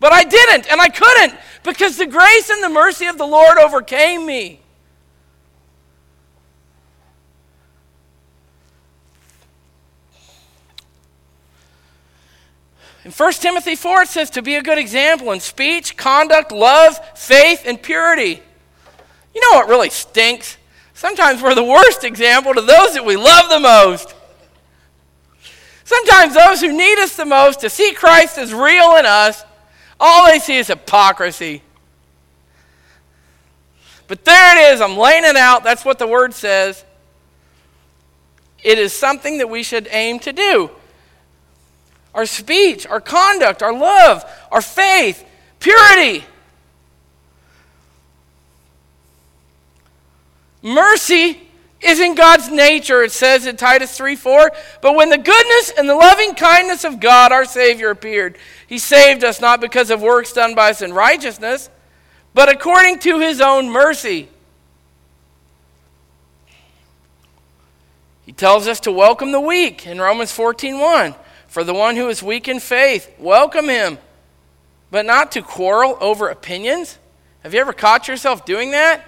But 0.00 0.12
I 0.12 0.24
didn't, 0.24 0.68
and 0.72 0.80
I 0.80 0.88
couldn't, 0.88 1.38
because 1.62 1.96
the 1.96 2.06
grace 2.06 2.50
and 2.50 2.64
the 2.64 2.68
mercy 2.68 3.06
of 3.06 3.16
the 3.16 3.26
Lord 3.26 3.58
overcame 3.58 4.26
me. 4.26 4.60
In 13.06 13.12
1 13.12 13.32
Timothy 13.34 13.76
4, 13.76 14.02
it 14.02 14.08
says 14.08 14.30
to 14.30 14.42
be 14.42 14.56
a 14.56 14.62
good 14.62 14.78
example 14.78 15.30
in 15.30 15.38
speech, 15.38 15.96
conduct, 15.96 16.50
love, 16.50 16.98
faith, 17.16 17.62
and 17.64 17.80
purity. 17.80 18.42
You 19.32 19.40
know 19.42 19.58
what 19.58 19.68
really 19.68 19.90
stinks? 19.90 20.56
Sometimes 20.92 21.40
we're 21.40 21.54
the 21.54 21.62
worst 21.62 22.02
example 22.02 22.52
to 22.52 22.60
those 22.60 22.94
that 22.94 23.04
we 23.04 23.14
love 23.14 23.48
the 23.48 23.60
most. 23.60 24.12
Sometimes 25.84 26.34
those 26.34 26.60
who 26.60 26.76
need 26.76 26.98
us 26.98 27.14
the 27.14 27.24
most 27.24 27.60
to 27.60 27.70
see 27.70 27.92
Christ 27.92 28.38
as 28.38 28.52
real 28.52 28.96
in 28.96 29.06
us, 29.06 29.44
all 30.00 30.26
they 30.26 30.40
see 30.40 30.56
is 30.56 30.66
hypocrisy. 30.66 31.62
But 34.08 34.24
there 34.24 34.58
it 34.58 34.74
is. 34.74 34.80
I'm 34.80 34.96
laying 34.96 35.22
it 35.22 35.36
out. 35.36 35.62
That's 35.62 35.84
what 35.84 36.00
the 36.00 36.08
word 36.08 36.34
says. 36.34 36.84
It 38.64 38.80
is 38.80 38.92
something 38.92 39.38
that 39.38 39.48
we 39.48 39.62
should 39.62 39.86
aim 39.92 40.18
to 40.18 40.32
do. 40.32 40.72
Our 42.16 42.24
speech, 42.24 42.86
our 42.86 43.00
conduct, 43.00 43.62
our 43.62 43.74
love, 43.74 44.24
our 44.50 44.62
faith, 44.62 45.22
purity. 45.60 46.24
Mercy 50.62 51.42
is 51.82 52.00
in 52.00 52.14
God's 52.14 52.50
nature, 52.50 53.02
it 53.02 53.12
says 53.12 53.46
in 53.46 53.58
Titus 53.58 53.94
3 53.98 54.16
4. 54.16 54.50
But 54.80 54.96
when 54.96 55.10
the 55.10 55.18
goodness 55.18 55.70
and 55.76 55.86
the 55.86 55.94
loving 55.94 56.34
kindness 56.34 56.84
of 56.84 57.00
God, 57.00 57.32
our 57.32 57.44
Savior, 57.44 57.90
appeared, 57.90 58.38
He 58.66 58.78
saved 58.78 59.22
us 59.22 59.38
not 59.38 59.60
because 59.60 59.90
of 59.90 60.00
works 60.00 60.32
done 60.32 60.54
by 60.54 60.70
us 60.70 60.80
in 60.80 60.94
righteousness, 60.94 61.68
but 62.32 62.48
according 62.48 62.98
to 63.00 63.20
His 63.20 63.42
own 63.42 63.68
mercy. 63.68 64.30
He 68.24 68.32
tells 68.32 68.66
us 68.66 68.80
to 68.80 68.90
welcome 68.90 69.32
the 69.32 69.40
weak 69.40 69.86
in 69.86 70.00
Romans 70.00 70.32
14 70.32 70.80
1. 70.80 71.14
For 71.56 71.64
the 71.64 71.72
one 71.72 71.96
who 71.96 72.10
is 72.10 72.22
weak 72.22 72.48
in 72.48 72.60
faith, 72.60 73.10
welcome 73.18 73.70
him, 73.70 73.96
but 74.90 75.06
not 75.06 75.32
to 75.32 75.40
quarrel 75.40 75.96
over 76.02 76.28
opinions. 76.28 76.98
Have 77.40 77.54
you 77.54 77.60
ever 77.62 77.72
caught 77.72 78.08
yourself 78.08 78.44
doing 78.44 78.72
that? 78.72 79.02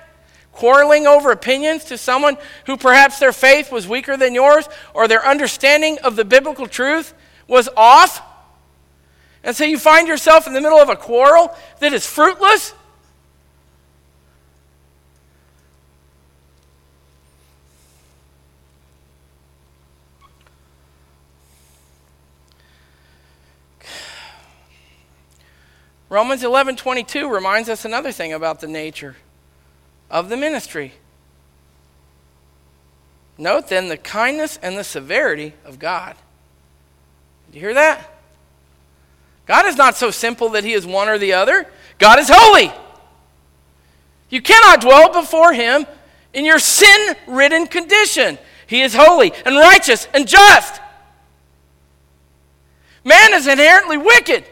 quarreling 0.52 1.06
over 1.06 1.30
opinions 1.30 1.84
to 1.84 1.98
someone 1.98 2.38
who 2.64 2.78
perhaps 2.78 3.18
their 3.18 3.34
faith 3.34 3.70
was 3.70 3.86
weaker 3.86 4.16
than 4.16 4.34
yours 4.34 4.66
or 4.94 5.06
their 5.06 5.26
understanding 5.26 5.98
of 5.98 6.16
the 6.16 6.24
biblical 6.24 6.66
truth 6.66 7.12
was 7.46 7.68
off. 7.76 8.22
And 9.44 9.54
so 9.54 9.64
you 9.64 9.78
find 9.78 10.08
yourself 10.08 10.46
in 10.46 10.54
the 10.54 10.62
middle 10.62 10.78
of 10.78 10.88
a 10.88 10.96
quarrel 10.96 11.54
that 11.80 11.92
is 11.92 12.06
fruitless. 12.06 12.72
Romans 26.08 26.42
11:22 26.42 27.28
reminds 27.28 27.68
us 27.68 27.84
another 27.84 28.12
thing 28.12 28.32
about 28.32 28.60
the 28.60 28.66
nature 28.66 29.16
of 30.10 30.28
the 30.28 30.36
ministry. 30.36 30.94
Note 33.36 33.68
then 33.68 33.88
the 33.88 33.96
kindness 33.96 34.58
and 34.62 34.76
the 34.76 34.84
severity 34.84 35.52
of 35.64 35.78
God. 35.78 36.16
Do 37.50 37.58
you 37.58 37.64
hear 37.66 37.74
that? 37.74 38.10
God 39.46 39.66
is 39.66 39.76
not 39.76 39.96
so 39.96 40.10
simple 40.10 40.50
that 40.50 40.64
he 40.64 40.72
is 40.72 40.86
one 40.86 41.08
or 41.08 41.18
the 41.18 41.34
other. 41.34 41.66
God 41.98 42.18
is 42.18 42.30
holy. 42.32 42.72
You 44.28 44.42
cannot 44.42 44.80
dwell 44.80 45.12
before 45.12 45.52
him 45.52 45.86
in 46.34 46.44
your 46.44 46.58
sin 46.58 47.16
ridden 47.26 47.66
condition. 47.66 48.38
He 48.66 48.82
is 48.82 48.94
holy 48.94 49.32
and 49.46 49.56
righteous 49.56 50.06
and 50.12 50.28
just. 50.28 50.80
Man 53.04 53.32
is 53.32 53.46
inherently 53.46 53.96
wicked. 53.96 54.44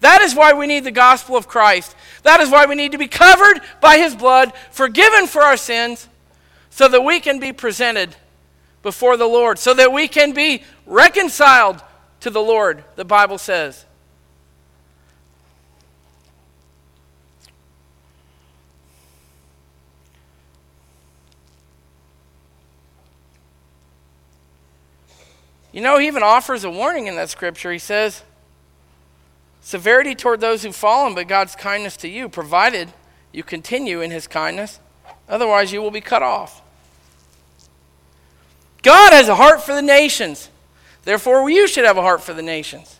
That 0.00 0.22
is 0.22 0.34
why 0.34 0.52
we 0.52 0.66
need 0.66 0.84
the 0.84 0.90
gospel 0.90 1.36
of 1.36 1.48
Christ. 1.48 1.96
That 2.22 2.40
is 2.40 2.50
why 2.50 2.66
we 2.66 2.74
need 2.74 2.92
to 2.92 2.98
be 2.98 3.08
covered 3.08 3.60
by 3.80 3.98
his 3.98 4.14
blood, 4.14 4.52
forgiven 4.70 5.26
for 5.26 5.42
our 5.42 5.56
sins, 5.56 6.08
so 6.70 6.88
that 6.88 7.02
we 7.02 7.18
can 7.18 7.40
be 7.40 7.52
presented 7.52 8.14
before 8.82 9.16
the 9.16 9.26
Lord, 9.26 9.58
so 9.58 9.74
that 9.74 9.92
we 9.92 10.06
can 10.06 10.32
be 10.32 10.62
reconciled 10.86 11.82
to 12.20 12.30
the 12.30 12.40
Lord, 12.40 12.84
the 12.96 13.04
Bible 13.04 13.38
says. 13.38 13.84
You 25.72 25.82
know, 25.82 25.98
he 25.98 26.06
even 26.06 26.22
offers 26.22 26.64
a 26.64 26.70
warning 26.70 27.06
in 27.06 27.16
that 27.16 27.30
scripture. 27.30 27.70
He 27.70 27.78
says, 27.78 28.22
Severity 29.68 30.14
toward 30.14 30.40
those 30.40 30.62
who've 30.62 30.74
fallen, 30.74 31.14
but 31.14 31.28
God's 31.28 31.54
kindness 31.54 31.94
to 31.98 32.08
you, 32.08 32.30
provided 32.30 32.88
you 33.34 33.42
continue 33.42 34.00
in 34.00 34.10
his 34.10 34.26
kindness. 34.26 34.80
Otherwise, 35.28 35.72
you 35.72 35.82
will 35.82 35.90
be 35.90 36.00
cut 36.00 36.22
off. 36.22 36.62
God 38.80 39.12
has 39.12 39.28
a 39.28 39.34
heart 39.34 39.60
for 39.60 39.74
the 39.74 39.82
nations. 39.82 40.48
Therefore, 41.04 41.50
you 41.50 41.68
should 41.68 41.84
have 41.84 41.98
a 41.98 42.00
heart 42.00 42.22
for 42.22 42.32
the 42.32 42.40
nations. 42.40 42.98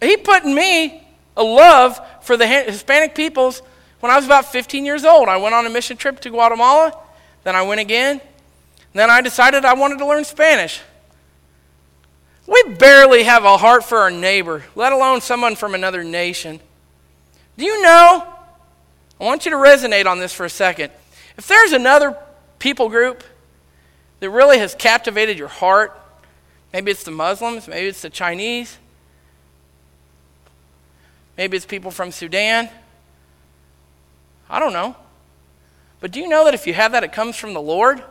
He 0.00 0.16
put 0.16 0.42
in 0.42 0.52
me 0.52 1.06
a 1.36 1.44
love 1.44 2.00
for 2.20 2.36
the 2.36 2.48
Hispanic 2.48 3.14
peoples 3.14 3.62
when 4.00 4.10
I 4.10 4.16
was 4.16 4.26
about 4.26 4.46
15 4.46 4.84
years 4.84 5.04
old. 5.04 5.28
I 5.28 5.36
went 5.36 5.54
on 5.54 5.64
a 5.64 5.70
mission 5.70 5.96
trip 5.96 6.18
to 6.22 6.28
Guatemala. 6.28 6.92
Then 7.44 7.54
I 7.54 7.62
went 7.62 7.80
again. 7.80 8.20
Then 8.94 9.10
I 9.10 9.20
decided 9.20 9.64
I 9.64 9.74
wanted 9.74 9.98
to 9.98 10.06
learn 10.06 10.24
Spanish. 10.24 10.80
We 12.50 12.74
barely 12.74 13.22
have 13.22 13.44
a 13.44 13.56
heart 13.56 13.84
for 13.84 13.98
our 13.98 14.10
neighbor, 14.10 14.64
let 14.74 14.92
alone 14.92 15.20
someone 15.20 15.54
from 15.54 15.72
another 15.72 16.02
nation. 16.02 16.58
Do 17.56 17.64
you 17.64 17.80
know? 17.80 18.26
I 19.20 19.24
want 19.24 19.44
you 19.44 19.52
to 19.52 19.56
resonate 19.56 20.06
on 20.06 20.18
this 20.18 20.32
for 20.32 20.44
a 20.44 20.50
second. 20.50 20.90
If 21.38 21.46
there's 21.46 21.70
another 21.70 22.16
people 22.58 22.88
group 22.88 23.22
that 24.18 24.30
really 24.30 24.58
has 24.58 24.74
captivated 24.74 25.38
your 25.38 25.46
heart, 25.46 25.96
maybe 26.72 26.90
it's 26.90 27.04
the 27.04 27.12
Muslims, 27.12 27.68
maybe 27.68 27.86
it's 27.86 28.02
the 28.02 28.10
Chinese, 28.10 28.78
maybe 31.38 31.56
it's 31.56 31.66
people 31.66 31.92
from 31.92 32.10
Sudan. 32.10 32.68
I 34.48 34.58
don't 34.58 34.72
know. 34.72 34.96
But 36.00 36.10
do 36.10 36.18
you 36.18 36.28
know 36.28 36.46
that 36.46 36.54
if 36.54 36.66
you 36.66 36.74
have 36.74 36.92
that, 36.92 37.04
it 37.04 37.12
comes 37.12 37.36
from 37.36 37.54
the 37.54 37.62
Lord? 37.62 38.02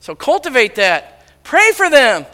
So 0.00 0.14
cultivate 0.14 0.76
that. 0.76 1.26
Pray 1.44 1.72
for 1.72 1.90
them. 1.90 2.24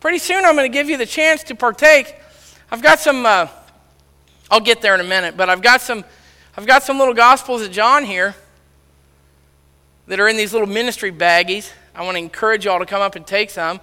Pretty 0.00 0.18
soon 0.18 0.44
I'm 0.44 0.54
going 0.54 0.70
to 0.70 0.76
give 0.76 0.88
you 0.88 0.96
the 0.96 1.06
chance 1.06 1.42
to 1.44 1.56
partake. 1.56 2.14
I've 2.70 2.82
got 2.82 3.00
some, 3.00 3.26
uh, 3.26 3.48
I'll 4.48 4.60
get 4.60 4.80
there 4.80 4.94
in 4.94 5.00
a 5.00 5.04
minute, 5.04 5.36
but 5.36 5.50
I've 5.50 5.62
got 5.62 5.80
some, 5.80 6.04
I've 6.56 6.66
got 6.66 6.84
some 6.84 6.98
little 6.98 7.14
Gospels 7.14 7.62
of 7.62 7.72
John 7.72 8.04
here 8.04 8.36
that 10.06 10.20
are 10.20 10.28
in 10.28 10.36
these 10.36 10.52
little 10.52 10.68
ministry 10.68 11.10
baggies. 11.10 11.72
I 11.96 12.02
want 12.04 12.14
to 12.14 12.20
encourage 12.20 12.64
you 12.64 12.70
all 12.70 12.78
to 12.78 12.86
come 12.86 13.02
up 13.02 13.16
and 13.16 13.26
take 13.26 13.50
some. 13.50 13.80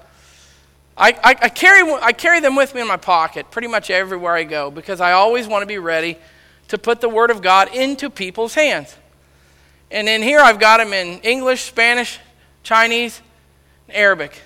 I, 0.98 1.10
I, 1.12 1.36
I, 1.42 1.50
carry, 1.50 1.92
I 2.02 2.14
carry 2.14 2.40
them 2.40 2.56
with 2.56 2.74
me 2.74 2.80
in 2.80 2.88
my 2.88 2.96
pocket 2.96 3.52
pretty 3.52 3.68
much 3.68 3.90
everywhere 3.90 4.36
I 4.36 4.46
go 4.46 4.72
because 4.72 5.02
I 5.02 5.12
always 5.12 5.48
want 5.48 5.64
to 5.64 5.68
be 5.68 5.80
ready 5.80 6.18
to 6.70 6.78
put 6.78 7.02
the 7.02 7.10
Word 7.10 7.30
of 7.30 7.42
God 7.42 7.76
into 7.76 8.10
people's 8.10 8.54
hands. 8.54 8.96
And 9.92 10.08
in 10.08 10.22
here 10.22 10.40
I've 10.40 10.60
got 10.60 10.78
them 10.78 10.94
in 10.94 11.20
English, 11.20 11.64
Spanish, 11.64 12.20
Chinese, 12.64 13.22
and 13.90 13.98
Arabic. 13.98 14.42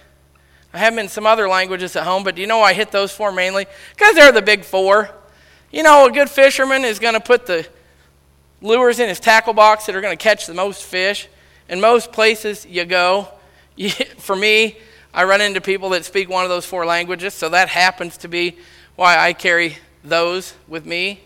I 0.74 0.78
have 0.78 0.94
them 0.94 1.00
in 1.00 1.10
some 1.10 1.26
other 1.26 1.48
languages 1.48 1.96
at 1.96 2.04
home, 2.04 2.24
but 2.24 2.36
do 2.36 2.42
you 2.42 2.48
know 2.48 2.60
why 2.60 2.70
I 2.70 2.74
hit 2.74 2.92
those 2.92 3.12
four 3.12 3.32
mainly? 3.32 3.66
Because 3.96 4.16
they're 4.16 4.32
the 4.32 4.42
big 4.42 4.64
four. 4.64 5.10
You 5.72 5.84
know, 5.84 6.06
a 6.06 6.12
good 6.12 6.30
fisherman 6.30 6.84
is 6.84 7.00
going 7.00 7.16
to 7.16 7.20
put 7.20 7.46
the 7.46 7.68
lures 8.62 9.00
in 9.00 9.10
his 9.10 9.20
tackle 9.20 9.54
box 9.54 9.86
that 9.86 9.96
are 9.96 10.02
going 10.02 10.16
to 10.16 10.24
catch 10.24 10.46
the 10.46 10.54
most 10.54 10.84
fish. 10.84 11.28
In 11.68 11.82
most 11.82 12.12
places 12.12 12.66
you 12.66 12.86
go, 12.86 13.28
you, 13.76 13.90
for 13.90 14.36
me, 14.36 14.78
I 15.14 15.24
run 15.24 15.42
into 15.42 15.62
people 15.62 15.90
that 15.90 16.06
speak 16.06 16.30
one 16.30 16.44
of 16.44 16.50
those 16.50 16.66
four 16.66 16.86
languages, 16.86 17.34
so 17.34 17.50
that 17.50 17.70
happens 17.70 18.18
to 18.18 18.28
be 18.28 18.58
why 18.96 19.18
I 19.18 19.34
carry 19.34 19.78
those 20.04 20.54
with 20.68 20.86
me. 20.86 21.22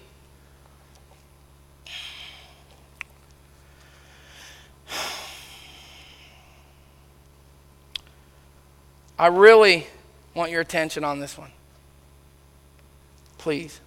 I 9.17 9.27
really 9.27 9.87
want 10.33 10.51
your 10.51 10.61
attention 10.61 11.03
on 11.03 11.19
this 11.19 11.37
one. 11.37 11.51
Please. 13.37 13.79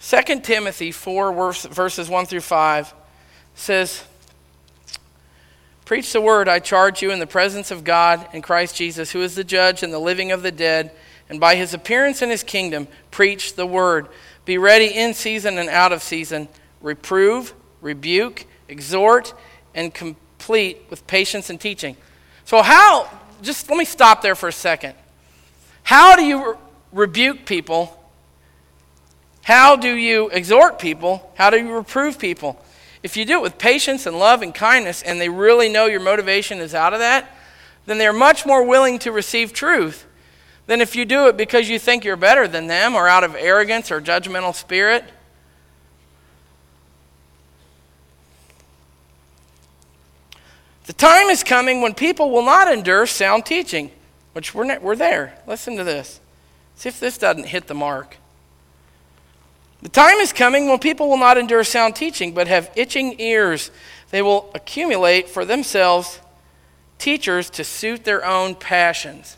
2 0.00 0.40
Timothy 0.40 0.92
4, 0.92 1.52
verses 1.52 2.08
1 2.08 2.26
through 2.26 2.40
5 2.40 2.94
says, 3.54 4.04
Preach 5.84 6.12
the 6.12 6.20
word, 6.20 6.48
I 6.48 6.60
charge 6.60 7.02
you, 7.02 7.10
in 7.10 7.18
the 7.18 7.26
presence 7.26 7.70
of 7.70 7.84
God 7.84 8.26
and 8.32 8.42
Christ 8.42 8.76
Jesus, 8.76 9.10
who 9.10 9.20
is 9.22 9.34
the 9.34 9.44
judge 9.44 9.82
and 9.82 9.92
the 9.92 9.98
living 9.98 10.32
of 10.32 10.42
the 10.42 10.52
dead, 10.52 10.92
and 11.28 11.38
by 11.38 11.56
his 11.56 11.74
appearance 11.74 12.22
in 12.22 12.30
his 12.30 12.42
kingdom, 12.42 12.88
preach 13.10 13.54
the 13.54 13.66
word. 13.66 14.08
Be 14.44 14.56
ready 14.56 14.86
in 14.86 15.14
season 15.14 15.58
and 15.58 15.68
out 15.68 15.92
of 15.92 16.02
season. 16.02 16.48
Reprove, 16.80 17.52
rebuke, 17.80 18.46
exhort, 18.68 19.34
and 19.74 19.92
compel 19.92 20.29
complete 20.40 20.80
with 20.88 21.06
patience 21.06 21.50
and 21.50 21.60
teaching. 21.60 21.94
So, 22.46 22.62
how, 22.62 23.10
just 23.42 23.68
let 23.68 23.76
me 23.76 23.84
stop 23.84 24.22
there 24.22 24.34
for 24.34 24.48
a 24.48 24.52
second. 24.52 24.94
How 25.82 26.16
do 26.16 26.24
you 26.24 26.52
re- 26.52 26.56
rebuke 26.92 27.44
people? 27.44 27.94
How 29.42 29.76
do 29.76 29.94
you 29.94 30.30
exhort 30.30 30.78
people? 30.78 31.30
How 31.34 31.50
do 31.50 31.58
you 31.58 31.72
reprove 31.72 32.18
people? 32.18 32.58
If 33.02 33.18
you 33.18 33.26
do 33.26 33.34
it 33.34 33.42
with 33.42 33.58
patience 33.58 34.06
and 34.06 34.18
love 34.18 34.40
and 34.40 34.54
kindness, 34.54 35.02
and 35.02 35.20
they 35.20 35.28
really 35.28 35.68
know 35.68 35.84
your 35.84 36.00
motivation 36.00 36.58
is 36.58 36.74
out 36.74 36.94
of 36.94 37.00
that, 37.00 37.30
then 37.84 37.98
they're 37.98 38.12
much 38.12 38.46
more 38.46 38.64
willing 38.64 38.98
to 39.00 39.12
receive 39.12 39.52
truth 39.52 40.06
than 40.66 40.80
if 40.80 40.96
you 40.96 41.04
do 41.04 41.28
it 41.28 41.36
because 41.36 41.68
you 41.68 41.78
think 41.78 42.02
you're 42.02 42.16
better 42.16 42.48
than 42.48 42.66
them 42.66 42.94
or 42.94 43.08
out 43.08 43.24
of 43.24 43.34
arrogance 43.34 43.90
or 43.90 44.00
judgmental 44.00 44.54
spirit. 44.54 45.04
The 50.86 50.92
time 50.92 51.28
is 51.28 51.44
coming 51.44 51.82
when 51.82 51.94
people 51.94 52.30
will 52.30 52.44
not 52.44 52.72
endure 52.72 53.06
sound 53.06 53.46
teaching, 53.46 53.90
which 54.32 54.54
we're, 54.54 54.78
we're 54.80 54.96
there. 54.96 55.34
Listen 55.46 55.76
to 55.76 55.84
this. 55.84 56.20
See 56.74 56.88
if 56.88 56.98
this 56.98 57.18
doesn't 57.18 57.46
hit 57.46 57.66
the 57.66 57.74
mark. 57.74 58.16
The 59.82 59.88
time 59.88 60.18
is 60.18 60.32
coming 60.32 60.68
when 60.68 60.78
people 60.78 61.08
will 61.08 61.16
not 61.16 61.38
endure 61.38 61.64
sound 61.64 61.96
teaching, 61.96 62.32
but 62.32 62.48
have 62.48 62.70
itching 62.76 63.20
ears. 63.20 63.70
They 64.10 64.22
will 64.22 64.50
accumulate 64.54 65.28
for 65.28 65.44
themselves 65.44 66.20
teachers 66.98 67.48
to 67.50 67.64
suit 67.64 68.04
their 68.04 68.24
own 68.24 68.54
passions. 68.54 69.36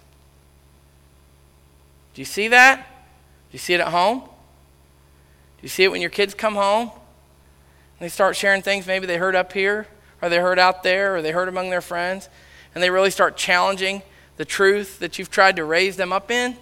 Do 2.15 2.21
you 2.21 2.27
see 2.27 2.49
that? 2.49 2.79
Do 2.79 3.53
you 3.53 3.59
see 3.59 3.75
it 3.75 3.81
at 3.81 3.89
home? 3.89 4.21
Do 4.21 5.63
you 5.63 5.69
see 5.69 5.85
it 5.85 5.91
when 5.93 6.01
your 6.01 6.11
kids 6.11 6.35
come 6.35 6.55
home? 6.55 6.91
And 6.91 8.01
they 8.01 8.09
start 8.09 8.37
sharing 8.37 8.63
things 8.63 8.87
maybe 8.87 9.07
they 9.07 9.17
heard 9.17 9.37
up 9.37 9.53
here, 9.53 9.87
or 10.23 10.29
they 10.29 10.39
heard 10.39 10.59
out 10.59 10.83
there, 10.83 11.17
or 11.17 11.23
they 11.23 11.33
heard 11.33 11.49
among 11.49 11.69
their 11.69 11.83
friends, 11.83 12.29
and 12.75 12.83
they 12.83 12.89
really 12.89 13.11
start 13.11 13.37
challenging 13.37 14.03
the 14.37 14.45
truth 14.45 15.01
that 15.01 15.19
you've 15.19 15.31
tried 15.31 15.57
to 15.57 15.65
raise 15.65 15.97
them 15.97 16.13
up 16.13 16.31
in? 16.31 16.57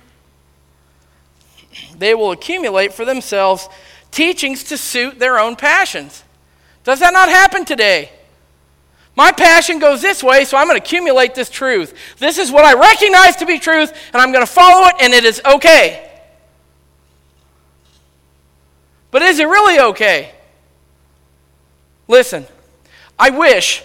They 1.96 2.14
will 2.14 2.32
accumulate 2.32 2.92
for 2.92 3.04
themselves 3.04 3.68
teachings 4.10 4.64
to 4.64 4.76
suit 4.76 5.18
their 5.18 5.38
own 5.38 5.54
passions. 5.54 6.24
Does 6.82 6.98
that 7.00 7.12
not 7.12 7.28
happen 7.28 7.64
today? 7.64 8.10
My 9.14 9.32
passion 9.32 9.78
goes 9.78 10.00
this 10.00 10.22
way, 10.22 10.44
so 10.44 10.56
I'm 10.56 10.66
going 10.66 10.80
to 10.80 10.84
accumulate 10.84 11.34
this 11.34 11.50
truth. 11.50 11.94
This 12.18 12.38
is 12.38 12.50
what 12.50 12.64
I 12.64 12.74
recognize 12.74 13.36
to 13.36 13.46
be 13.46 13.58
truth, 13.58 13.92
and 14.12 14.22
I'm 14.22 14.32
going 14.32 14.44
to 14.44 14.50
follow 14.50 14.88
it, 14.88 14.94
and 15.00 15.12
it 15.12 15.24
is 15.24 15.42
okay. 15.44 16.10
But 19.10 19.22
is 19.22 19.38
it 19.38 19.44
really 19.44 19.78
okay? 19.90 20.32
Listen, 22.08 22.46
I 23.20 23.28
wish, 23.28 23.84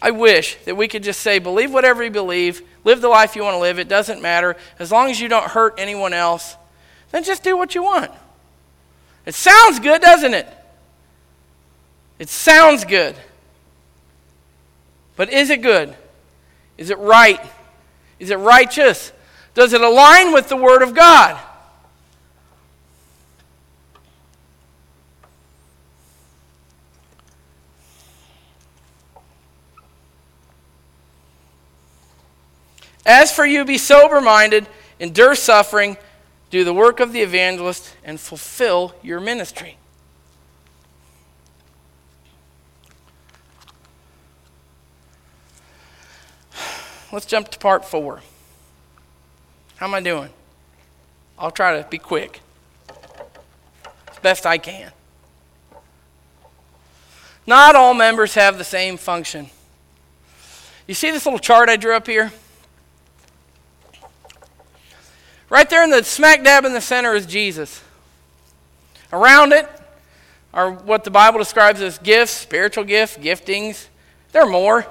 I 0.00 0.10
wish 0.10 0.56
that 0.64 0.74
we 0.74 0.88
could 0.88 1.02
just 1.02 1.20
say, 1.20 1.38
believe 1.38 1.70
whatever 1.70 2.02
you 2.02 2.10
believe, 2.10 2.62
live 2.82 3.02
the 3.02 3.08
life 3.08 3.36
you 3.36 3.42
want 3.42 3.54
to 3.54 3.58
live, 3.58 3.78
it 3.78 3.88
doesn't 3.88 4.22
matter. 4.22 4.56
As 4.78 4.90
long 4.90 5.10
as 5.10 5.20
you 5.20 5.28
don't 5.28 5.44
hurt 5.44 5.74
anyone 5.76 6.14
else, 6.14 6.56
then 7.12 7.24
just 7.24 7.44
do 7.44 7.58
what 7.58 7.74
you 7.74 7.82
want. 7.82 8.10
It 9.26 9.34
sounds 9.34 9.78
good, 9.80 10.00
doesn't 10.00 10.32
it? 10.32 10.48
It 12.18 12.30
sounds 12.30 12.86
good. 12.86 13.14
But 15.14 15.30
is 15.30 15.50
it 15.50 15.60
good? 15.60 15.94
Is 16.78 16.88
it 16.88 16.98
right? 16.98 17.40
Is 18.18 18.30
it 18.30 18.38
righteous? 18.38 19.12
Does 19.52 19.74
it 19.74 19.82
align 19.82 20.32
with 20.32 20.48
the 20.48 20.56
Word 20.56 20.80
of 20.80 20.94
God? 20.94 21.38
As 33.08 33.32
for 33.32 33.46
you, 33.46 33.64
be 33.64 33.78
sober 33.78 34.20
minded, 34.20 34.66
endure 35.00 35.34
suffering, 35.34 35.96
do 36.50 36.62
the 36.62 36.74
work 36.74 37.00
of 37.00 37.14
the 37.14 37.22
evangelist, 37.22 37.96
and 38.04 38.20
fulfill 38.20 38.94
your 39.02 39.18
ministry. 39.18 39.78
Let's 47.10 47.24
jump 47.24 47.48
to 47.48 47.58
part 47.58 47.86
four. 47.86 48.20
How 49.76 49.86
am 49.86 49.94
I 49.94 50.02
doing? 50.02 50.28
I'll 51.38 51.50
try 51.50 51.80
to 51.80 51.88
be 51.88 51.96
quick 51.96 52.42
as 54.10 54.18
best 54.18 54.44
I 54.44 54.58
can. 54.58 54.92
Not 57.46 57.74
all 57.74 57.94
members 57.94 58.34
have 58.34 58.58
the 58.58 58.64
same 58.64 58.98
function. 58.98 59.48
You 60.86 60.92
see 60.92 61.10
this 61.10 61.24
little 61.24 61.38
chart 61.38 61.70
I 61.70 61.76
drew 61.76 61.94
up 61.94 62.06
here? 62.06 62.32
Right 65.50 65.68
there 65.68 65.82
in 65.82 65.90
the 65.90 66.04
smack 66.04 66.44
dab 66.44 66.64
in 66.64 66.74
the 66.74 66.80
center 66.80 67.14
is 67.14 67.26
Jesus. 67.26 67.82
Around 69.12 69.52
it 69.52 69.68
are 70.52 70.72
what 70.72 71.04
the 71.04 71.10
Bible 71.10 71.38
describes 71.38 71.80
as 71.80 71.98
gifts, 71.98 72.32
spiritual 72.32 72.84
gifts, 72.84 73.16
giftings. 73.16 73.86
There 74.32 74.42
are 74.42 74.48
more. 74.48 74.86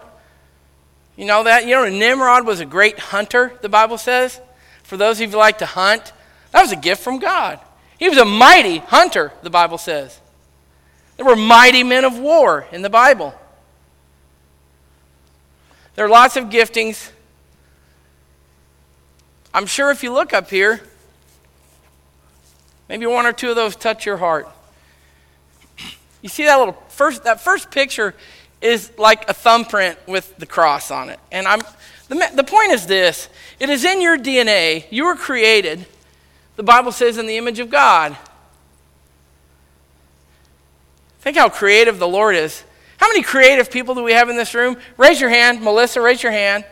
You 1.15 1.25
know 1.25 1.43
that? 1.43 1.65
You 1.65 1.75
know, 1.75 1.89
Nimrod 1.89 2.45
was 2.45 2.59
a 2.59 2.65
great 2.65 2.97
hunter, 2.97 3.53
the 3.61 3.69
Bible 3.69 3.97
says. 3.97 4.39
For 4.83 4.97
those 4.97 5.17
of 5.17 5.21
you 5.21 5.29
who 5.29 5.37
like 5.37 5.59
to 5.59 5.65
hunt, 5.65 6.13
that 6.51 6.61
was 6.61 6.71
a 6.71 6.77
gift 6.77 7.03
from 7.03 7.19
God. 7.19 7.59
He 7.99 8.09
was 8.09 8.17
a 8.17 8.25
mighty 8.25 8.77
hunter, 8.77 9.33
the 9.41 9.49
Bible 9.49 9.77
says. 9.77 10.19
There 11.17 11.25
were 11.25 11.35
mighty 11.35 11.83
men 11.83 12.05
of 12.05 12.17
war 12.17 12.67
in 12.71 12.83
the 12.83 12.89
Bible. 12.89 13.33
There 15.95 16.05
are 16.05 16.09
lots 16.09 16.37
of 16.37 16.45
giftings 16.45 17.11
I'm 19.57 19.65
sure 19.65 19.89
if 19.89 20.03
you 20.03 20.13
look 20.13 20.33
up 20.33 20.51
here, 20.51 20.79
maybe 22.87 23.07
one 23.07 23.25
or 23.25 23.33
two 23.33 23.49
of 23.49 23.55
those 23.55 23.75
touch 23.75 24.05
your 24.05 24.17
heart. 24.17 24.47
You 26.21 26.29
see 26.29 26.45
that 26.45 26.57
little 26.57 26.77
first 26.89 27.23
that 27.23 27.41
first 27.41 27.71
picture 27.71 28.13
is 28.61 28.91
like 28.99 29.27
a 29.27 29.33
thumbprint 29.33 29.97
with 30.07 30.37
the 30.37 30.45
cross 30.45 30.91
on 30.91 31.09
it. 31.09 31.19
And 31.31 31.47
I'm 31.47 31.61
the, 32.07 32.29
the 32.35 32.43
point 32.43 32.71
is 32.71 32.85
this 32.85 33.29
it 33.59 33.71
is 33.71 33.83
in 33.83 33.99
your 33.99 34.15
DNA. 34.15 34.85
You 34.91 35.05
were 35.05 35.15
created, 35.15 35.87
the 36.55 36.61
Bible 36.61 36.91
says, 36.91 37.17
in 37.17 37.25
the 37.25 37.37
image 37.37 37.57
of 37.57 37.71
God. 37.71 38.15
Think 41.21 41.35
how 41.35 41.49
creative 41.49 41.97
the 41.97 42.07
Lord 42.07 42.35
is. 42.35 42.63
How 42.97 43.07
many 43.07 43.23
creative 43.23 43.71
people 43.71 43.95
do 43.95 44.03
we 44.03 44.11
have 44.11 44.29
in 44.29 44.37
this 44.37 44.53
room? 44.53 44.77
Raise 44.97 45.19
your 45.19 45.31
hand. 45.31 45.63
Melissa, 45.63 45.99
raise 45.99 46.21
your 46.21 46.31
hand. 46.31 46.63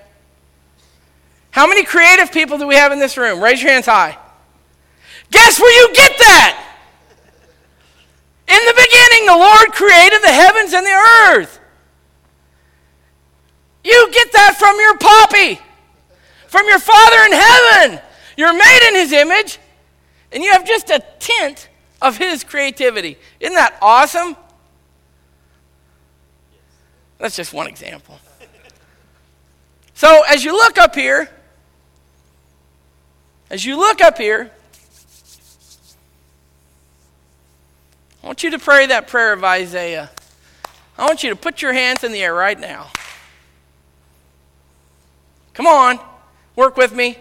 How 1.55 1.67
many 1.67 1.85
creative 1.85 2.33
people 2.33 2.57
do 2.57 2.67
we 2.67 2.75
have 2.75 2.91
in 2.91 2.99
this 2.99 3.15
room? 3.15 3.41
Raise 3.41 3.63
your 3.63 3.71
hands 3.71 3.85
high. 3.85 4.17
Guess 5.31 5.57
where 5.57 5.71
you 5.71 5.93
get 5.93 6.11
that? 6.17 6.75
In 8.49 8.59
the 8.59 8.73
beginning, 8.73 9.25
the 9.25 9.37
Lord 9.37 9.71
created 9.71 10.21
the 10.21 10.33
heavens 10.33 10.73
and 10.73 10.85
the 10.85 10.91
earth. 10.91 11.61
You 13.85 14.09
get 14.11 14.33
that 14.33 14.57
from 14.59 14.77
your 14.81 14.97
poppy, 14.97 15.61
from 16.47 16.67
your 16.67 16.79
Father 16.79 17.23
in 17.23 17.31
heaven. 17.31 18.01
You're 18.35 18.53
made 18.53 18.89
in 18.89 18.95
His 18.95 19.13
image, 19.13 19.57
and 20.33 20.43
you 20.43 20.51
have 20.51 20.67
just 20.67 20.89
a 20.89 21.01
tint 21.19 21.69
of 22.01 22.17
His 22.17 22.43
creativity. 22.43 23.17
Isn't 23.39 23.55
that 23.55 23.77
awesome? 23.81 24.35
That's 27.17 27.37
just 27.37 27.53
one 27.53 27.67
example. 27.67 28.19
So, 29.93 30.23
as 30.27 30.43
you 30.43 30.51
look 30.51 30.77
up 30.77 30.93
here, 30.93 31.29
as 33.55 33.63
you 33.63 33.77
look 33.77 34.01
up 34.01 34.17
here, 34.17 34.51
I 38.21 38.27
want 38.27 38.43
you 38.43 38.51
to 38.51 38.59
pray 38.59 38.85
that 38.87 39.07
prayer 39.07 39.31
of 39.31 39.45
Isaiah. 39.45 40.11
I 40.97 41.05
want 41.05 41.23
you 41.23 41.29
to 41.29 41.37
put 41.37 41.61
your 41.61 41.71
hands 41.71 42.03
in 42.03 42.11
the 42.11 42.21
air 42.21 42.33
right 42.33 42.59
now. 42.59 42.87
Come 45.53 45.67
on, 45.67 46.01
work 46.57 46.75
with 46.75 46.93
me. 46.93 47.17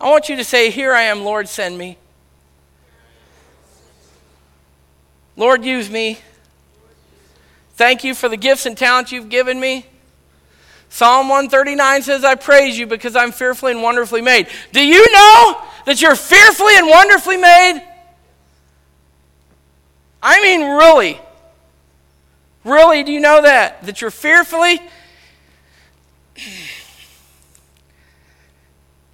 I 0.00 0.08
want 0.08 0.28
you 0.28 0.36
to 0.36 0.44
say, 0.44 0.70
Here 0.70 0.92
I 0.92 1.02
am, 1.02 1.24
Lord, 1.24 1.48
send 1.48 1.76
me. 1.76 1.98
Lord, 5.36 5.64
use 5.64 5.90
me. 5.90 6.20
Thank 7.74 8.04
you 8.04 8.14
for 8.14 8.28
the 8.28 8.36
gifts 8.36 8.64
and 8.64 8.78
talents 8.78 9.10
you've 9.10 9.28
given 9.28 9.58
me. 9.58 9.86
Psalm 10.88 11.28
139 11.28 12.02
says, 12.02 12.24
I 12.24 12.34
praise 12.34 12.78
you 12.78 12.86
because 12.86 13.14
I'm 13.14 13.32
fearfully 13.32 13.72
and 13.72 13.82
wonderfully 13.82 14.22
made. 14.22 14.48
Do 14.72 14.84
you 14.84 15.12
know 15.12 15.62
that 15.84 16.00
you're 16.00 16.16
fearfully 16.16 16.76
and 16.76 16.88
wonderfully 16.88 17.36
made? 17.36 17.86
I 20.22 20.42
mean, 20.42 20.62
really. 20.62 21.20
Really, 22.64 23.02
do 23.02 23.12
you 23.12 23.20
know 23.20 23.42
that? 23.42 23.82
That 23.84 24.00
you're 24.00 24.10
fearfully 24.10 24.80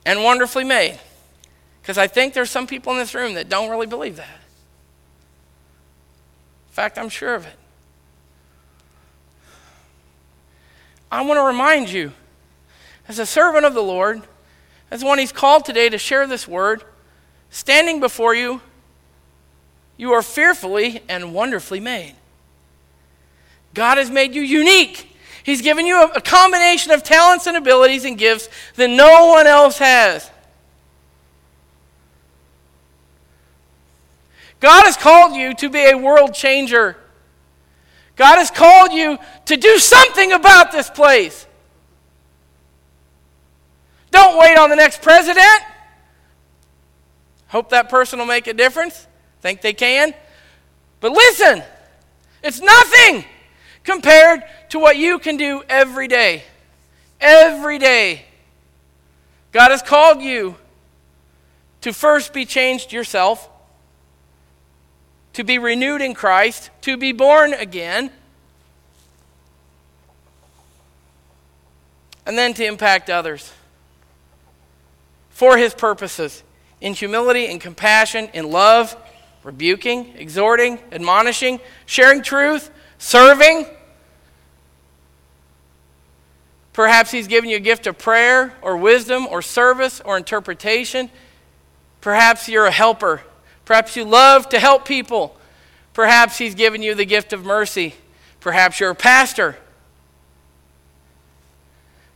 and 0.06 0.22
wonderfully 0.22 0.64
made? 0.64 0.98
Because 1.82 1.98
I 1.98 2.06
think 2.06 2.34
there's 2.34 2.50
some 2.50 2.66
people 2.66 2.92
in 2.92 2.98
this 2.98 3.14
room 3.14 3.34
that 3.34 3.48
don't 3.48 3.70
really 3.70 3.86
believe 3.86 4.16
that. 4.16 4.40
In 6.68 6.72
fact, 6.72 6.98
I'm 6.98 7.08
sure 7.08 7.34
of 7.34 7.46
it. 7.46 7.56
I 11.14 11.20
want 11.20 11.38
to 11.38 11.44
remind 11.44 11.90
you, 11.90 12.12
as 13.06 13.20
a 13.20 13.26
servant 13.26 13.64
of 13.64 13.72
the 13.72 13.82
Lord, 13.82 14.22
as 14.90 15.04
one 15.04 15.18
He's 15.18 15.30
called 15.30 15.64
today 15.64 15.88
to 15.88 15.96
share 15.96 16.26
this 16.26 16.48
word, 16.48 16.82
standing 17.50 18.00
before 18.00 18.34
you, 18.34 18.60
you 19.96 20.10
are 20.12 20.22
fearfully 20.22 21.02
and 21.08 21.32
wonderfully 21.32 21.78
made. 21.78 22.16
God 23.74 23.98
has 23.98 24.10
made 24.10 24.34
you 24.34 24.42
unique. 24.42 25.16
He's 25.44 25.62
given 25.62 25.86
you 25.86 26.02
a, 26.02 26.20
combination 26.20 26.90
of 26.90 27.04
talents 27.04 27.46
and 27.46 27.56
abilities 27.56 28.04
and 28.04 28.18
gifts 28.18 28.48
that 28.74 28.90
no 28.90 29.28
one 29.28 29.46
else 29.46 29.78
has. 29.78 30.28
God 34.58 34.82
has 34.82 34.96
called 34.96 35.36
you 35.36 35.54
to 35.54 35.70
be 35.70 35.88
a 35.88 35.94
world 35.94 36.34
changer. 36.34 36.96
God 38.16 38.36
has 38.36 38.50
called 38.50 38.92
you 38.92 39.18
to 39.46 39.56
do 39.56 39.78
something 39.78 40.32
about 40.32 40.72
this 40.72 40.88
place. 40.88 41.46
Don't 44.10 44.38
wait 44.38 44.56
on 44.56 44.70
the 44.70 44.76
next 44.76 45.02
president. 45.02 45.62
Hope 47.48 47.70
that 47.70 47.88
person 47.88 48.18
will 48.18 48.26
make 48.26 48.46
a 48.46 48.54
difference. 48.54 49.06
Think 49.40 49.60
they 49.60 49.72
can. 49.72 50.14
But 51.00 51.12
listen, 51.12 51.62
it's 52.42 52.60
nothing 52.60 53.24
compared 53.82 54.44
to 54.70 54.78
what 54.78 54.96
you 54.96 55.18
can 55.18 55.36
do 55.36 55.62
every 55.68 56.08
day. 56.08 56.44
Every 57.20 57.78
day. 57.78 58.24
God 59.52 59.70
has 59.70 59.82
called 59.82 60.22
you 60.22 60.56
to 61.82 61.92
first 61.92 62.32
be 62.32 62.44
changed 62.44 62.92
yourself, 62.92 63.48
to 65.34 65.44
be 65.44 65.58
renewed 65.58 66.00
in 66.00 66.14
Christ, 66.14 66.70
to 66.82 66.96
be 66.96 67.12
born 67.12 67.52
again, 67.54 68.10
and 72.26 72.38
then 72.38 72.54
to 72.54 72.64
impact 72.64 73.10
others 73.10 73.52
for 75.30 75.58
his 75.58 75.74
purposes 75.74 76.42
in 76.80 76.94
humility 76.94 77.46
and 77.46 77.60
compassion, 77.60 78.28
in 78.32 78.50
love, 78.50 78.96
rebuking, 79.42 80.14
exhorting, 80.16 80.78
admonishing, 80.92 81.60
sharing 81.86 82.22
truth, 82.22 82.70
serving. 82.98 83.66
Perhaps 86.72 87.10
he's 87.10 87.28
given 87.28 87.50
you 87.50 87.56
a 87.56 87.60
gift 87.60 87.86
of 87.86 87.98
prayer 87.98 88.54
or 88.62 88.76
wisdom 88.76 89.26
or 89.26 89.42
service 89.42 90.00
or 90.04 90.16
interpretation. 90.16 91.10
Perhaps 92.00 92.48
you're 92.48 92.66
a 92.66 92.70
helper. 92.70 93.22
Perhaps 93.64 93.96
you 93.96 94.04
love 94.04 94.48
to 94.50 94.58
help 94.58 94.84
people. 94.84 95.36
Perhaps 95.92 96.38
he's 96.38 96.54
given 96.54 96.82
you 96.82 96.94
the 96.94 97.04
gift 97.04 97.32
of 97.32 97.44
mercy. 97.44 97.94
Perhaps 98.40 98.80
you're 98.80 98.90
a 98.90 98.94
pastor. 98.94 99.56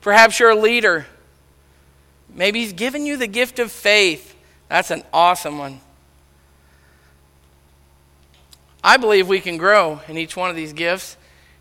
Perhaps 0.00 0.38
you're 0.38 0.50
a 0.50 0.56
leader. 0.56 1.06
Maybe 2.34 2.60
he's 2.60 2.72
given 2.72 3.06
you 3.06 3.16
the 3.16 3.26
gift 3.26 3.58
of 3.58 3.72
faith. 3.72 4.36
That's 4.68 4.90
an 4.90 5.02
awesome 5.12 5.58
one. 5.58 5.80
I 8.84 8.96
believe 8.96 9.28
we 9.28 9.40
can 9.40 9.56
grow 9.56 10.00
in 10.08 10.18
each 10.18 10.36
one 10.36 10.50
of 10.50 10.56
these 10.56 10.72
gifts. 10.72 11.16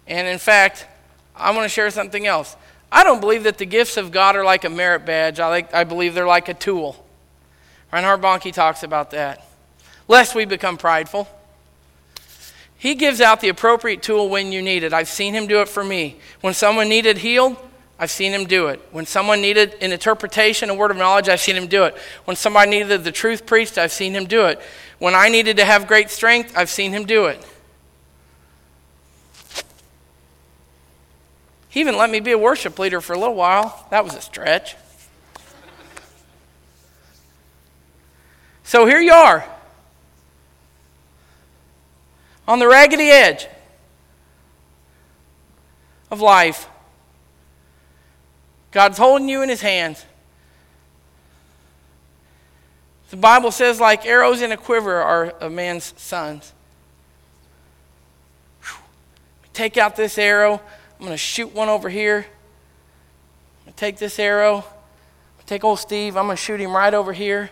And 0.05 0.27
in 0.27 0.37
fact, 0.37 0.85
I 1.35 1.51
want 1.51 1.63
to 1.63 1.69
share 1.69 1.89
something 1.89 2.27
else. 2.27 2.55
I 2.91 3.03
don't 3.03 3.19
believe 3.19 3.43
that 3.43 3.57
the 3.57 3.65
gifts 3.65 3.97
of 3.97 4.11
God 4.11 4.35
are 4.35 4.45
like 4.45 4.65
a 4.65 4.69
merit 4.69 5.05
badge. 5.05 5.39
I, 5.39 5.47
like, 5.47 5.73
I 5.73 5.83
believe 5.83 6.13
they're 6.13 6.27
like 6.27 6.49
a 6.49 6.53
tool. 6.53 7.03
Reinhard 7.91 8.21
Bonnke 8.21 8.53
talks 8.53 8.83
about 8.83 9.11
that. 9.11 9.46
Lest 10.07 10.35
we 10.35 10.45
become 10.45 10.77
prideful. 10.77 11.27
He 12.77 12.95
gives 12.95 13.21
out 13.21 13.41
the 13.41 13.49
appropriate 13.49 14.03
tool 14.03 14.29
when 14.29 14.51
you 14.51 14.61
need 14.61 14.83
it. 14.83 14.93
I've 14.93 15.07
seen 15.07 15.33
him 15.33 15.47
do 15.47 15.61
it 15.61 15.67
for 15.67 15.83
me. 15.83 16.17
When 16.41 16.53
someone 16.53 16.87
needed 16.87 17.17
healed, 17.17 17.57
I've 17.99 18.11
seen 18.11 18.31
him 18.31 18.45
do 18.45 18.67
it. 18.67 18.79
When 18.91 19.07
someone 19.07 19.41
needed 19.41 19.75
an 19.81 19.91
interpretation, 19.91 20.69
a 20.69 20.75
word 20.75 20.91
of 20.91 20.97
knowledge, 20.97 21.27
I've 21.27 21.39
seen 21.39 21.55
him 21.55 21.65
do 21.65 21.85
it. 21.85 21.97
When 22.25 22.37
somebody 22.37 22.69
needed 22.69 23.03
the 23.03 23.11
truth 23.11 23.47
preached, 23.47 23.79
I've 23.79 23.91
seen 23.91 24.13
him 24.13 24.25
do 24.25 24.45
it. 24.45 24.61
When 24.99 25.15
I 25.15 25.29
needed 25.29 25.57
to 25.57 25.65
have 25.65 25.87
great 25.87 26.11
strength, 26.11 26.53
I've 26.55 26.69
seen 26.69 26.91
him 26.91 27.05
do 27.05 27.25
it. 27.25 27.43
He 31.69 31.79
even 31.79 31.97
let 31.97 32.11
me 32.11 32.19
be 32.19 32.31
a 32.31 32.37
worship 32.37 32.77
leader 32.77 33.01
for 33.01 33.13
a 33.13 33.19
little 33.19 33.35
while. 33.35 33.87
That 33.89 34.03
was 34.03 34.13
a 34.13 34.21
stretch. 34.21 34.75
So 38.63 38.85
here 38.85 38.99
you 38.99 39.13
are 39.13 39.56
on 42.47 42.59
the 42.59 42.67
raggedy 42.67 43.09
edge 43.09 43.47
of 46.09 46.21
life. 46.21 46.67
God's 48.71 48.97
holding 48.97 49.27
you 49.27 49.41
in 49.41 49.49
his 49.49 49.61
hands. 49.61 50.05
The 53.09 53.17
Bible 53.17 53.51
says, 53.51 53.79
like 53.79 54.05
arrows 54.05 54.41
in 54.41 54.51
a 54.51 54.57
quiver 54.57 54.95
are 54.95 55.33
a 55.39 55.49
man's 55.49 55.93
sons. 55.97 56.53
Take 59.53 59.77
out 59.77 59.95
this 59.95 60.17
arrow. 60.17 60.61
I'm 60.99 61.05
going 61.05 61.11
to 61.11 61.17
shoot 61.17 61.53
one 61.53 61.69
over 61.69 61.89
here. 61.89 62.27
I'm 63.59 63.65
going 63.65 63.73
to 63.73 63.79
take 63.79 63.97
this 63.97 64.19
arrow. 64.19 64.63
Take 65.47 65.63
old 65.63 65.79
Steve. 65.79 66.17
I'm 66.17 66.25
going 66.25 66.35
to 66.35 66.41
shoot 66.41 66.59
him 66.59 66.75
right 66.75 66.93
over 66.93 67.13
here. 67.13 67.49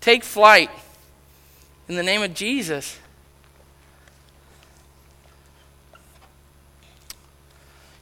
Take 0.00 0.24
flight 0.24 0.70
in 1.88 1.96
the 1.96 2.02
name 2.02 2.22
of 2.22 2.34
Jesus. 2.34 2.98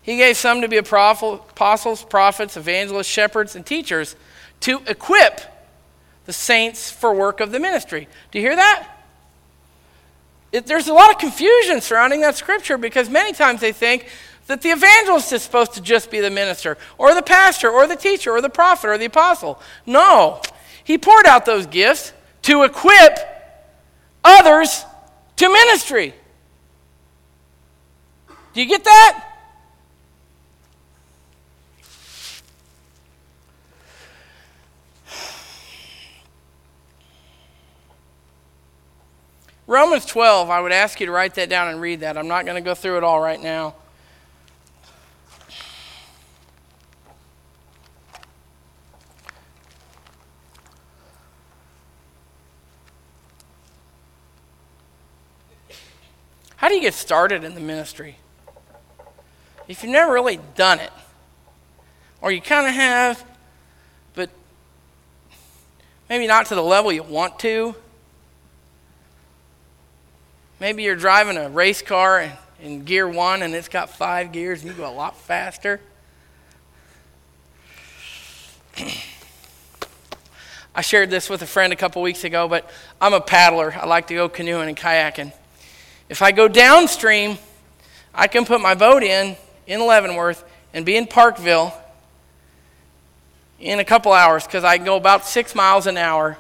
He 0.03 0.17
gave 0.17 0.37
some 0.37 0.63
to 0.63 0.69
be 0.69 0.79
apostles, 0.79 2.05
prophets, 2.05 2.57
evangelists, 2.57 3.09
shepherds, 3.09 3.55
and 3.57 3.67
teachers 3.67 4.17
to 4.61 4.81
equip 4.87 5.41
the 6.25 6.33
saints 6.33 6.91
for 6.91 7.13
work 7.15 7.41
of 7.41 7.53
the 7.53 7.61
ministry. 7.61 8.09
Do 8.31 8.39
you 8.39 8.45
hear 8.45 8.57
that? 8.57 8.89
It, 10.51 10.67
there's 10.67 10.89
a 10.89 10.95
lot 10.95 11.11
of 11.11 11.19
confusion 11.19 11.81
surrounding 11.81 12.23
that 12.23 12.37
scripture 12.37 12.79
because 12.79 13.11
many 13.11 13.33
times 13.33 13.61
they 13.61 13.73
think 13.73 14.09
that 14.47 14.63
the 14.63 14.71
evangelist 14.71 15.33
is 15.33 15.43
supposed 15.43 15.75
to 15.75 15.83
just 15.83 16.11
be 16.11 16.21
the 16.21 16.31
minister, 16.31 16.79
or 16.97 17.15
the 17.15 17.23
pastor, 17.23 17.71
or 17.71 17.87
the 17.87 17.97
teacher, 17.97 18.31
or 18.33 18.41
the 18.41 18.49
prophet, 18.49 18.89
or 18.89 18.97
the 18.97 19.05
apostle. 19.05 19.61
No. 19.85 20.41
He 20.89 20.97
poured 20.97 21.27
out 21.27 21.45
those 21.45 21.67
gifts 21.67 22.15
to 22.45 22.63
equip 22.63 23.19
others 24.25 24.87
to 25.37 25.53
ministry. 25.53 26.15
Do 28.55 28.63
you 28.63 28.67
get 28.67 28.85
that? 28.85 29.25
Romans 39.67 40.07
12, 40.07 40.49
I 40.49 40.59
would 40.63 40.73
ask 40.73 40.99
you 41.01 41.05
to 41.05 41.13
write 41.13 41.35
that 41.35 41.51
down 41.51 41.69
and 41.69 41.83
read 41.83 42.01
that. 42.01 42.17
I'm 42.17 42.29
not 42.29 42.47
going 42.47 42.57
to 42.57 42.63
go 42.63 42.75
through 42.75 42.97
it 42.97 43.05
all 43.05 43.21
right 43.21 43.39
now. 43.39 43.75
How 56.59 56.69
do 56.69 56.75
you 56.75 56.81
get 56.81 56.95
started 56.95 57.43
in 57.43 57.55
the 57.55 57.61
ministry? 57.61 58.19
If 59.67 59.83
you've 59.83 59.91
never 59.91 60.13
really 60.13 60.39
done 60.55 60.79
it, 60.79 60.93
or 62.21 62.31
you 62.31 62.41
kind 62.41 62.67
of 62.67 62.75
have, 62.75 63.25
but 64.15 64.31
maybe 66.09 66.29
not 66.29 66.47
to 66.47 66.55
the 66.55 66.63
level 66.63 66.93
you 66.93 67.03
want 67.03 67.39
to, 67.41 67.75
Maybe 70.61 70.83
you're 70.83 70.97
driving 70.97 71.37
a 71.37 71.49
race 71.49 71.83
car 71.83 72.37
in 72.61 72.83
gear 72.83 73.09
one 73.09 73.43
and 73.43 73.55
it's 73.55 73.69
got 73.69 73.91
five 73.91 74.33
gears 74.33 74.63
and 74.63 74.71
you 74.71 74.77
go 74.77 74.91
a 74.91 74.93
lot 74.93 75.17
faster. 75.17 75.81
I 80.75 80.81
shared 80.81 81.11
this 81.11 81.31
with 81.31 81.43
a 81.43 81.47
friend 81.47 81.73
a 81.73 81.77
couple 81.77 82.03
weeks 82.03 82.25
ago, 82.25 82.49
but 82.49 82.69
I'm 83.01 83.15
a 83.15 83.21
paddler. 83.21 83.73
I 83.73 83.87
like 83.87 84.09
to 84.09 84.15
go 84.15 84.29
canoeing 84.29 84.69
and 84.69 84.77
kayaking. 84.77 85.33
If 86.09 86.23
I 86.23 86.33
go 86.33 86.49
downstream, 86.49 87.39
I 88.15 88.27
can 88.27 88.45
put 88.45 88.61
my 88.61 88.75
boat 88.75 89.03
in 89.03 89.37
in 89.67 89.87
Leavenworth 89.87 90.45
and 90.73 90.87
be 90.87 90.97
in 90.97 91.07
Parkville 91.07 91.73
in 93.61 93.79
a 93.79 93.85
couple 93.85 94.13
hours 94.13 94.45
because 94.45 94.65
I 94.65 94.77
can 94.77 94.87
go 94.87 94.97
about 94.97 95.25
six 95.25 95.55
miles 95.55 95.87
an 95.87 95.97
hour 95.97 96.39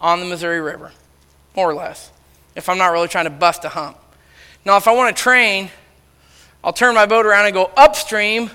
on 0.00 0.20
the 0.20 0.26
Missouri 0.26 0.60
River, 0.60 0.92
more 1.54 1.70
or 1.70 1.74
less 1.74 2.10
if 2.54 2.68
I'm 2.68 2.78
not 2.78 2.88
really 2.88 3.08
trying 3.08 3.24
to 3.24 3.30
bust 3.30 3.64
a 3.64 3.68
hump. 3.68 3.98
Now, 4.64 4.76
if 4.76 4.88
I 4.88 4.92
want 4.92 5.16
to 5.16 5.22
train, 5.22 5.70
I'll 6.64 6.72
turn 6.72 6.94
my 6.94 7.06
boat 7.06 7.26
around 7.26 7.44
and 7.44 7.54
go 7.54 7.70
upstream, 7.76 8.50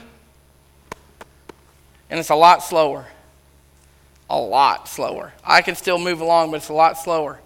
and 2.10 2.20
it's 2.20 2.30
a 2.30 2.36
lot 2.36 2.64
slower. 2.64 3.06
A 4.30 4.38
lot 4.38 4.88
slower. 4.88 5.34
I 5.44 5.62
can 5.62 5.76
still 5.76 6.00
move 6.00 6.22
along, 6.22 6.52
but 6.52 6.58
it's 6.58 6.70
a 6.70 6.74
lot 6.74 6.98
slower. 6.98 7.40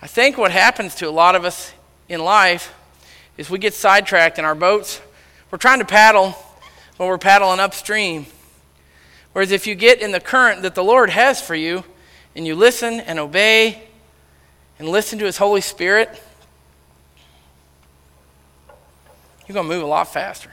I 0.00 0.06
think 0.06 0.36
what 0.36 0.50
happens 0.50 0.94
to 0.96 1.08
a 1.08 1.10
lot 1.10 1.34
of 1.34 1.44
us 1.44 1.72
in 2.08 2.22
life 2.22 2.74
is 3.36 3.48
we 3.48 3.58
get 3.58 3.74
sidetracked 3.74 4.38
in 4.38 4.44
our 4.44 4.54
boats. 4.54 5.00
We're 5.50 5.58
trying 5.58 5.78
to 5.78 5.84
paddle, 5.84 6.36
but 6.98 7.06
we're 7.06 7.18
paddling 7.18 7.60
upstream. 7.60 8.26
Whereas 9.32 9.50
if 9.50 9.66
you 9.66 9.74
get 9.74 10.00
in 10.00 10.12
the 10.12 10.20
current 10.20 10.62
that 10.62 10.74
the 10.74 10.84
Lord 10.84 11.10
has 11.10 11.40
for 11.40 11.54
you, 11.54 11.84
and 12.34 12.46
you 12.46 12.54
listen 12.54 13.00
and 13.00 13.18
obey 13.18 13.82
and 14.78 14.88
listen 14.88 15.18
to 15.18 15.24
His 15.24 15.36
Holy 15.36 15.60
Spirit, 15.60 16.08
you're 19.46 19.54
going 19.54 19.68
to 19.68 19.74
move 19.74 19.82
a 19.82 19.86
lot 19.86 20.12
faster. 20.12 20.50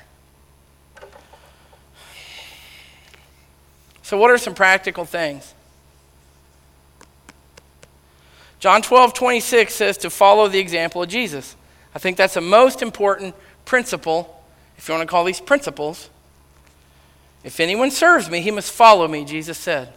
So, 4.02 4.18
what 4.18 4.32
are 4.32 4.38
some 4.38 4.56
practical 4.56 5.06
things? 5.06 5.54
John 8.60 8.82
12, 8.82 9.14
26 9.14 9.74
says 9.74 9.98
to 10.00 10.10
follow 10.10 10.48
the 10.48 10.60
example 10.60 11.02
of 11.02 11.10
Jesus. 11.10 11.56
I 11.96 12.00
think 12.00 12.18
that's 12.18 12.34
the 12.34 12.42
most 12.42 12.82
important 12.82 13.36
principle, 13.66 14.44
if 14.78 14.88
you 14.88 14.94
want 14.94 15.08
to 15.08 15.12
call 15.12 15.24
these 15.24 15.40
principles. 15.40 16.10
If 17.44 17.60
anyone 17.60 17.90
serves 17.90 18.30
me, 18.30 18.42
he 18.42 18.52
must 18.52 18.72
follow 18.72 19.08
me, 19.08 19.24
Jesus 19.24 19.58
said. 19.58 19.94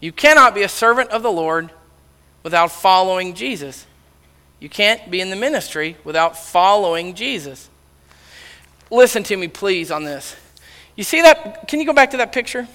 You 0.00 0.12
cannot 0.12 0.54
be 0.54 0.62
a 0.62 0.68
servant 0.68 1.10
of 1.10 1.22
the 1.22 1.30
Lord 1.30 1.70
without 2.42 2.72
following 2.72 3.34
Jesus. 3.34 3.86
You 4.58 4.68
can't 4.68 5.10
be 5.10 5.20
in 5.20 5.30
the 5.30 5.36
ministry 5.36 5.96
without 6.04 6.36
following 6.36 7.14
Jesus. 7.14 7.68
Listen 8.90 9.22
to 9.24 9.36
me, 9.36 9.48
please, 9.48 9.90
on 9.90 10.04
this. 10.04 10.36
You 10.96 11.04
see 11.04 11.22
that? 11.22 11.68
Can 11.68 11.80
you 11.80 11.86
go 11.86 11.92
back 11.92 12.10
to 12.10 12.18
that 12.18 12.32
picture? 12.32 12.68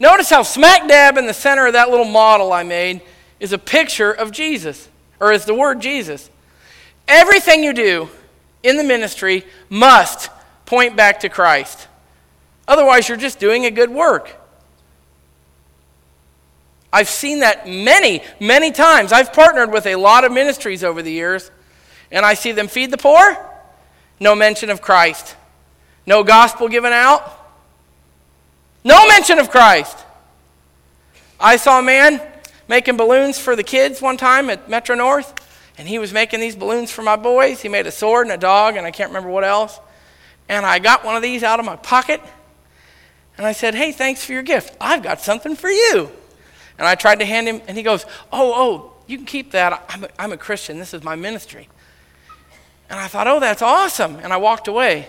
Notice 0.00 0.30
how 0.30 0.42
smack 0.42 0.86
dab 0.88 1.16
in 1.16 1.26
the 1.26 1.34
center 1.34 1.66
of 1.66 1.72
that 1.72 1.90
little 1.90 2.04
model 2.04 2.52
I 2.52 2.62
made 2.62 3.00
is 3.40 3.52
a 3.52 3.58
picture 3.58 4.12
of 4.12 4.30
Jesus, 4.30 4.88
or 5.20 5.32
is 5.32 5.44
the 5.44 5.54
word 5.54 5.80
Jesus. 5.80 6.30
Everything 7.06 7.64
you 7.64 7.72
do 7.72 8.08
in 8.62 8.76
the 8.76 8.84
ministry 8.84 9.44
must 9.68 10.30
point 10.66 10.96
back 10.96 11.20
to 11.20 11.28
Christ. 11.28 11.88
Otherwise, 12.66 13.08
you're 13.08 13.16
just 13.16 13.38
doing 13.38 13.64
a 13.64 13.70
good 13.70 13.90
work. 13.90 14.34
I've 16.92 17.08
seen 17.08 17.40
that 17.40 17.66
many, 17.66 18.22
many 18.40 18.70
times. 18.72 19.12
I've 19.12 19.32
partnered 19.32 19.72
with 19.72 19.86
a 19.86 19.96
lot 19.96 20.24
of 20.24 20.32
ministries 20.32 20.84
over 20.84 21.02
the 21.02 21.12
years, 21.12 21.50
and 22.10 22.24
I 22.24 22.34
see 22.34 22.52
them 22.52 22.68
feed 22.68 22.90
the 22.90 22.98
poor, 22.98 23.36
no 24.20 24.34
mention 24.34 24.70
of 24.70 24.80
Christ. 24.80 25.36
No 26.06 26.24
gospel 26.24 26.68
given 26.68 26.92
out, 26.92 27.37
no 28.84 29.06
mention 29.08 29.38
of 29.38 29.50
Christ. 29.50 29.98
I 31.40 31.56
saw 31.56 31.78
a 31.78 31.82
man 31.82 32.20
making 32.68 32.96
balloons 32.96 33.38
for 33.38 33.56
the 33.56 33.62
kids 33.62 34.02
one 34.02 34.16
time 34.16 34.50
at 34.50 34.68
Metro 34.68 34.94
North, 34.94 35.34
and 35.78 35.88
he 35.88 35.98
was 35.98 36.12
making 36.12 36.40
these 36.40 36.56
balloons 36.56 36.90
for 36.90 37.02
my 37.02 37.16
boys. 37.16 37.62
He 37.62 37.68
made 37.68 37.86
a 37.86 37.92
sword 37.92 38.26
and 38.26 38.34
a 38.34 38.38
dog, 38.38 38.76
and 38.76 38.86
I 38.86 38.90
can't 38.90 39.10
remember 39.10 39.30
what 39.30 39.44
else. 39.44 39.78
And 40.48 40.66
I 40.66 40.78
got 40.78 41.04
one 41.04 41.16
of 41.16 41.22
these 41.22 41.42
out 41.42 41.60
of 41.60 41.66
my 41.66 41.76
pocket, 41.76 42.20
and 43.36 43.46
I 43.46 43.52
said, 43.52 43.74
Hey, 43.74 43.92
thanks 43.92 44.24
for 44.24 44.32
your 44.32 44.42
gift. 44.42 44.76
I've 44.80 45.02
got 45.02 45.20
something 45.20 45.56
for 45.56 45.70
you. 45.70 46.10
And 46.78 46.86
I 46.86 46.94
tried 46.94 47.20
to 47.20 47.24
hand 47.24 47.48
him, 47.48 47.62
and 47.66 47.76
he 47.76 47.82
goes, 47.82 48.04
Oh, 48.32 48.52
oh, 48.54 48.92
you 49.06 49.16
can 49.16 49.26
keep 49.26 49.52
that. 49.52 49.84
I'm 49.88 50.04
a, 50.04 50.08
I'm 50.18 50.32
a 50.32 50.36
Christian. 50.36 50.78
This 50.78 50.94
is 50.94 51.02
my 51.02 51.14
ministry. 51.14 51.68
And 52.90 52.98
I 52.98 53.06
thought, 53.08 53.26
Oh, 53.26 53.40
that's 53.40 53.62
awesome. 53.62 54.16
And 54.16 54.32
I 54.32 54.36
walked 54.36 54.68
away. 54.68 55.08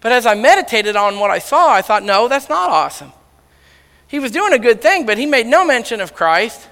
But 0.00 0.12
as 0.12 0.26
I 0.26 0.34
meditated 0.34 0.96
on 0.96 1.18
what 1.18 1.30
I 1.30 1.38
saw, 1.38 1.72
I 1.72 1.82
thought, 1.82 2.02
No, 2.02 2.28
that's 2.28 2.48
not 2.48 2.70
awesome. 2.70 3.12
He 4.06 4.18
was 4.18 4.30
doing 4.30 4.52
a 4.52 4.58
good 4.58 4.80
thing, 4.80 5.06
but 5.06 5.18
he 5.18 5.26
made 5.26 5.46
no 5.46 5.64
mention 5.64 6.00
of 6.00 6.14
Christ. 6.14 6.66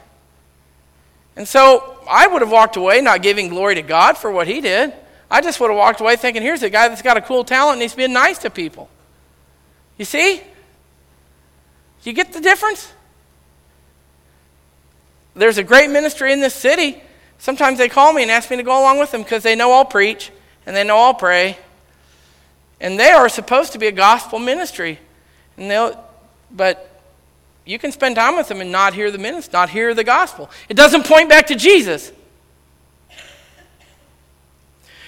And 1.37 1.47
so 1.47 1.99
I 2.09 2.27
would 2.27 2.41
have 2.41 2.51
walked 2.51 2.77
away 2.77 3.03
not 3.03 3.23
giving 3.23 3.49
glory 3.49 3.75
to 3.75 3.83
God 3.83 4.17
for 4.17 4.31
what 4.31 4.47
he 4.47 4.61
did. 4.61 4.95
I 5.31 5.43
just 5.43 5.61
would 5.61 5.69
have 5.69 5.77
walked 5.77 6.01
away 6.01 6.17
thinking, 6.17 6.43
here's 6.43 6.63
a 6.63 6.71
guy 6.71 6.89
that's 6.89 7.03
got 7.03 7.17
a 7.17 7.21
cool 7.21 7.45
talent 7.45 7.75
and 7.75 7.83
he's 7.83 7.95
being 7.95 8.13
nice 8.13 8.39
to 8.39 8.51
people. 8.51 8.89
You 9.99 10.05
see? 10.05 10.41
You 12.05 12.13
get 12.13 12.33
the 12.33 12.41
difference? 12.41 12.93
There's 15.35 15.59
a 15.59 15.65
great 15.65 15.91
ministry 15.91 16.33
in 16.33 16.41
this 16.41 16.55
city. 16.55 17.03
Sometimes 17.39 17.77
they 17.77 17.89
call 17.89 18.13
me 18.13 18.23
and 18.23 18.31
ask 18.31 18.51
me 18.51 18.57
to 18.57 18.63
go 18.63 18.81
along 18.81 18.99
with 18.99 19.11
them 19.11 19.23
because 19.23 19.43
they 19.43 19.57
know 19.57 19.73
I'll 19.73 19.85
preach 19.85 20.31
and 20.65 20.75
they 20.75 20.85
know 20.85 20.97
I'll 20.97 21.15
pray. 21.15 21.59
And 22.81 22.99
they 22.99 23.11
are 23.11 23.29
supposed 23.29 23.73
to 23.73 23.79
be 23.79 23.87
a 23.87 23.93
gospel 23.93 24.39
ministry. 24.39 24.99
And 25.57 25.71
they'll, 25.71 26.05
but 26.51 27.03
you 27.65 27.79
can 27.79 27.91
spend 27.91 28.17
time 28.17 28.37
with 28.37 28.49
them 28.49 28.61
and 28.61 28.71
not 28.71 28.95
hear 28.95 29.11
the 29.11 29.19
ministry, 29.19 29.51
not 29.53 29.71
hear 29.71 29.95
the 29.95 30.05
gospel. 30.05 30.51
It 30.69 30.75
doesn't 30.75 31.07
point 31.07 31.29
back 31.29 31.47
to 31.49 31.55
Jesus. 31.55 32.13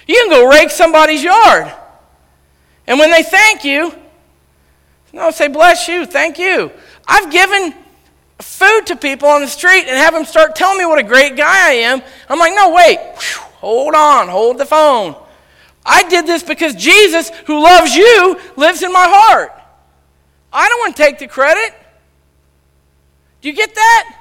You 0.07 0.15
can 0.15 0.29
go 0.29 0.49
rake 0.49 0.71
somebody's 0.71 1.23
yard. 1.23 1.71
And 2.87 2.97
when 2.97 3.11
they 3.11 3.21
thank 3.21 3.63
you, 3.63 3.93
no, 5.13 5.29
say, 5.31 5.47
bless 5.47 5.87
you, 5.87 6.05
thank 6.05 6.39
you. 6.39 6.71
I've 7.07 7.31
given 7.31 7.73
food 8.39 8.87
to 8.87 8.95
people 8.95 9.29
on 9.29 9.41
the 9.41 9.47
street 9.47 9.85
and 9.87 9.97
have 9.97 10.13
them 10.13 10.25
start 10.25 10.55
telling 10.55 10.79
me 10.79 10.85
what 10.85 10.99
a 10.99 11.03
great 11.03 11.35
guy 11.35 11.69
I 11.69 11.73
am. 11.73 12.01
I'm 12.27 12.39
like, 12.39 12.53
no, 12.55 12.73
wait, 12.73 12.97
Whew, 12.97 13.41
hold 13.57 13.95
on, 13.95 14.27
hold 14.27 14.57
the 14.57 14.65
phone. 14.65 15.15
I 15.89 16.03
did 16.03 16.27
this 16.27 16.43
because 16.43 16.75
Jesus, 16.75 17.31
who 17.47 17.63
loves 17.63 17.95
you, 17.95 18.39
lives 18.55 18.83
in 18.83 18.93
my 18.93 19.07
heart. 19.09 19.51
I 20.53 20.69
don't 20.69 20.79
want 20.79 20.95
to 20.95 21.01
take 21.01 21.17
the 21.17 21.27
credit. 21.27 21.73
Do 23.41 23.49
you 23.49 23.55
get 23.55 23.73
that? 23.73 24.15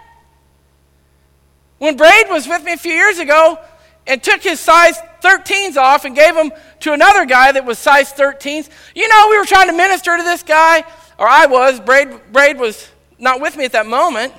When 1.77 1.99
Braid 1.99 2.31
was 2.31 2.49
with 2.49 2.65
me 2.65 2.73
a 2.73 2.79
few 2.79 2.93
years 2.93 3.19
ago 3.19 3.59
and 4.07 4.23
took 4.23 4.43
his 4.43 4.59
size 4.59 4.99
13s 5.23 5.77
off 5.77 6.07
and 6.07 6.17
gave 6.17 6.35
them 6.35 6.53
to 6.81 6.95
another 6.95 7.27
guy 7.27 7.53
that 7.53 7.67
was 7.67 7.79
size 7.79 8.15
13s, 8.15 8.71
you 8.95 9.07
know, 9.07 9.27
we 9.29 9.39
were 9.39 9.45
trying 9.45 9.69
to 9.69 9.77
minister 9.77 10.17
to 10.17 10.23
this 10.23 10.43
guy, 10.43 10.83
or 11.19 11.29
I 11.29 11.45
was. 11.47 11.81
Braid, 11.81 12.33
Braid 12.33 12.59
was 12.59 12.89
not 13.19 13.43
with 13.43 13.59
me 13.59 13.67
at 13.67 13.73
that 13.73 13.87
moment. 13.87 14.33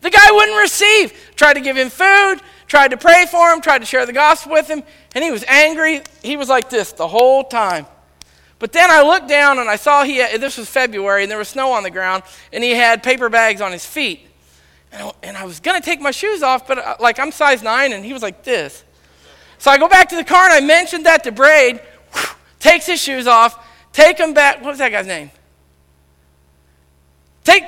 The 0.00 0.10
guy 0.10 0.30
wouldn't 0.30 0.58
receive. 0.58 1.12
Tried 1.36 1.54
to 1.54 1.60
give 1.60 1.76
him 1.76 1.90
food, 1.90 2.40
tried 2.66 2.92
to 2.92 2.96
pray 2.96 3.26
for 3.30 3.50
him, 3.50 3.60
tried 3.60 3.80
to 3.80 3.86
share 3.86 4.06
the 4.06 4.14
gospel 4.14 4.52
with 4.52 4.68
him, 4.68 4.82
and 5.14 5.24
he 5.24 5.30
was 5.30 5.44
angry. 5.48 6.02
He 6.22 6.36
was 6.36 6.48
like 6.48 6.70
this 6.70 6.92
the 6.92 7.08
whole 7.08 7.44
time. 7.44 7.86
But 8.58 8.72
then 8.72 8.90
I 8.90 9.02
looked 9.02 9.28
down 9.28 9.58
and 9.58 9.68
I 9.68 9.76
saw 9.76 10.04
he 10.04 10.18
had, 10.18 10.40
this 10.40 10.58
was 10.58 10.68
February 10.68 11.22
and 11.22 11.30
there 11.30 11.38
was 11.38 11.48
snow 11.48 11.72
on 11.72 11.82
the 11.82 11.90
ground 11.90 12.22
and 12.52 12.62
he 12.62 12.72
had 12.72 13.02
paper 13.02 13.28
bags 13.28 13.60
on 13.60 13.72
his 13.72 13.86
feet. 13.86 14.26
And 14.92 15.36
I, 15.36 15.44
was 15.44 15.60
going 15.60 15.80
to 15.80 15.84
take 15.84 16.00
my 16.00 16.10
shoes 16.10 16.42
off, 16.42 16.66
but 16.66 16.78
uh, 16.78 16.96
like 16.98 17.18
I'm 17.18 17.30
size 17.30 17.62
9 17.62 17.92
and 17.92 18.04
he 18.04 18.12
was 18.12 18.22
like 18.22 18.42
this. 18.42 18.84
So 19.58 19.70
I 19.70 19.78
go 19.78 19.88
back 19.88 20.08
to 20.10 20.16
the 20.16 20.24
car 20.24 20.44
and 20.44 20.52
I 20.52 20.60
mentioned 20.60 21.06
that 21.06 21.24
to 21.24 21.32
Braid, 21.32 21.80
takes 22.58 22.86
his 22.86 23.00
shoes 23.00 23.26
off, 23.26 23.66
take 23.92 24.18
him 24.18 24.34
back. 24.34 24.56
What 24.56 24.70
was 24.70 24.78
that 24.78 24.90
guy's 24.90 25.06
name? 25.06 25.30
Take 27.44 27.64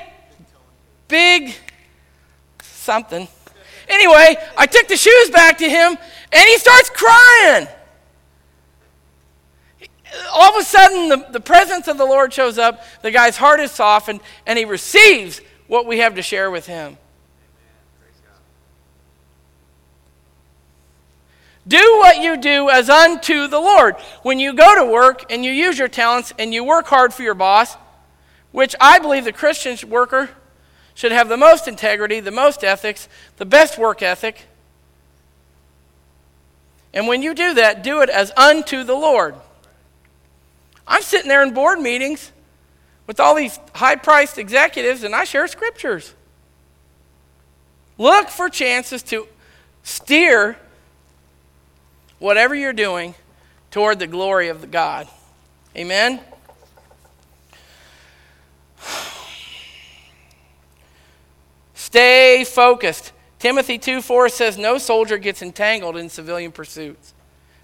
big 1.07 1.55
something. 2.61 3.27
Anyway, 3.87 4.35
I 4.57 4.65
took 4.65 4.87
the 4.87 4.97
shoes 4.97 5.29
back 5.29 5.57
to 5.59 5.69
him 5.69 5.97
and 6.33 6.43
he 6.43 6.57
starts 6.57 6.89
crying 6.89 7.67
all 10.31 10.55
of 10.55 10.61
a 10.61 10.65
sudden, 10.65 11.09
the, 11.09 11.27
the 11.31 11.39
presence 11.39 11.87
of 11.87 11.97
the 11.97 12.05
Lord 12.05 12.33
shows 12.33 12.57
up. 12.57 12.83
The 13.01 13.11
guy's 13.11 13.37
heart 13.37 13.59
is 13.59 13.71
softened, 13.71 14.21
and 14.45 14.57
he 14.57 14.65
receives 14.65 15.41
what 15.67 15.85
we 15.85 15.99
have 15.99 16.15
to 16.15 16.21
share 16.21 16.51
with 16.51 16.67
him. 16.67 16.97
Do 21.65 21.77
what 21.99 22.21
you 22.21 22.35
do 22.35 22.69
as 22.69 22.89
unto 22.89 23.47
the 23.47 23.59
Lord. 23.59 23.95
When 24.21 24.37
you 24.37 24.53
go 24.53 24.75
to 24.75 24.91
work 24.91 25.31
and 25.31 25.45
you 25.45 25.51
use 25.51 25.79
your 25.79 25.87
talents 25.87 26.33
and 26.37 26.53
you 26.53 26.61
work 26.63 26.87
hard 26.87 27.13
for 27.13 27.23
your 27.23 27.35
boss, 27.35 27.77
which 28.51 28.75
I 28.81 28.99
believe 28.99 29.23
the 29.23 29.31
Christian 29.31 29.89
worker 29.89 30.29
should 30.93 31.13
have 31.13 31.29
the 31.29 31.37
most 31.37 31.67
integrity, 31.69 32.19
the 32.19 32.31
most 32.31 32.65
ethics, 32.65 33.07
the 33.37 33.45
best 33.45 33.77
work 33.77 34.01
ethic. 34.01 34.47
And 36.93 37.07
when 37.07 37.21
you 37.21 37.33
do 37.33 37.55
that, 37.55 37.83
do 37.83 38.01
it 38.01 38.09
as 38.09 38.31
unto 38.37 38.83
the 38.83 38.93
Lord. 38.93 39.35
I'm 40.87 41.01
sitting 41.01 41.29
there 41.29 41.41
in 41.41 41.53
board 41.53 41.79
meetings 41.79 42.31
with 43.07 43.19
all 43.19 43.35
these 43.35 43.59
high 43.73 43.95
priced 43.95 44.37
executives, 44.37 45.03
and 45.03 45.15
I 45.15 45.23
share 45.23 45.47
scriptures. 45.47 46.13
Look 47.97 48.29
for 48.29 48.49
chances 48.49 49.01
to 49.03 49.27
steer 49.83 50.57
whatever 52.19 52.53
you're 52.55 52.73
doing 52.73 53.15
toward 53.71 53.99
the 53.99 54.07
glory 54.07 54.49
of 54.49 54.61
the 54.61 54.67
God. 54.67 55.07
Amen? 55.75 56.19
Stay 61.73 62.43
focused. 62.43 63.12
Timothy 63.43 63.77
2 63.77 64.01
4 64.01 64.29
says, 64.29 64.57
No 64.57 64.77
soldier 64.77 65.17
gets 65.17 65.41
entangled 65.41 65.97
in 65.97 66.07
civilian 66.07 66.53
pursuits. 66.53 67.13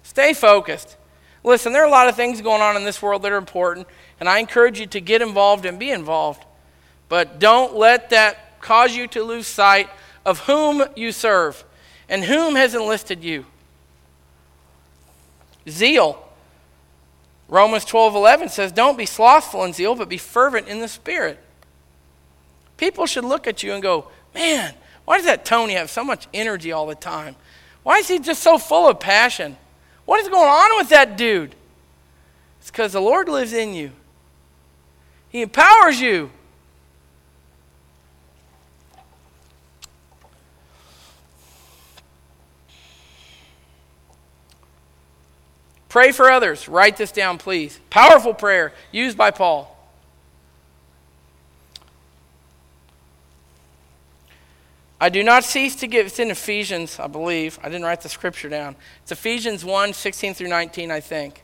Stay 0.02 0.34
focused. 0.34 0.98
Listen, 1.42 1.72
there 1.72 1.82
are 1.82 1.88
a 1.88 1.90
lot 1.90 2.06
of 2.06 2.14
things 2.14 2.42
going 2.42 2.60
on 2.60 2.76
in 2.76 2.84
this 2.84 3.00
world 3.00 3.22
that 3.22 3.32
are 3.32 3.38
important, 3.38 3.86
and 4.20 4.28
I 4.28 4.40
encourage 4.40 4.78
you 4.78 4.86
to 4.88 5.00
get 5.00 5.22
involved 5.22 5.64
and 5.64 5.78
be 5.78 5.90
involved. 5.90 6.44
But 7.08 7.38
don't 7.38 7.76
let 7.76 8.10
that 8.10 8.60
cause 8.60 8.94
you 8.94 9.06
to 9.06 9.22
lose 9.22 9.46
sight 9.46 9.88
of 10.26 10.40
whom 10.40 10.84
you 10.96 11.12
serve 11.12 11.64
and 12.10 12.24
whom 12.24 12.56
has 12.56 12.74
enlisted 12.74 13.24
you. 13.24 13.46
Zeal. 15.66 16.22
Romans 17.48 17.86
12 17.86 18.16
11 18.16 18.50
says, 18.50 18.70
Don't 18.70 18.98
be 18.98 19.06
slothful 19.06 19.64
in 19.64 19.72
zeal, 19.72 19.94
but 19.94 20.10
be 20.10 20.18
fervent 20.18 20.68
in 20.68 20.80
the 20.80 20.88
Spirit. 20.88 21.38
People 22.76 23.06
should 23.06 23.24
look 23.24 23.46
at 23.46 23.62
you 23.62 23.72
and 23.72 23.82
go, 23.82 24.08
Man, 24.34 24.74
why 25.10 25.16
does 25.16 25.26
that 25.26 25.44
Tony 25.44 25.72
have 25.72 25.90
so 25.90 26.04
much 26.04 26.28
energy 26.32 26.70
all 26.70 26.86
the 26.86 26.94
time? 26.94 27.34
Why 27.82 27.96
is 27.96 28.06
he 28.06 28.20
just 28.20 28.44
so 28.44 28.58
full 28.58 28.88
of 28.88 29.00
passion? 29.00 29.56
What 30.04 30.20
is 30.20 30.28
going 30.28 30.48
on 30.48 30.76
with 30.76 30.90
that 30.90 31.16
dude? 31.16 31.56
It's 32.60 32.70
because 32.70 32.92
the 32.92 33.00
Lord 33.00 33.28
lives 33.28 33.52
in 33.52 33.74
you, 33.74 33.90
He 35.28 35.42
empowers 35.42 36.00
you. 36.00 36.30
Pray 45.88 46.12
for 46.12 46.30
others. 46.30 46.68
Write 46.68 46.96
this 46.96 47.10
down, 47.10 47.38
please. 47.38 47.80
Powerful 47.90 48.32
prayer 48.32 48.72
used 48.92 49.18
by 49.18 49.32
Paul. 49.32 49.69
I 55.00 55.08
do 55.08 55.22
not 55.22 55.44
cease 55.44 55.76
to 55.76 55.86
give, 55.86 56.06
it's 56.06 56.18
in 56.18 56.30
Ephesians, 56.30 57.00
I 57.00 57.06
believe. 57.06 57.58
I 57.62 57.70
didn't 57.70 57.84
write 57.84 58.02
the 58.02 58.10
scripture 58.10 58.50
down. 58.50 58.76
It's 59.02 59.12
Ephesians 59.12 59.64
1 59.64 59.94
16 59.94 60.34
through 60.34 60.48
19, 60.48 60.90
I 60.90 61.00
think. 61.00 61.42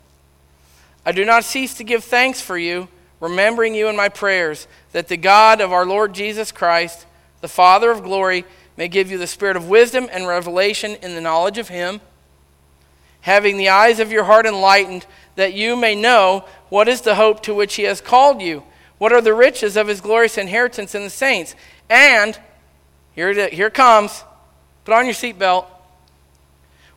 I 1.06 1.12
do 1.12 1.24
not 1.24 1.44
cease 1.44 1.74
to 1.74 1.84
give 1.84 2.04
thanks 2.04 2.40
for 2.40 2.58
you, 2.58 2.88
remembering 3.18 3.74
you 3.74 3.88
in 3.88 3.96
my 3.96 4.10
prayers, 4.10 4.68
that 4.92 5.08
the 5.08 5.16
God 5.16 5.62
of 5.62 5.72
our 5.72 5.86
Lord 5.86 6.12
Jesus 6.12 6.52
Christ, 6.52 7.06
the 7.40 7.48
Father 7.48 7.90
of 7.90 8.02
glory, 8.02 8.44
may 8.76 8.88
give 8.88 9.10
you 9.10 9.16
the 9.16 9.26
spirit 9.26 9.56
of 9.56 9.68
wisdom 9.68 10.08
and 10.12 10.26
revelation 10.26 10.96
in 10.96 11.14
the 11.14 11.20
knowledge 11.22 11.56
of 11.56 11.68
him, 11.68 12.02
having 13.22 13.56
the 13.56 13.70
eyes 13.70 14.00
of 14.00 14.12
your 14.12 14.24
heart 14.24 14.44
enlightened, 14.44 15.06
that 15.36 15.54
you 15.54 15.76
may 15.76 15.94
know 15.94 16.44
what 16.68 16.88
is 16.88 17.00
the 17.00 17.14
hope 17.14 17.42
to 17.44 17.54
which 17.54 17.76
he 17.76 17.84
has 17.84 18.02
called 18.02 18.42
you, 18.42 18.64
what 18.98 19.12
are 19.12 19.22
the 19.22 19.32
riches 19.32 19.76
of 19.78 19.88
his 19.88 20.02
glorious 20.02 20.36
inheritance 20.36 20.94
in 20.94 21.04
the 21.04 21.10
saints, 21.10 21.54
and 21.88 22.38
here 23.16 23.30
it, 23.30 23.52
here 23.52 23.66
it 23.66 23.74
comes. 23.74 24.22
Put 24.84 24.94
on 24.94 25.06
your 25.06 25.14
seatbelt. 25.14 25.66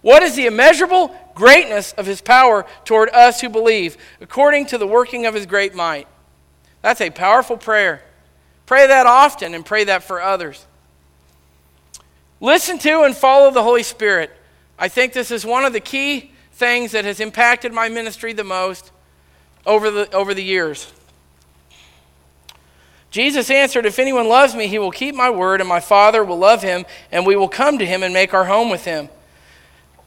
What 0.01 0.22
is 0.22 0.36
the 0.36 0.45
immeasurable 0.45 1.15
greatness 1.34 1.93
of 1.93 2.05
his 2.05 2.22
power 2.22 2.65
toward 2.86 3.09
us 3.09 3.41
who 3.41 3.49
believe, 3.49 3.97
according 4.22 4.67
to 4.67 4.78
the 4.78 4.86
working 4.86 5.26
of 5.26 5.34
his 5.34 5.47
great 5.47 5.74
might? 5.74 6.07
That's 6.82 7.01
a 7.01 7.09
powerful 7.09 7.57
prayer. 7.57 8.03
Pray 8.65 8.86
that 8.86 9.07
often 9.07 9.55
and 9.55 9.65
pray 9.65 9.86
that 9.86 10.03
for 10.03 10.22
others. 10.22 10.67
Listen 12.39 12.78
to 12.80 13.01
and 13.01 13.15
follow 13.15 13.51
the 13.51 13.63
Holy 13.63 13.84
Spirit. 13.84 14.32
I 14.78 14.88
think 14.88 15.11
this 15.11 15.32
is 15.32 15.45
one 15.45 15.65
of 15.65 15.74
the 15.74 15.80
key 15.80 16.32
things 16.53 16.91
that 16.91 17.05
has 17.05 17.20
impacted 17.20 17.74
my 17.74 17.89
ministry 17.89 18.32
the 18.34 18.43
most 18.43 18.91
over 19.65 19.89
the, 19.89 20.13
over 20.13 20.34
the 20.34 20.43
years. 20.43 20.91
Jesus 23.12 23.49
answered, 23.49 23.86
If 23.86 23.97
anyone 23.97 24.28
loves 24.28 24.55
me, 24.55 24.68
he 24.68 24.78
will 24.80 24.91
keep 24.91 25.16
my 25.16 25.30
word, 25.30 25.62
and 25.62 25.70
my 25.70 25.80
Father 25.80 26.24
will 26.24 26.38
love 26.38 26.62
him, 26.62 26.86
and 27.12 27.26
we 27.26 27.36
will 27.36 27.49
come 27.49 27.80
to 27.80 27.86
him 27.86 28.03
and 28.03 28.14
make 28.14 28.34
our 28.34 28.45
home 28.45 28.70
with 28.70 28.86
him. 28.86 29.10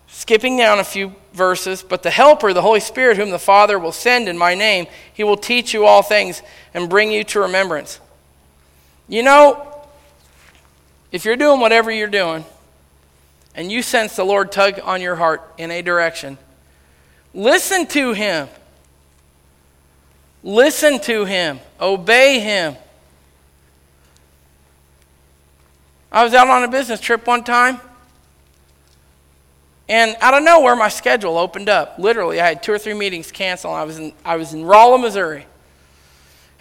Skipping 0.06 0.56
down 0.56 0.78
a 0.78 0.84
few 0.84 1.14
verses, 1.32 1.82
but 1.82 2.02
the 2.02 2.10
Helper, 2.10 2.52
the 2.52 2.62
Holy 2.62 2.80
Spirit, 2.80 3.16
whom 3.16 3.30
the 3.30 3.38
Father 3.38 3.78
will 3.78 3.92
send 3.92 4.28
in 4.28 4.38
my 4.38 4.54
name, 4.54 4.86
he 5.12 5.24
will 5.24 5.36
teach 5.36 5.74
you 5.74 5.84
all 5.84 6.02
things 6.02 6.42
and 6.74 6.88
bring 6.88 7.10
you 7.10 7.24
to 7.24 7.40
remembrance. 7.40 7.98
You 9.08 9.22
know, 9.22 9.84
if 11.10 11.24
you're 11.24 11.36
doing 11.36 11.60
whatever 11.60 11.90
you're 11.90 12.08
doing, 12.08 12.44
and 13.54 13.70
you 13.70 13.82
sense 13.82 14.16
the 14.16 14.24
Lord 14.24 14.52
tug 14.52 14.80
on 14.82 15.00
your 15.00 15.16
heart 15.16 15.42
in 15.58 15.70
a 15.70 15.82
direction, 15.82 16.38
listen 17.34 17.86
to 17.88 18.12
him. 18.12 18.48
Listen 20.44 21.00
to 21.00 21.24
him. 21.24 21.60
Obey 21.80 22.40
him. 22.40 22.76
I 26.12 26.22
was 26.22 26.34
out 26.34 26.48
on 26.48 26.62
a 26.62 26.68
business 26.68 27.00
trip 27.00 27.26
one 27.26 27.42
time, 27.42 27.80
and 29.88 30.16
out 30.20 30.34
of 30.34 30.42
nowhere, 30.42 30.76
my 30.76 30.88
schedule 30.88 31.38
opened 31.38 31.68
up. 31.68 31.98
Literally, 31.98 32.40
I 32.40 32.48
had 32.48 32.62
two 32.62 32.72
or 32.72 32.78
three 32.78 32.94
meetings 32.94 33.32
canceled. 33.32 33.74
I 33.74 33.84
was 33.84 33.98
in, 33.98 34.12
I 34.24 34.36
was 34.36 34.52
in 34.52 34.64
Rolla, 34.64 34.98
Missouri. 34.98 35.46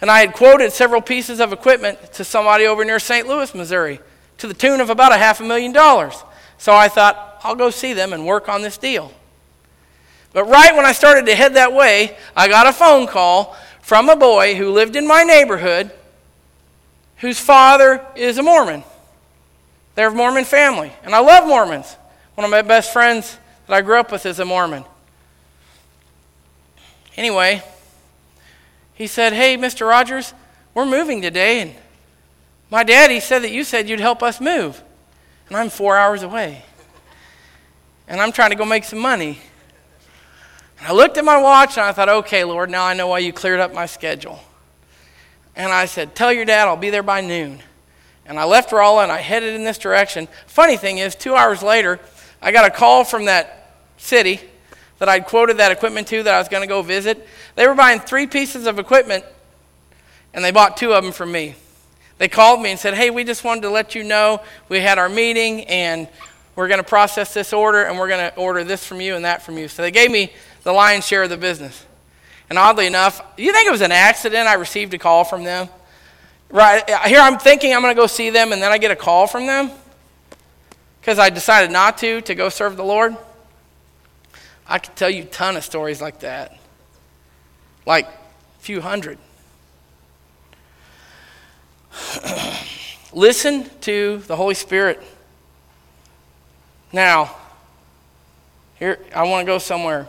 And 0.00 0.10
I 0.10 0.20
had 0.20 0.32
quoted 0.32 0.72
several 0.72 1.00
pieces 1.00 1.38
of 1.38 1.52
equipment 1.52 2.12
to 2.14 2.24
somebody 2.24 2.66
over 2.66 2.84
near 2.84 2.98
St. 2.98 3.26
Louis, 3.28 3.54
Missouri, 3.54 4.00
to 4.38 4.48
the 4.48 4.54
tune 4.54 4.80
of 4.80 4.90
about 4.90 5.12
a 5.12 5.16
half 5.16 5.40
a 5.40 5.44
million 5.44 5.72
dollars. 5.72 6.24
So 6.58 6.74
I 6.74 6.88
thought, 6.88 7.38
I'll 7.44 7.54
go 7.54 7.70
see 7.70 7.92
them 7.92 8.12
and 8.12 8.26
work 8.26 8.48
on 8.48 8.62
this 8.62 8.76
deal. 8.78 9.12
But 10.32 10.44
right 10.44 10.74
when 10.74 10.84
I 10.84 10.92
started 10.92 11.26
to 11.26 11.34
head 11.34 11.54
that 11.54 11.72
way, 11.72 12.16
I 12.36 12.48
got 12.48 12.66
a 12.66 12.72
phone 12.72 13.06
call 13.06 13.56
from 13.80 14.08
a 14.08 14.16
boy 14.16 14.56
who 14.56 14.70
lived 14.70 14.96
in 14.96 15.06
my 15.06 15.22
neighborhood 15.22 15.92
whose 17.18 17.38
father 17.38 18.04
is 18.16 18.38
a 18.38 18.42
Mormon. 18.42 18.82
They're 19.94 20.08
a 20.08 20.14
Mormon 20.14 20.44
family. 20.44 20.92
And 21.02 21.14
I 21.14 21.20
love 21.20 21.46
Mormons. 21.46 21.96
One 22.34 22.44
of 22.44 22.50
my 22.50 22.62
best 22.62 22.92
friends 22.92 23.38
that 23.66 23.74
I 23.74 23.82
grew 23.82 23.98
up 23.98 24.10
with 24.10 24.24
is 24.26 24.38
a 24.38 24.44
Mormon. 24.44 24.84
Anyway, 27.16 27.62
he 28.94 29.06
said, 29.06 29.32
Hey, 29.32 29.56
Mr. 29.56 29.88
Rogers, 29.88 30.32
we're 30.74 30.86
moving 30.86 31.20
today. 31.20 31.60
And 31.60 31.74
my 32.70 32.84
daddy 32.84 33.20
said 33.20 33.40
that 33.40 33.50
you 33.50 33.64
said 33.64 33.88
you'd 33.88 34.00
help 34.00 34.22
us 34.22 34.40
move. 34.40 34.82
And 35.48 35.56
I'm 35.56 35.68
four 35.68 35.96
hours 35.96 36.22
away. 36.22 36.62
And 38.08 38.20
I'm 38.20 38.32
trying 38.32 38.50
to 38.50 38.56
go 38.56 38.64
make 38.64 38.84
some 38.84 38.98
money. 38.98 39.38
And 40.78 40.88
I 40.88 40.92
looked 40.92 41.18
at 41.18 41.24
my 41.24 41.40
watch 41.40 41.76
and 41.76 41.86
I 41.86 41.92
thought, 41.92 42.08
okay, 42.08 42.44
Lord, 42.44 42.70
now 42.70 42.84
I 42.84 42.94
know 42.94 43.08
why 43.08 43.18
you 43.18 43.32
cleared 43.32 43.60
up 43.60 43.74
my 43.74 43.86
schedule. 43.86 44.40
And 45.54 45.70
I 45.70 45.84
said, 45.84 46.14
Tell 46.14 46.32
your 46.32 46.44
dad 46.44 46.66
I'll 46.66 46.76
be 46.76 46.90
there 46.90 47.02
by 47.02 47.20
noon. 47.20 47.60
And 48.26 48.38
I 48.38 48.44
left 48.44 48.72
Rolla 48.72 49.02
and 49.02 49.12
I 49.12 49.18
headed 49.18 49.54
in 49.54 49.64
this 49.64 49.78
direction. 49.78 50.28
Funny 50.46 50.76
thing 50.76 50.98
is, 50.98 51.14
two 51.14 51.34
hours 51.34 51.62
later, 51.62 51.98
I 52.40 52.52
got 52.52 52.64
a 52.64 52.70
call 52.70 53.04
from 53.04 53.26
that 53.26 53.76
city 53.96 54.40
that 54.98 55.08
I'd 55.08 55.26
quoted 55.26 55.56
that 55.56 55.72
equipment 55.72 56.06
to 56.08 56.22
that 56.22 56.34
I 56.34 56.38
was 56.38 56.48
going 56.48 56.62
to 56.62 56.68
go 56.68 56.82
visit. 56.82 57.26
They 57.56 57.66
were 57.66 57.74
buying 57.74 58.00
three 58.00 58.26
pieces 58.26 58.66
of 58.66 58.78
equipment, 58.78 59.24
and 60.32 60.44
they 60.44 60.52
bought 60.52 60.76
two 60.76 60.92
of 60.92 61.02
them 61.02 61.12
from 61.12 61.32
me. 61.32 61.56
They 62.18 62.28
called 62.28 62.62
me 62.62 62.70
and 62.70 62.78
said, 62.78 62.94
Hey, 62.94 63.10
we 63.10 63.24
just 63.24 63.42
wanted 63.42 63.62
to 63.62 63.70
let 63.70 63.96
you 63.96 64.04
know 64.04 64.42
we 64.68 64.78
had 64.78 64.98
our 64.98 65.08
meeting 65.08 65.64
and 65.64 66.08
we're 66.54 66.68
going 66.68 66.78
to 66.78 66.84
process 66.84 67.34
this 67.34 67.52
order 67.52 67.82
and 67.82 67.98
we're 67.98 68.06
going 68.06 68.30
to 68.30 68.36
order 68.36 68.62
this 68.62 68.86
from 68.86 69.00
you 69.00 69.16
and 69.16 69.24
that 69.24 69.42
from 69.42 69.58
you. 69.58 69.66
So 69.66 69.82
they 69.82 69.90
gave 69.90 70.10
me 70.10 70.32
the 70.62 70.72
lion's 70.72 71.04
share 71.04 71.24
of 71.24 71.30
the 71.30 71.36
business. 71.36 71.84
And 72.48 72.58
oddly 72.58 72.86
enough, 72.86 73.20
you 73.36 73.52
think 73.52 73.66
it 73.66 73.72
was 73.72 73.80
an 73.80 73.90
accident 73.90 74.46
I 74.46 74.54
received 74.54 74.94
a 74.94 74.98
call 74.98 75.24
from 75.24 75.42
them? 75.42 75.68
Right 76.52 76.84
here, 77.06 77.18
I'm 77.18 77.38
thinking 77.38 77.74
I'm 77.74 77.80
going 77.80 77.94
to 77.94 78.00
go 78.00 78.06
see 78.06 78.28
them, 78.28 78.52
and 78.52 78.60
then 78.62 78.70
I 78.70 78.76
get 78.76 78.90
a 78.90 78.96
call 78.96 79.26
from 79.26 79.46
them 79.46 79.70
because 81.00 81.18
I 81.18 81.30
decided 81.30 81.70
not 81.70 81.96
to, 81.98 82.20
to 82.20 82.34
go 82.34 82.50
serve 82.50 82.76
the 82.76 82.84
Lord. 82.84 83.16
I 84.66 84.78
could 84.78 84.94
tell 84.94 85.08
you 85.08 85.22
a 85.22 85.26
ton 85.26 85.56
of 85.56 85.64
stories 85.64 86.02
like 86.02 86.20
that, 86.20 86.60
like 87.86 88.04
a 88.06 88.60
few 88.60 88.82
hundred. 88.82 89.16
Listen 93.14 93.70
to 93.80 94.18
the 94.26 94.36
Holy 94.36 94.54
Spirit. 94.54 95.02
Now, 96.92 97.34
here, 98.78 98.98
I 99.14 99.22
want 99.22 99.46
to 99.46 99.50
go 99.50 99.56
somewhere. 99.56 100.06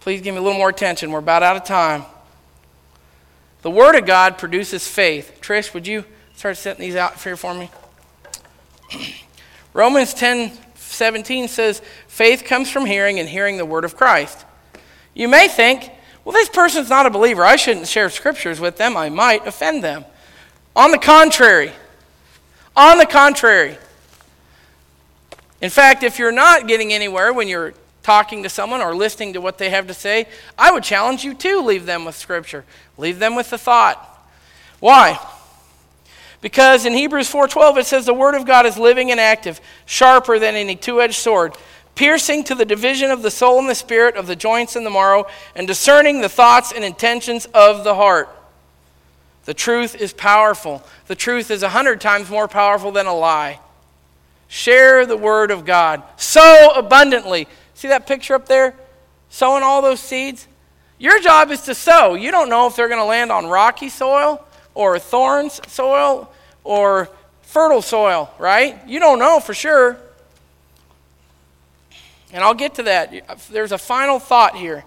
Please 0.00 0.20
give 0.20 0.34
me 0.34 0.38
a 0.38 0.42
little 0.42 0.58
more 0.58 0.68
attention. 0.68 1.10
We're 1.10 1.20
about 1.20 1.42
out 1.42 1.56
of 1.56 1.64
time. 1.64 2.04
The 3.66 3.70
Word 3.70 3.96
of 3.96 4.06
God 4.06 4.38
produces 4.38 4.86
faith. 4.86 5.40
Trish, 5.40 5.74
would 5.74 5.88
you 5.88 6.04
start 6.36 6.56
setting 6.56 6.82
these 6.86 6.94
out 6.94 7.20
here 7.20 7.36
for 7.36 7.52
me? 7.52 7.68
Romans 9.72 10.14
10 10.14 10.52
17 10.76 11.48
says, 11.48 11.82
Faith 12.06 12.44
comes 12.44 12.70
from 12.70 12.86
hearing, 12.86 13.18
and 13.18 13.28
hearing 13.28 13.56
the 13.56 13.64
Word 13.64 13.84
of 13.84 13.96
Christ. 13.96 14.44
You 15.14 15.26
may 15.26 15.48
think, 15.48 15.90
well, 16.24 16.32
this 16.32 16.48
person's 16.48 16.90
not 16.90 17.06
a 17.06 17.10
believer. 17.10 17.42
I 17.42 17.56
shouldn't 17.56 17.88
share 17.88 18.08
scriptures 18.08 18.60
with 18.60 18.76
them. 18.76 18.96
I 18.96 19.08
might 19.08 19.44
offend 19.48 19.82
them. 19.82 20.04
On 20.76 20.92
the 20.92 20.98
contrary, 20.98 21.72
on 22.76 22.98
the 22.98 23.06
contrary. 23.06 23.78
In 25.60 25.70
fact, 25.70 26.04
if 26.04 26.20
you're 26.20 26.30
not 26.30 26.68
getting 26.68 26.92
anywhere 26.92 27.32
when 27.32 27.48
you're 27.48 27.74
talking 28.06 28.44
to 28.44 28.48
someone 28.48 28.80
or 28.80 28.94
listening 28.94 29.32
to 29.32 29.40
what 29.40 29.58
they 29.58 29.68
have 29.70 29.88
to 29.88 29.92
say, 29.92 30.28
I 30.56 30.70
would 30.70 30.84
challenge 30.84 31.24
you 31.24 31.34
to 31.34 31.60
leave 31.60 31.86
them 31.86 32.04
with 32.04 32.14
Scripture. 32.14 32.64
Leave 32.96 33.18
them 33.18 33.34
with 33.34 33.50
the 33.50 33.58
thought. 33.58 33.98
Why? 34.78 35.18
Because 36.40 36.86
in 36.86 36.92
Hebrews 36.92 37.28
4:12 37.28 37.78
it 37.78 37.86
says 37.86 38.06
the 38.06 38.14
word 38.14 38.36
of 38.36 38.46
God 38.46 38.64
is 38.64 38.78
living 38.78 39.10
and 39.10 39.18
active, 39.18 39.60
sharper 39.86 40.38
than 40.38 40.54
any 40.54 40.76
two-edged 40.76 41.16
sword, 41.16 41.56
piercing 41.96 42.44
to 42.44 42.54
the 42.54 42.64
division 42.64 43.10
of 43.10 43.22
the 43.22 43.30
soul 43.30 43.58
and 43.58 43.68
the 43.68 43.74
spirit, 43.74 44.14
of 44.14 44.28
the 44.28 44.36
joints 44.36 44.76
and 44.76 44.86
the 44.86 44.90
marrow, 44.90 45.26
and 45.56 45.66
discerning 45.66 46.20
the 46.20 46.28
thoughts 46.28 46.70
and 46.70 46.84
intentions 46.84 47.46
of 47.46 47.82
the 47.82 47.96
heart. 47.96 48.28
The 49.46 49.54
truth 49.54 49.96
is 49.96 50.12
powerful. 50.12 50.84
The 51.08 51.16
truth 51.16 51.50
is 51.50 51.64
a 51.64 51.70
hundred 51.70 52.00
times 52.00 52.30
more 52.30 52.46
powerful 52.46 52.92
than 52.92 53.06
a 53.06 53.14
lie. 53.14 53.58
Share 54.46 55.04
the 55.06 55.16
word 55.16 55.50
of 55.50 55.64
God 55.64 56.04
so 56.16 56.70
abundantly 56.76 57.48
See 57.76 57.88
that 57.88 58.06
picture 58.06 58.34
up 58.34 58.48
there? 58.48 58.74
Sowing 59.28 59.62
all 59.62 59.82
those 59.82 60.00
seeds? 60.00 60.48
Your 60.98 61.20
job 61.20 61.50
is 61.50 61.60
to 61.62 61.74
sow. 61.74 62.14
You 62.14 62.30
don't 62.30 62.48
know 62.48 62.66
if 62.66 62.74
they're 62.74 62.88
going 62.88 63.00
to 63.00 63.04
land 63.04 63.30
on 63.30 63.46
rocky 63.46 63.90
soil 63.90 64.42
or 64.74 64.98
thorns 64.98 65.60
soil 65.68 66.32
or 66.64 67.10
fertile 67.42 67.82
soil, 67.82 68.32
right? 68.38 68.80
You 68.88 68.98
don't 68.98 69.18
know 69.18 69.40
for 69.40 69.52
sure. 69.52 69.98
And 72.32 72.42
I'll 72.42 72.54
get 72.54 72.76
to 72.76 72.84
that. 72.84 73.46
There's 73.50 73.72
a 73.72 73.78
final 73.78 74.18
thought 74.18 74.56
here. 74.56 74.84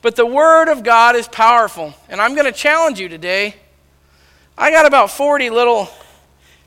But 0.00 0.16
the 0.16 0.26
Word 0.26 0.68
of 0.68 0.82
God 0.82 1.14
is 1.14 1.28
powerful. 1.28 1.92
And 2.08 2.22
I'm 2.22 2.34
going 2.34 2.50
to 2.50 2.58
challenge 2.58 2.98
you 2.98 3.10
today. 3.10 3.54
I 4.56 4.70
got 4.70 4.86
about 4.86 5.10
40 5.10 5.50
little 5.50 5.90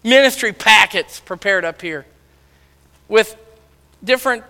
ministry 0.04 0.54
packets 0.54 1.20
prepared 1.20 1.66
up 1.66 1.82
here 1.82 2.06
with 3.08 3.36
different 4.04 4.44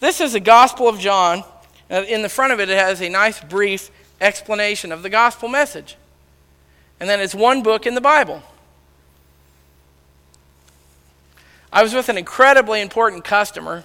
this 0.00 0.20
is 0.20 0.32
the 0.32 0.40
Gospel 0.40 0.88
of 0.88 0.98
John, 0.98 1.44
in 1.90 2.22
the 2.22 2.28
front 2.28 2.52
of 2.52 2.60
it, 2.60 2.68
it 2.68 2.78
has 2.78 3.00
a 3.00 3.08
nice 3.08 3.40
brief 3.40 3.90
explanation 4.20 4.92
of 4.92 5.02
the 5.02 5.08
gospel 5.08 5.48
message. 5.48 5.96
And 7.00 7.08
then 7.08 7.20
it's 7.20 7.34
one 7.34 7.62
book 7.62 7.86
in 7.86 7.94
the 7.94 8.00
Bible. 8.00 8.42
I 11.72 11.82
was 11.82 11.94
with 11.94 12.08
an 12.08 12.18
incredibly 12.18 12.80
important 12.80 13.24
customer 13.24 13.84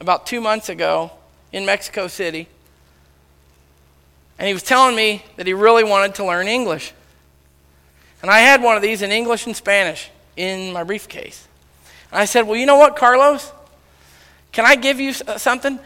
about 0.00 0.26
two 0.26 0.40
months 0.40 0.68
ago 0.68 1.12
in 1.52 1.66
Mexico 1.66 2.06
City. 2.06 2.48
And 4.38 4.46
he 4.46 4.54
was 4.54 4.62
telling 4.62 4.94
me 4.94 5.24
that 5.36 5.46
he 5.46 5.54
really 5.54 5.84
wanted 5.84 6.14
to 6.16 6.24
learn 6.24 6.48
English. 6.48 6.92
And 8.22 8.30
I 8.30 8.40
had 8.40 8.62
one 8.62 8.76
of 8.76 8.82
these 8.82 9.02
in 9.02 9.10
English 9.10 9.46
and 9.46 9.56
Spanish 9.56 10.10
in 10.36 10.72
my 10.72 10.84
briefcase. 10.84 11.46
And 12.10 12.20
I 12.20 12.24
said, 12.24 12.46
Well, 12.46 12.56
you 12.56 12.66
know 12.66 12.76
what, 12.76 12.96
Carlos? 12.96 13.52
Can 14.54 14.64
I 14.64 14.76
give 14.76 15.00
you 15.00 15.12
uh, 15.26 15.36
something? 15.36 15.78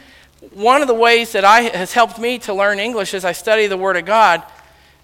One 0.53 0.83
of 0.83 0.89
the 0.89 0.95
ways 0.95 1.33
that 1.33 1.45
I, 1.45 1.63
has 1.63 1.93
helped 1.93 2.19
me 2.19 2.39
to 2.41 2.55
learn 2.55 2.79
English 2.79 3.15
is 3.15 3.25
I 3.25 3.33
study 3.33 3.67
the 3.67 3.79
Word 3.79 3.97
of 3.97 4.05
God 4.05 4.43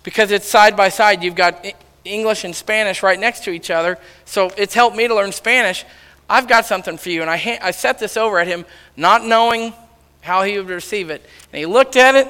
because 0.05 0.31
it's 0.31 0.47
side 0.47 0.77
by 0.77 0.91
side. 0.91 1.25
You've 1.25 1.35
got 1.35 1.67
English 2.05 2.45
and 2.45 2.55
Spanish 2.55 3.03
right 3.03 3.19
next 3.19 3.43
to 3.45 3.51
each 3.51 3.71
other. 3.71 3.99
So 4.27 4.51
it's 4.59 4.75
helped 4.75 4.97
me 4.97 5.09
to 5.09 5.15
learn 5.15 5.33
Spanish. 5.33 5.85
I've 6.29 6.47
got 6.47 6.67
something 6.67 6.99
for 6.99 7.09
you. 7.09 7.23
And 7.23 7.31
I, 7.31 7.39
ha- 7.39 7.59
I 7.63 7.71
set 7.71 7.99
this 7.99 8.19
over 8.19 8.39
at 8.39 8.47
him, 8.47 8.67
not 8.97 9.25
knowing 9.25 9.73
how 10.21 10.43
he 10.43 10.59
would 10.59 10.69
receive 10.69 11.09
it. 11.09 11.23
And 11.51 11.59
he 11.59 11.67
looked 11.67 11.97
at 11.97 12.15
it 12.15 12.29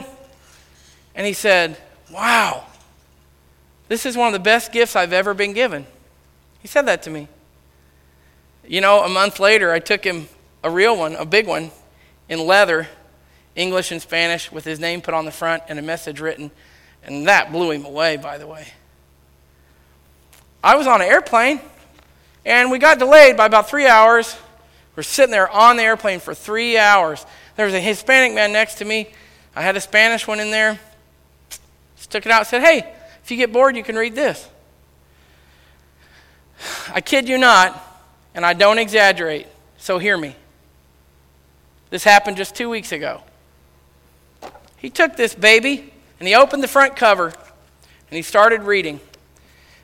and 1.17 1.27
he 1.27 1.33
said, 1.33 1.77
Wow, 2.13 2.65
this 3.89 4.07
is 4.07 4.17
one 4.17 4.29
of 4.29 4.33
the 4.33 4.39
best 4.39 4.73
gifts 4.73 4.95
I've 4.95 5.13
ever 5.13 5.35
been 5.35 5.53
given. 5.53 5.85
He 6.61 6.69
said 6.69 6.83
that 6.83 7.03
to 7.03 7.11
me. 7.11 7.27
You 8.67 8.81
know, 8.81 9.03
a 9.03 9.09
month 9.09 9.41
later, 9.41 9.73
I 9.73 9.81
took 9.81 10.05
him 10.05 10.29
a 10.65 10.71
real 10.71 10.97
one, 10.97 11.15
a 11.15 11.27
big 11.27 11.47
one, 11.47 11.71
in 12.29 12.45
leather, 12.45 12.89
English 13.55 13.93
and 13.93 14.01
Spanish, 14.01 14.51
with 14.51 14.65
his 14.65 14.81
name 14.81 15.03
put 15.03 15.15
on 15.15 15.27
the 15.27 15.31
front 15.31 15.63
and 15.69 15.79
a 15.79 15.83
message 15.83 16.21
written. 16.21 16.51
And 17.05 17.29
that 17.29 17.53
blew 17.53 17.71
him 17.71 17.85
away, 17.85 18.17
by 18.17 18.39
the 18.39 18.47
way. 18.47 18.67
I 20.65 20.77
was 20.77 20.87
on 20.87 21.03
an 21.03 21.07
airplane, 21.07 21.61
and 22.47 22.71
we 22.71 22.79
got 22.79 22.99
delayed 22.99 23.37
by 23.37 23.45
about 23.45 23.69
three 23.69 23.87
hours. 23.87 24.35
We're 24.97 25.03
sitting 25.03 25.31
there 25.31 25.51
on 25.51 25.77
the 25.77 25.83
airplane 25.83 26.19
for 26.19 26.35
three 26.35 26.79
hours. 26.79 27.25
There 27.57 27.67
was 27.67 27.75
a 27.75 27.81
Hispanic 27.81 28.35
man 28.35 28.51
next 28.51 28.77
to 28.77 28.87
me. 28.87 29.11
I 29.55 29.61
had 29.61 29.77
a 29.77 29.81
Spanish 29.81 30.27
one 30.27 30.41
in 30.41 30.51
there. 30.51 30.81
Just 31.97 32.11
took 32.11 32.25
it 32.25 32.33
out 32.33 32.41
and 32.41 32.47
said, 32.47 32.63
Hey, 32.63 32.91
if 33.23 33.31
you 33.31 33.37
get 33.37 33.53
bored, 33.53 33.77
you 33.77 33.83
can 33.83 33.97
read 33.97 34.15
this. 34.15 34.49
I 36.91 37.03
kid 37.03 37.29
you 37.29 37.37
not, 37.37 37.79
and 38.35 38.47
I 38.47 38.55
don't 38.55 38.79
exaggerate, 38.79 39.47
so 39.77 39.99
hear 39.99 40.17
me. 40.17 40.35
This 41.95 42.03
happened 42.03 42.37
just 42.37 42.57
two 42.57 42.69
weeks 42.69 42.91
ago. 42.91 43.23
He 44.79 44.91
took 44.91 45.15
this 45.15 45.33
baby 45.33 45.93
and 46.19 46.27
he 46.27 46.35
opened 46.35 46.61
the 46.61 46.67
front 46.67 46.97
cover 46.97 47.27
and 47.27 48.17
he 48.17 48.21
started 48.21 48.65
reading. 48.65 48.99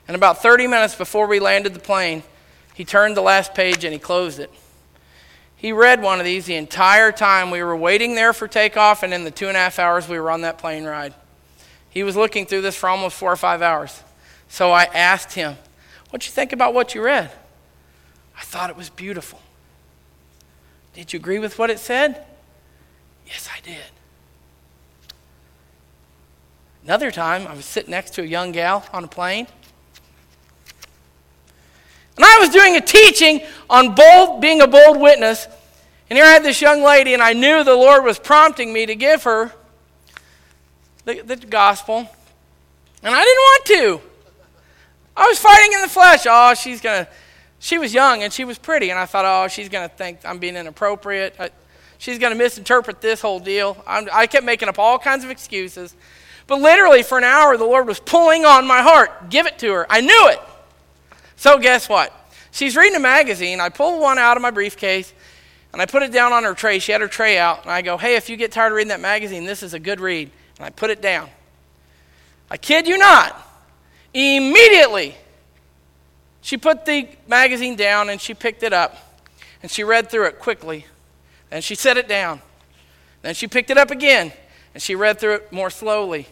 And 0.09 0.15
about 0.17 0.41
30 0.41 0.67
minutes 0.67 0.93
before 0.93 1.25
we 1.25 1.39
landed 1.39 1.73
the 1.73 1.79
plane, 1.79 2.23
he 2.73 2.83
turned 2.83 3.15
the 3.15 3.21
last 3.21 3.53
page 3.53 3.85
and 3.85 3.93
he 3.93 3.97
closed 3.97 4.41
it. 4.41 4.51
He 5.55 5.71
read 5.71 6.01
one 6.01 6.19
of 6.19 6.25
these 6.25 6.47
the 6.47 6.55
entire 6.55 7.13
time 7.13 7.49
we 7.49 7.63
were 7.63 7.77
waiting 7.77 8.15
there 8.15 8.33
for 8.33 8.45
takeoff 8.45 9.03
and 9.03 9.13
in 9.13 9.23
the 9.23 9.31
two 9.31 9.47
and 9.47 9.55
a 9.55 9.61
half 9.61 9.79
hours 9.79 10.09
we 10.09 10.19
were 10.19 10.31
on 10.31 10.41
that 10.41 10.57
plane 10.57 10.83
ride. 10.83 11.13
He 11.89 12.03
was 12.03 12.17
looking 12.17 12.45
through 12.45 12.63
this 12.63 12.75
for 12.75 12.89
almost 12.89 13.15
four 13.15 13.31
or 13.31 13.37
five 13.37 13.61
hours. 13.61 14.03
So 14.49 14.73
I 14.73 14.83
asked 14.93 15.35
him, 15.35 15.55
What'd 16.09 16.27
you 16.27 16.33
think 16.33 16.51
about 16.51 16.73
what 16.73 16.93
you 16.93 17.01
read? 17.01 17.31
I 18.37 18.41
thought 18.41 18.69
it 18.69 18.75
was 18.75 18.89
beautiful. 18.89 19.40
Did 20.93 21.13
you 21.13 21.19
agree 21.19 21.39
with 21.39 21.57
what 21.57 21.69
it 21.69 21.79
said? 21.79 22.25
Yes, 23.25 23.49
I 23.55 23.59
did. 23.61 23.77
Another 26.83 27.11
time, 27.11 27.47
I 27.47 27.53
was 27.53 27.65
sitting 27.65 27.91
next 27.91 28.15
to 28.15 28.23
a 28.23 28.25
young 28.25 28.51
gal 28.51 28.85
on 28.91 29.03
a 29.03 29.07
plane. 29.07 29.47
And 32.17 32.25
I 32.25 32.37
was 32.39 32.49
doing 32.49 32.75
a 32.75 32.81
teaching 32.81 33.41
on 33.69 33.95
bold, 33.95 34.41
being 34.41 34.61
a 34.61 34.67
bold 34.67 34.99
witness. 34.99 35.47
And 36.09 36.17
here 36.17 36.25
I 36.25 36.29
had 36.31 36.43
this 36.43 36.61
young 36.61 36.83
lady, 36.83 37.13
and 37.13 37.21
I 37.21 37.33
knew 37.33 37.63
the 37.63 37.75
Lord 37.75 38.03
was 38.03 38.19
prompting 38.19 38.73
me 38.73 38.85
to 38.85 38.95
give 38.95 39.23
her 39.23 39.53
the, 41.05 41.21
the 41.21 41.35
gospel. 41.37 42.09
And 43.01 43.15
I 43.15 43.23
didn't 43.23 43.37
want 43.37 43.65
to. 43.65 44.01
I 45.15 45.27
was 45.27 45.39
fighting 45.39 45.73
in 45.73 45.81
the 45.81 45.87
flesh. 45.87 46.25
Oh, 46.27 46.53
she's 46.53 46.81
going 46.81 47.05
to 47.05 47.11
she 47.61 47.77
was 47.77 47.93
young 47.93 48.23
and 48.23 48.33
she 48.33 48.43
was 48.43 48.57
pretty, 48.57 48.89
and 48.89 48.99
I 48.99 49.05
thought, 49.05 49.23
oh, 49.23 49.47
she's 49.47 49.69
going 49.69 49.87
to 49.87 49.95
think 49.95 50.19
I'm 50.25 50.39
being 50.39 50.55
inappropriate. 50.55 51.35
I, 51.39 51.51
she's 51.99 52.17
going 52.17 52.33
to 52.33 52.37
misinterpret 52.37 53.01
this 53.01 53.21
whole 53.21 53.39
deal. 53.39 53.77
I'm, 53.85 54.09
I 54.11 54.25
kept 54.25 54.43
making 54.43 54.67
up 54.67 54.79
all 54.79 54.97
kinds 54.97 55.23
of 55.23 55.29
excuses. 55.29 55.95
But 56.47 56.59
literally, 56.59 57.03
for 57.03 57.19
an 57.19 57.23
hour, 57.23 57.55
the 57.57 57.65
Lord 57.65 57.85
was 57.85 57.99
pulling 57.99 58.45
on 58.45 58.65
my 58.65 58.81
heart. 58.81 59.29
Give 59.29 59.45
it 59.45 59.59
to 59.59 59.71
her. 59.73 59.85
I 59.91 60.01
knew 60.01 60.29
it. 60.29 60.39
So, 61.35 61.59
guess 61.59 61.87
what? 61.87 62.11
She's 62.49 62.75
reading 62.75 62.95
a 62.95 62.99
magazine. 62.99 63.61
I 63.61 63.69
pull 63.69 64.01
one 64.01 64.17
out 64.17 64.37
of 64.37 64.41
my 64.41 64.49
briefcase 64.49 65.13
and 65.71 65.79
I 65.79 65.85
put 65.85 66.01
it 66.01 66.11
down 66.11 66.33
on 66.33 66.43
her 66.43 66.55
tray. 66.55 66.79
She 66.79 66.91
had 66.91 67.01
her 67.01 67.07
tray 67.07 67.37
out. 67.37 67.61
And 67.61 67.71
I 67.71 67.83
go, 67.83 67.95
hey, 67.95 68.15
if 68.15 68.27
you 68.27 68.37
get 68.37 68.51
tired 68.51 68.71
of 68.71 68.77
reading 68.77 68.89
that 68.89 68.99
magazine, 68.99 69.45
this 69.45 69.61
is 69.61 69.75
a 69.75 69.79
good 69.79 69.99
read. 69.99 70.31
And 70.57 70.65
I 70.65 70.71
put 70.71 70.89
it 70.89 70.99
down. 70.99 71.29
I 72.49 72.57
kid 72.57 72.87
you 72.87 72.97
not. 72.97 73.39
Immediately, 74.15 75.15
she 76.41 76.57
put 76.57 76.85
the 76.85 77.07
magazine 77.27 77.75
down 77.75 78.09
and 78.09 78.19
she 78.19 78.33
picked 78.33 78.63
it 78.63 78.73
up 78.73 78.97
and 79.61 79.71
she 79.71 79.83
read 79.83 80.09
through 80.09 80.25
it 80.25 80.39
quickly. 80.39 80.85
Then 81.49 81.61
she 81.61 81.75
set 81.75 81.97
it 81.97 82.07
down. 82.07 82.41
Then 83.21 83.35
she 83.35 83.47
picked 83.47 83.69
it 83.69 83.77
up 83.77 83.91
again 83.91 84.33
and 84.73 84.81
she 84.81 84.95
read 84.95 85.19
through 85.19 85.35
it 85.35 85.51
more 85.51 85.69
slowly. 85.69 86.27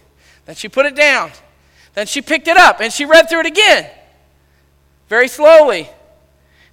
Then 0.45 0.55
she 0.55 0.67
put 0.67 0.85
it 0.85 0.95
down. 0.95 1.31
Then 1.93 2.07
she 2.07 2.21
picked 2.21 2.47
it 2.47 2.57
up 2.57 2.79
and 2.79 2.91
she 2.91 3.05
read 3.05 3.29
through 3.29 3.41
it 3.41 3.45
again 3.45 3.89
very 5.09 5.27
slowly. 5.27 5.89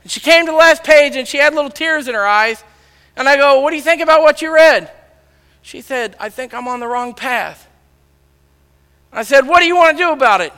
And 0.02 0.12
she 0.12 0.20
came 0.20 0.46
to 0.46 0.52
the 0.52 0.58
last 0.58 0.84
page 0.84 1.16
and 1.16 1.26
she 1.26 1.38
had 1.38 1.54
little 1.54 1.70
tears 1.70 2.06
in 2.06 2.14
her 2.14 2.26
eyes. 2.26 2.62
And 3.16 3.28
I 3.28 3.36
go, 3.36 3.60
What 3.60 3.70
do 3.70 3.76
you 3.76 3.82
think 3.82 4.02
about 4.02 4.22
what 4.22 4.42
you 4.42 4.54
read? 4.54 4.92
She 5.62 5.80
said, 5.80 6.14
I 6.20 6.28
think 6.28 6.54
I'm 6.54 6.68
on 6.68 6.78
the 6.78 6.86
wrong 6.86 7.14
path. 7.14 7.68
I 9.12 9.24
said, 9.24 9.48
What 9.48 9.60
do 9.60 9.66
you 9.66 9.74
want 9.74 9.96
to 9.96 10.04
do 10.04 10.12
about 10.12 10.42
it? 10.42 10.52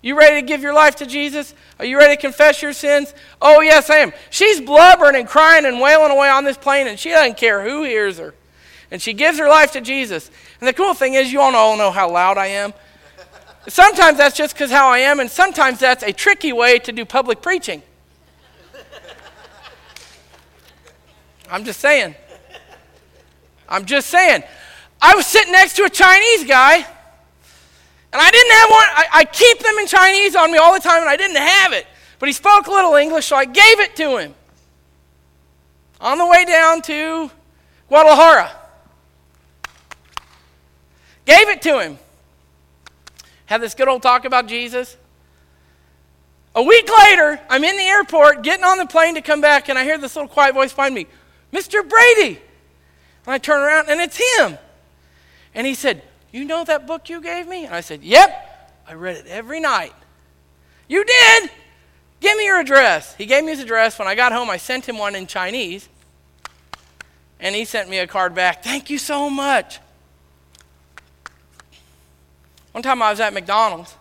You 0.00 0.16
ready 0.16 0.40
to 0.40 0.46
give 0.46 0.62
your 0.62 0.74
life 0.74 0.96
to 0.96 1.06
Jesus? 1.06 1.54
Are 1.78 1.84
you 1.84 1.98
ready 1.98 2.14
to 2.14 2.20
confess 2.20 2.62
your 2.62 2.72
sins? 2.72 3.12
Oh, 3.42 3.60
yes, 3.60 3.90
I 3.90 3.96
am. 3.96 4.12
She's 4.30 4.60
blubbering 4.60 5.16
and 5.16 5.26
crying 5.26 5.64
and 5.66 5.80
wailing 5.80 6.12
away 6.12 6.28
on 6.28 6.44
this 6.44 6.56
plane, 6.56 6.86
and 6.86 6.98
she 6.98 7.10
doesn't 7.10 7.36
care 7.36 7.68
who 7.68 7.82
hears 7.82 8.18
her. 8.18 8.34
And 8.90 9.02
she 9.02 9.12
gives 9.12 9.38
her 9.38 9.48
life 9.48 9.72
to 9.72 9.80
Jesus. 9.80 10.30
And 10.60 10.68
the 10.68 10.72
cool 10.72 10.94
thing 10.94 11.14
is, 11.14 11.32
you 11.32 11.40
all 11.40 11.76
know 11.76 11.90
how 11.90 12.10
loud 12.10 12.38
I 12.38 12.46
am. 12.46 12.72
Sometimes 13.66 14.18
that's 14.18 14.36
just 14.36 14.54
because 14.54 14.70
how 14.70 14.88
I 14.88 15.00
am, 15.00 15.20
and 15.20 15.30
sometimes 15.30 15.80
that's 15.80 16.02
a 16.02 16.12
tricky 16.12 16.52
way 16.52 16.78
to 16.78 16.92
do 16.92 17.04
public 17.04 17.42
preaching. 17.42 17.82
I'm 21.50 21.64
just 21.64 21.80
saying. 21.80 22.14
I'm 23.68 23.84
just 23.84 24.08
saying. 24.08 24.44
I 25.02 25.14
was 25.16 25.26
sitting 25.26 25.52
next 25.52 25.74
to 25.76 25.84
a 25.84 25.90
Chinese 25.90 26.44
guy 26.44 26.86
and 28.12 28.22
I 28.22 28.30
didn't 28.30 28.52
have 28.52 28.70
one. 28.70 28.78
I, 28.80 29.06
I, 29.14 29.24
keep 29.24 29.58
them 29.58 29.76
in 29.78 29.86
Chinese 29.86 30.34
on 30.34 30.50
me 30.50 30.58
all 30.58 30.72
the 30.72 30.80
time, 30.80 31.02
and 31.02 31.10
I 31.10 31.16
didn't 31.16 31.36
have 31.36 31.72
it. 31.72 31.86
But 32.18 32.28
he 32.28 32.32
spoke 32.32 32.66
a 32.66 32.70
little 32.70 32.94
English, 32.94 33.26
so 33.26 33.36
I 33.36 33.44
gave 33.44 33.80
it 33.80 33.96
to 33.96 34.16
him. 34.16 34.34
On 36.00 36.16
the 36.16 36.26
way 36.26 36.44
down 36.44 36.80
to 36.82 37.30
Guadalajara. 37.88 38.52
Gave 41.26 41.48
it 41.48 41.60
to 41.62 41.80
him. 41.80 41.98
Had 43.46 43.60
this 43.60 43.74
good 43.74 43.88
old 43.88 44.02
talk 44.02 44.24
about 44.24 44.46
Jesus. 44.46 44.96
A 46.54 46.62
week 46.62 46.88
later, 46.98 47.38
I'm 47.50 47.62
in 47.62 47.76
the 47.76 47.84
airport 47.84 48.42
getting 48.42 48.64
on 48.64 48.78
the 48.78 48.86
plane 48.86 49.14
to 49.16 49.20
come 49.20 49.40
back, 49.40 49.68
and 49.68 49.78
I 49.78 49.84
hear 49.84 49.98
this 49.98 50.16
little 50.16 50.28
quiet 50.28 50.54
voice 50.54 50.72
behind 50.72 50.94
me 50.94 51.06
Mr. 51.52 51.86
Brady. 51.86 52.40
And 53.26 53.34
I 53.34 53.38
turn 53.38 53.60
around, 53.60 53.90
and 53.90 54.00
it's 54.00 54.20
him. 54.38 54.56
And 55.54 55.66
he 55.66 55.74
said, 55.74 56.02
you 56.32 56.44
know 56.44 56.64
that 56.64 56.86
book 56.86 57.08
you 57.08 57.20
gave 57.20 57.46
me? 57.46 57.64
And 57.64 57.74
I 57.74 57.80
said, 57.80 58.02
Yep. 58.02 58.44
I 58.86 58.94
read 58.94 59.16
it 59.16 59.26
every 59.26 59.60
night. 59.60 59.92
You 60.88 61.04
did? 61.04 61.50
Give 62.20 62.36
me 62.36 62.46
your 62.46 62.58
address. 62.58 63.14
He 63.14 63.26
gave 63.26 63.44
me 63.44 63.50
his 63.50 63.60
address. 63.60 63.98
When 63.98 64.08
I 64.08 64.14
got 64.14 64.32
home, 64.32 64.48
I 64.48 64.56
sent 64.56 64.88
him 64.88 64.98
one 64.98 65.14
in 65.14 65.26
Chinese. 65.26 65.88
And 67.38 67.54
he 67.54 67.64
sent 67.64 67.88
me 67.88 67.98
a 67.98 68.06
card 68.06 68.34
back. 68.34 68.64
Thank 68.64 68.90
you 68.90 68.98
so 68.98 69.30
much. 69.30 69.78
One 72.72 72.82
time 72.82 73.02
I 73.02 73.10
was 73.10 73.20
at 73.20 73.32
McDonald's. 73.32 73.94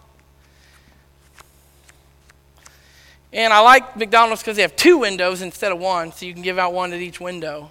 And 3.34 3.54
I 3.54 3.60
like 3.60 3.98
McDonald's 3.98 4.42
because 4.42 4.56
they 4.56 4.62
have 4.62 4.76
two 4.76 5.00
windows 5.00 5.42
instead 5.42 5.72
of 5.72 5.80
one, 5.80 6.12
so 6.12 6.26
you 6.26 6.34
can 6.34 6.42
give 6.42 6.58
out 6.58 6.74
one 6.74 6.94
at 6.94 7.02
each 7.02 7.20
window. 7.20 7.70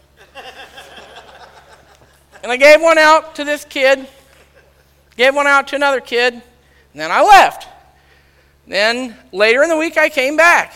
and 2.43 2.53
I 2.53 2.57
gave 2.57 2.81
one 2.81 2.99
out 2.99 3.35
to 3.37 3.45
this 3.45 3.65
kid 3.65 4.07
gave 5.17 5.35
one 5.35 5.47
out 5.47 5.69
to 5.69 5.77
another 5.77 6.01
kid, 6.01 6.35
and 6.35 6.43
then 6.95 7.11
I 7.11 7.23
left. 7.23 7.69
Then 8.67 9.17
later 9.33 9.63
in 9.63 9.69
the 9.69 9.77
week, 9.77 9.97
I 9.97 10.09
came 10.09 10.37
back, 10.37 10.75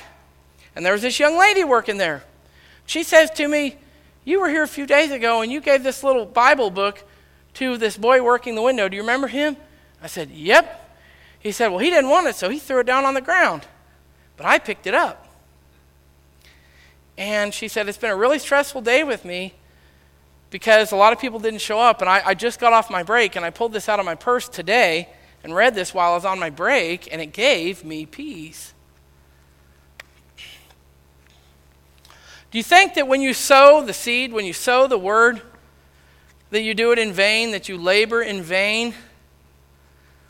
and 0.74 0.84
there 0.84 0.92
was 0.92 1.02
this 1.02 1.18
young 1.18 1.38
lady 1.38 1.64
working 1.64 1.98
there. 1.98 2.24
She 2.86 3.02
says 3.02 3.30
to 3.32 3.48
me, 3.48 3.76
You 4.24 4.40
were 4.40 4.48
here 4.48 4.62
a 4.62 4.68
few 4.68 4.86
days 4.86 5.10
ago, 5.10 5.42
and 5.42 5.50
you 5.50 5.60
gave 5.60 5.82
this 5.82 6.02
little 6.02 6.24
Bible 6.24 6.70
book 6.70 7.04
to 7.54 7.76
this 7.76 7.96
boy 7.96 8.22
working 8.22 8.54
the 8.54 8.62
window. 8.62 8.88
Do 8.88 8.96
you 8.96 9.02
remember 9.02 9.28
him? 9.28 9.56
I 10.02 10.06
said, 10.06 10.30
Yep. 10.30 10.76
He 11.40 11.52
said, 11.52 11.68
Well, 11.68 11.78
he 11.78 11.90
didn't 11.90 12.10
want 12.10 12.26
it, 12.26 12.36
so 12.36 12.48
he 12.48 12.58
threw 12.58 12.80
it 12.80 12.86
down 12.86 13.04
on 13.04 13.14
the 13.14 13.20
ground. 13.20 13.66
But 14.36 14.46
I 14.46 14.58
picked 14.58 14.86
it 14.86 14.94
up. 14.94 15.26
And 17.18 17.52
she 17.52 17.68
said, 17.68 17.88
It's 17.88 17.98
been 17.98 18.10
a 18.10 18.16
really 18.16 18.38
stressful 18.38 18.82
day 18.82 19.04
with 19.04 19.24
me 19.24 19.54
because 20.50 20.92
a 20.92 20.96
lot 20.96 21.12
of 21.12 21.18
people 21.18 21.38
didn't 21.38 21.60
show 21.60 21.80
up. 21.80 22.00
And 22.00 22.10
I, 22.10 22.22
I 22.26 22.34
just 22.34 22.60
got 22.60 22.72
off 22.72 22.90
my 22.90 23.02
break 23.02 23.36
and 23.36 23.44
I 23.44 23.50
pulled 23.50 23.72
this 23.72 23.88
out 23.88 23.98
of 23.98 24.04
my 24.04 24.14
purse 24.14 24.48
today 24.48 25.08
and 25.42 25.54
read 25.54 25.74
this 25.74 25.94
while 25.94 26.12
I 26.12 26.14
was 26.14 26.24
on 26.24 26.38
my 26.38 26.50
break, 26.50 27.10
and 27.10 27.20
it 27.20 27.32
gave 27.32 27.82
me 27.82 28.04
peace. 28.04 28.74
Do 32.50 32.58
you 32.58 32.64
think 32.64 32.94
that 32.94 33.06
when 33.06 33.22
you 33.22 33.32
sow 33.32 33.82
the 33.82 33.92
seed, 33.94 34.32
when 34.32 34.44
you 34.44 34.52
sow 34.52 34.86
the 34.86 34.98
word, 34.98 35.40
that 36.50 36.62
you 36.62 36.74
do 36.74 36.92
it 36.92 36.98
in 36.98 37.12
vain, 37.12 37.52
that 37.52 37.68
you 37.68 37.78
labor 37.78 38.20
in 38.20 38.42
vain? 38.42 38.92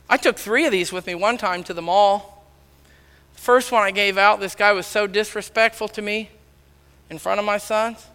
I 0.08 0.16
took 0.16 0.36
three 0.36 0.66
of 0.66 0.72
these 0.72 0.92
with 0.92 1.06
me 1.06 1.14
one 1.14 1.38
time 1.38 1.64
to 1.64 1.74
the 1.74 1.82
mall. 1.82 2.44
The 3.34 3.40
first 3.40 3.72
one 3.72 3.82
I 3.82 3.90
gave 3.90 4.18
out, 4.18 4.38
this 4.38 4.54
guy 4.54 4.72
was 4.72 4.86
so 4.86 5.06
disrespectful 5.06 5.88
to 5.88 6.02
me 6.02 6.30
in 7.08 7.18
front 7.18 7.40
of 7.40 7.46
my 7.46 7.58
sons, 7.58 8.06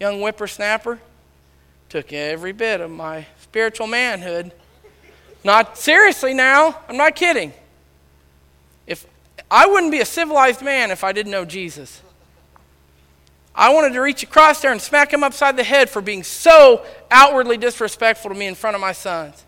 young 0.00 0.18
whippersnapper. 0.18 0.98
Took 1.92 2.14
every 2.14 2.52
bit 2.52 2.80
of 2.80 2.90
my 2.90 3.26
spiritual 3.42 3.86
manhood. 3.86 4.50
Not 5.44 5.76
seriously 5.76 6.32
now, 6.32 6.80
I'm 6.88 6.96
not 6.96 7.14
kidding. 7.14 7.52
If 8.86 9.06
I 9.50 9.66
wouldn't 9.66 9.92
be 9.92 10.00
a 10.00 10.06
civilized 10.06 10.62
man 10.62 10.90
if 10.90 11.04
I 11.04 11.12
didn't 11.12 11.32
know 11.32 11.44
Jesus. 11.44 12.00
I 13.54 13.74
wanted 13.74 13.92
to 13.92 14.00
reach 14.00 14.22
across 14.22 14.62
there 14.62 14.72
and 14.72 14.80
smack 14.80 15.12
him 15.12 15.22
upside 15.22 15.58
the 15.58 15.64
head 15.64 15.90
for 15.90 16.00
being 16.00 16.22
so 16.22 16.82
outwardly 17.10 17.58
disrespectful 17.58 18.30
to 18.30 18.34
me 18.34 18.46
in 18.46 18.54
front 18.54 18.74
of 18.74 18.80
my 18.80 18.92
sons. 18.92 19.44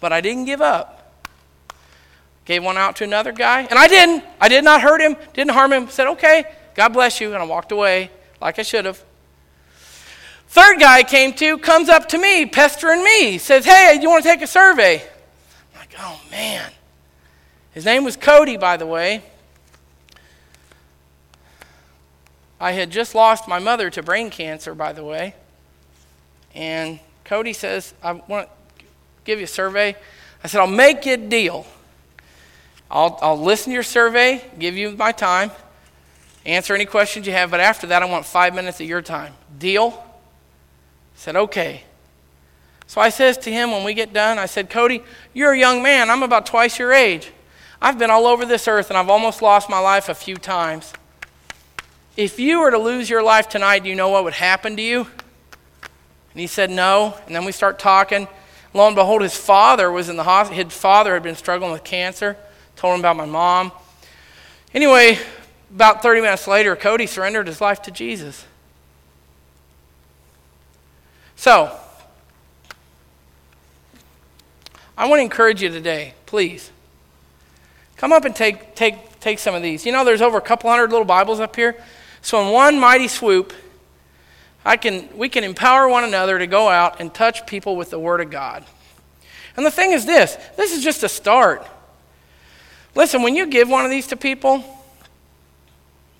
But 0.00 0.14
I 0.14 0.22
didn't 0.22 0.46
give 0.46 0.62
up. 0.62 1.20
Gave 2.46 2.64
one 2.64 2.78
out 2.78 2.96
to 2.96 3.04
another 3.04 3.32
guy, 3.32 3.66
and 3.68 3.78
I 3.78 3.88
didn't. 3.88 4.24
I 4.40 4.48
did 4.48 4.64
not 4.64 4.80
hurt 4.80 5.02
him, 5.02 5.16
didn't 5.34 5.50
harm 5.50 5.70
him. 5.70 5.90
Said, 5.90 6.06
okay, 6.12 6.44
God 6.74 6.94
bless 6.94 7.20
you, 7.20 7.34
and 7.34 7.42
I 7.42 7.44
walked 7.44 7.72
away 7.72 8.10
like 8.40 8.58
I 8.58 8.62
should 8.62 8.86
have. 8.86 9.04
Third 10.50 10.80
guy 10.80 10.98
I 10.98 11.02
came 11.04 11.32
to 11.34 11.58
comes 11.58 11.88
up 11.88 12.08
to 12.08 12.18
me, 12.18 12.44
pestering 12.44 13.04
me, 13.04 13.38
says, 13.38 13.64
Hey, 13.64 13.96
you 14.02 14.10
want 14.10 14.24
to 14.24 14.28
take 14.28 14.42
a 14.42 14.48
survey? 14.48 14.96
I'm 14.96 15.78
like, 15.78 15.94
Oh, 15.96 16.20
man. 16.28 16.72
His 17.70 17.84
name 17.84 18.02
was 18.02 18.16
Cody, 18.16 18.56
by 18.56 18.76
the 18.76 18.84
way. 18.84 19.22
I 22.58 22.72
had 22.72 22.90
just 22.90 23.14
lost 23.14 23.46
my 23.46 23.60
mother 23.60 23.90
to 23.90 24.02
brain 24.02 24.28
cancer, 24.28 24.74
by 24.74 24.92
the 24.92 25.04
way. 25.04 25.36
And 26.52 26.98
Cody 27.22 27.52
says, 27.52 27.94
I 28.02 28.14
want 28.14 28.48
to 28.48 28.84
give 29.24 29.38
you 29.38 29.44
a 29.44 29.48
survey. 29.48 29.94
I 30.42 30.48
said, 30.48 30.60
I'll 30.60 30.66
make 30.66 31.06
you 31.06 31.14
a 31.14 31.16
deal. 31.16 31.64
I'll, 32.90 33.20
I'll 33.22 33.40
listen 33.40 33.70
to 33.70 33.74
your 33.74 33.84
survey, 33.84 34.44
give 34.58 34.76
you 34.76 34.90
my 34.96 35.12
time, 35.12 35.52
answer 36.44 36.74
any 36.74 36.86
questions 36.86 37.24
you 37.24 37.32
have, 37.34 37.52
but 37.52 37.60
after 37.60 37.86
that, 37.86 38.02
I 38.02 38.06
want 38.06 38.26
five 38.26 38.52
minutes 38.52 38.80
of 38.80 38.88
your 38.88 39.00
time. 39.00 39.32
Deal? 39.56 40.09
Said, 41.20 41.36
okay. 41.36 41.84
So 42.86 42.98
I 42.98 43.10
says 43.10 43.36
to 43.36 43.52
him 43.52 43.72
when 43.72 43.84
we 43.84 43.92
get 43.92 44.14
done, 44.14 44.38
I 44.38 44.46
said, 44.46 44.70
Cody, 44.70 45.02
you're 45.34 45.52
a 45.52 45.58
young 45.58 45.82
man. 45.82 46.08
I'm 46.08 46.22
about 46.22 46.46
twice 46.46 46.78
your 46.78 46.94
age. 46.94 47.30
I've 47.78 47.98
been 47.98 48.08
all 48.08 48.26
over 48.26 48.46
this 48.46 48.66
earth 48.66 48.88
and 48.88 48.96
I've 48.96 49.10
almost 49.10 49.42
lost 49.42 49.68
my 49.68 49.78
life 49.78 50.08
a 50.08 50.14
few 50.14 50.36
times. 50.36 50.94
If 52.16 52.40
you 52.40 52.60
were 52.60 52.70
to 52.70 52.78
lose 52.78 53.10
your 53.10 53.22
life 53.22 53.50
tonight, 53.50 53.82
do 53.82 53.90
you 53.90 53.94
know 53.94 54.08
what 54.08 54.24
would 54.24 54.32
happen 54.32 54.76
to 54.76 54.82
you? 54.82 55.00
And 55.02 56.40
he 56.40 56.46
said, 56.46 56.70
No. 56.70 57.14
And 57.26 57.36
then 57.36 57.44
we 57.44 57.52
start 57.52 57.78
talking. 57.78 58.26
Lo 58.72 58.86
and 58.86 58.96
behold, 58.96 59.20
his 59.20 59.36
father 59.36 59.92
was 59.92 60.08
in 60.08 60.16
the 60.16 60.24
hospital. 60.24 60.64
His 60.64 60.72
father 60.72 61.12
had 61.12 61.22
been 61.22 61.36
struggling 61.36 61.70
with 61.70 61.84
cancer. 61.84 62.38
Told 62.76 62.94
him 62.94 63.00
about 63.00 63.16
my 63.16 63.26
mom. 63.26 63.72
Anyway, 64.72 65.18
about 65.70 66.00
30 66.00 66.22
minutes 66.22 66.48
later, 66.48 66.74
Cody 66.76 67.06
surrendered 67.06 67.46
his 67.46 67.60
life 67.60 67.82
to 67.82 67.90
Jesus. 67.90 68.46
So, 71.40 71.74
I 74.94 75.08
want 75.08 75.20
to 75.20 75.22
encourage 75.22 75.62
you 75.62 75.70
today, 75.70 76.12
please. 76.26 76.70
Come 77.96 78.12
up 78.12 78.26
and 78.26 78.36
take, 78.36 78.74
take, 78.74 79.18
take 79.20 79.38
some 79.38 79.54
of 79.54 79.62
these. 79.62 79.86
You 79.86 79.92
know, 79.92 80.04
there's 80.04 80.20
over 80.20 80.36
a 80.36 80.42
couple 80.42 80.68
hundred 80.68 80.90
little 80.90 81.06
Bibles 81.06 81.40
up 81.40 81.56
here. 81.56 81.82
So, 82.20 82.46
in 82.46 82.52
one 82.52 82.78
mighty 82.78 83.08
swoop, 83.08 83.54
I 84.66 84.76
can, 84.76 85.08
we 85.16 85.30
can 85.30 85.42
empower 85.42 85.88
one 85.88 86.04
another 86.04 86.38
to 86.38 86.46
go 86.46 86.68
out 86.68 87.00
and 87.00 87.14
touch 87.14 87.46
people 87.46 87.74
with 87.74 87.88
the 87.88 87.98
Word 87.98 88.20
of 88.20 88.28
God. 88.28 88.62
And 89.56 89.64
the 89.64 89.70
thing 89.70 89.92
is 89.92 90.04
this 90.04 90.36
this 90.58 90.76
is 90.76 90.84
just 90.84 91.02
a 91.04 91.08
start. 91.08 91.66
Listen, 92.94 93.22
when 93.22 93.34
you 93.34 93.46
give 93.46 93.66
one 93.66 93.86
of 93.86 93.90
these 93.90 94.08
to 94.08 94.16
people, 94.18 94.62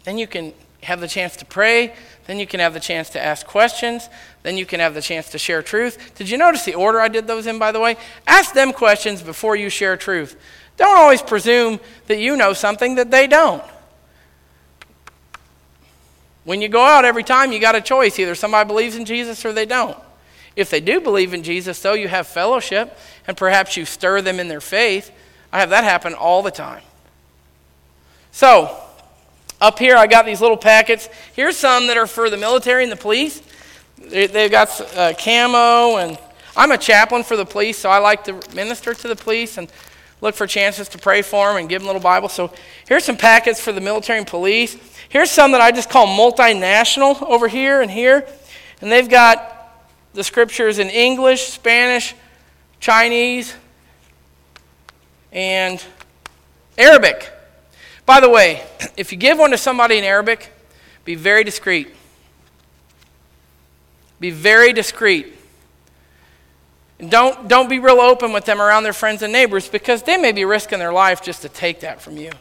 then 0.04 0.16
you 0.16 0.26
can 0.26 0.54
have 0.82 0.98
the 0.98 1.08
chance 1.08 1.36
to 1.36 1.44
pray, 1.44 1.94
then 2.26 2.38
you 2.38 2.46
can 2.46 2.60
have 2.60 2.74
the 2.74 2.80
chance 2.80 3.10
to 3.10 3.22
ask 3.22 3.46
questions, 3.46 4.08
then 4.42 4.56
you 4.56 4.66
can 4.66 4.80
have 4.80 4.94
the 4.94 5.02
chance 5.02 5.30
to 5.30 5.38
share 5.38 5.62
truth. 5.62 6.14
Did 6.16 6.30
you 6.30 6.38
notice 6.38 6.64
the 6.64 6.74
order 6.74 7.00
I 7.00 7.08
did 7.08 7.26
those 7.26 7.46
in, 7.46 7.58
by 7.58 7.72
the 7.72 7.80
way? 7.80 7.96
Ask 8.26 8.54
them 8.54 8.72
questions 8.72 9.22
before 9.22 9.56
you 9.56 9.68
share 9.68 9.96
truth. 9.96 10.36
Don't 10.76 10.96
always 10.96 11.22
presume 11.22 11.80
that 12.06 12.18
you 12.18 12.36
know 12.36 12.52
something 12.52 12.94
that 12.94 13.10
they 13.10 13.26
don't. 13.26 13.62
When 16.44 16.62
you 16.62 16.68
go 16.68 16.82
out 16.82 17.04
every 17.04 17.22
time, 17.22 17.52
you 17.52 17.60
got 17.60 17.74
a 17.74 17.80
choice. 17.80 18.18
Either 18.18 18.34
somebody 18.34 18.66
believes 18.66 18.96
in 18.96 19.04
Jesus 19.04 19.44
or 19.44 19.52
they 19.52 19.66
don't. 19.66 19.96
If 20.56 20.70
they 20.70 20.80
do 20.80 21.00
believe 21.00 21.34
in 21.34 21.42
Jesus, 21.42 21.80
though, 21.80 21.94
you 21.94 22.08
have 22.08 22.26
fellowship 22.26 22.98
and 23.26 23.36
perhaps 23.36 23.76
you 23.76 23.84
stir 23.84 24.20
them 24.22 24.40
in 24.40 24.48
their 24.48 24.60
faith. 24.60 25.10
I 25.52 25.60
have 25.60 25.70
that 25.70 25.84
happen 25.84 26.14
all 26.14 26.42
the 26.42 26.50
time. 26.50 26.82
So, 28.32 28.76
up 29.60 29.78
here, 29.78 29.96
I 29.96 30.06
got 30.06 30.24
these 30.24 30.40
little 30.40 30.56
packets. 30.56 31.08
Here's 31.34 31.56
some 31.56 31.86
that 31.88 31.96
are 31.96 32.06
for 32.06 32.30
the 32.30 32.36
military 32.36 32.82
and 32.82 32.90
the 32.90 32.96
police. 32.96 33.42
They, 33.98 34.26
have 34.26 34.50
got 34.50 34.96
uh, 34.96 35.12
camo, 35.12 35.98
and 35.98 36.18
I'm 36.56 36.72
a 36.72 36.78
chaplain 36.78 37.22
for 37.22 37.36
the 37.36 37.44
police, 37.44 37.78
so 37.78 37.90
I 37.90 37.98
like 37.98 38.24
to 38.24 38.40
minister 38.54 38.94
to 38.94 39.08
the 39.08 39.16
police 39.16 39.58
and 39.58 39.70
look 40.22 40.34
for 40.34 40.46
chances 40.46 40.88
to 40.88 40.98
pray 40.98 41.22
for 41.22 41.48
them 41.48 41.58
and 41.58 41.68
give 41.68 41.82
them 41.82 41.86
a 41.86 41.90
little 41.90 42.02
Bible. 42.02 42.28
So, 42.28 42.52
here's 42.88 43.04
some 43.04 43.16
packets 43.16 43.60
for 43.60 43.72
the 43.72 43.80
military 43.80 44.18
and 44.18 44.26
police. 44.26 44.76
Here's 45.08 45.30
some 45.30 45.52
that 45.52 45.60
I 45.60 45.72
just 45.72 45.90
call 45.90 46.06
multinational 46.06 47.20
over 47.22 47.48
here 47.48 47.82
and 47.82 47.90
here. 47.90 48.26
And 48.80 48.90
they've 48.90 49.08
got 49.08 49.60
the 50.14 50.24
scriptures 50.24 50.78
in 50.78 50.88
English, 50.88 51.48
Spanish, 51.48 52.14
Chinese, 52.80 53.54
and 55.32 55.82
Arabic. 56.78 57.30
By 58.10 58.18
the 58.18 58.28
way, 58.28 58.60
if 58.96 59.12
you 59.12 59.18
give 59.18 59.38
one 59.38 59.52
to 59.52 59.56
somebody 59.56 59.96
in 59.96 60.02
Arabic, 60.02 60.52
be 61.04 61.14
very 61.14 61.44
discreet. 61.44 61.94
Be 64.18 64.30
very 64.32 64.72
discreet. 64.72 65.32
don't, 67.08 67.46
don't 67.46 67.70
be 67.70 67.78
real 67.78 68.00
open 68.00 68.32
with 68.32 68.46
them 68.46 68.60
around 68.60 68.82
their 68.82 68.92
friends 68.92 69.22
and 69.22 69.32
neighbors 69.32 69.68
because 69.68 70.02
they 70.02 70.16
may 70.16 70.32
be 70.32 70.44
risking 70.44 70.80
their 70.80 70.92
life 70.92 71.22
just 71.22 71.42
to 71.42 71.48
take 71.48 71.78
that 71.82 72.02
from 72.02 72.16
you. 72.16 72.32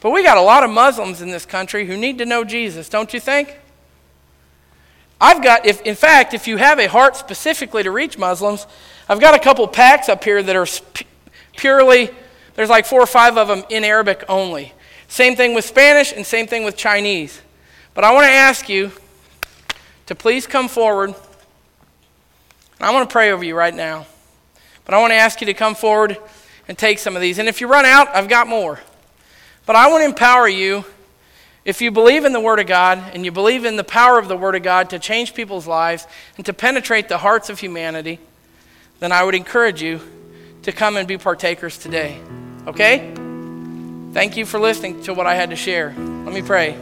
But 0.00 0.10
we 0.10 0.22
got 0.22 0.36
a 0.36 0.42
lot 0.42 0.64
of 0.64 0.70
Muslims 0.70 1.22
in 1.22 1.30
this 1.30 1.46
country 1.46 1.86
who 1.86 1.96
need 1.96 2.18
to 2.18 2.26
know 2.26 2.44
Jesus, 2.44 2.90
don't 2.90 3.14
you 3.14 3.20
think? 3.20 3.56
I've 5.18 5.42
got, 5.42 5.64
if, 5.64 5.80
in 5.80 5.94
fact, 5.94 6.34
if 6.34 6.46
you 6.46 6.58
have 6.58 6.78
a 6.78 6.88
heart 6.88 7.16
specifically 7.16 7.84
to 7.84 7.90
reach 7.90 8.18
Muslims, 8.18 8.66
I've 9.08 9.18
got 9.18 9.34
a 9.34 9.38
couple 9.38 9.66
packs 9.66 10.10
up 10.10 10.24
here 10.24 10.42
that 10.42 10.56
are 10.56 10.66
purely, 11.56 12.10
there's 12.58 12.68
like 12.68 12.86
four 12.86 13.00
or 13.00 13.06
five 13.06 13.38
of 13.38 13.46
them 13.46 13.62
in 13.70 13.84
Arabic 13.84 14.24
only. 14.28 14.72
Same 15.06 15.36
thing 15.36 15.54
with 15.54 15.64
Spanish 15.64 16.12
and 16.12 16.26
same 16.26 16.48
thing 16.48 16.64
with 16.64 16.76
Chinese. 16.76 17.40
But 17.94 18.02
I 18.02 18.12
want 18.12 18.24
to 18.24 18.32
ask 18.32 18.68
you 18.68 18.90
to 20.06 20.16
please 20.16 20.44
come 20.48 20.66
forward. 20.66 21.10
And 21.10 21.16
I 22.80 22.90
want 22.92 23.08
to 23.08 23.12
pray 23.12 23.30
over 23.30 23.44
you 23.44 23.54
right 23.54 23.72
now. 23.72 24.06
But 24.84 24.94
I 24.94 24.98
want 24.98 25.12
to 25.12 25.14
ask 25.14 25.40
you 25.40 25.44
to 25.46 25.54
come 25.54 25.76
forward 25.76 26.18
and 26.66 26.76
take 26.76 26.98
some 26.98 27.14
of 27.14 27.22
these. 27.22 27.38
And 27.38 27.48
if 27.48 27.60
you 27.60 27.68
run 27.68 27.84
out, 27.84 28.08
I've 28.08 28.28
got 28.28 28.48
more. 28.48 28.80
But 29.64 29.76
I 29.76 29.88
want 29.88 30.00
to 30.00 30.06
empower 30.06 30.48
you. 30.48 30.84
If 31.64 31.80
you 31.80 31.92
believe 31.92 32.24
in 32.24 32.32
the 32.32 32.40
Word 32.40 32.58
of 32.58 32.66
God 32.66 32.98
and 33.14 33.24
you 33.24 33.30
believe 33.30 33.64
in 33.64 33.76
the 33.76 33.84
power 33.84 34.18
of 34.18 34.26
the 34.26 34.36
Word 34.36 34.56
of 34.56 34.64
God 34.64 34.90
to 34.90 34.98
change 34.98 35.32
people's 35.32 35.68
lives 35.68 36.08
and 36.36 36.44
to 36.44 36.52
penetrate 36.52 37.08
the 37.08 37.18
hearts 37.18 37.50
of 37.50 37.60
humanity, 37.60 38.18
then 38.98 39.12
I 39.12 39.22
would 39.22 39.36
encourage 39.36 39.80
you 39.80 40.00
to 40.64 40.72
come 40.72 40.96
and 40.96 41.06
be 41.06 41.18
partakers 41.18 41.78
today. 41.78 42.20
Okay? 42.68 43.14
Thank 44.12 44.36
you 44.36 44.44
for 44.44 44.60
listening 44.60 45.02
to 45.04 45.14
what 45.14 45.26
I 45.26 45.34
had 45.34 45.50
to 45.50 45.56
share. 45.56 45.94
Let 45.96 46.34
me 46.34 46.42
pray. 46.42 46.76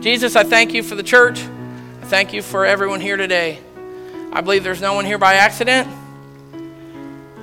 Jesus, 0.00 0.34
I 0.34 0.44
thank 0.44 0.72
you 0.72 0.82
for 0.82 0.94
the 0.94 1.02
church. 1.02 1.40
I 1.42 2.06
thank 2.06 2.32
you 2.32 2.40
for 2.40 2.64
everyone 2.64 3.02
here 3.02 3.18
today. 3.18 3.58
I 4.32 4.40
believe 4.40 4.64
there's 4.64 4.80
no 4.80 4.94
one 4.94 5.04
here 5.04 5.18
by 5.18 5.34
accident. 5.34 5.88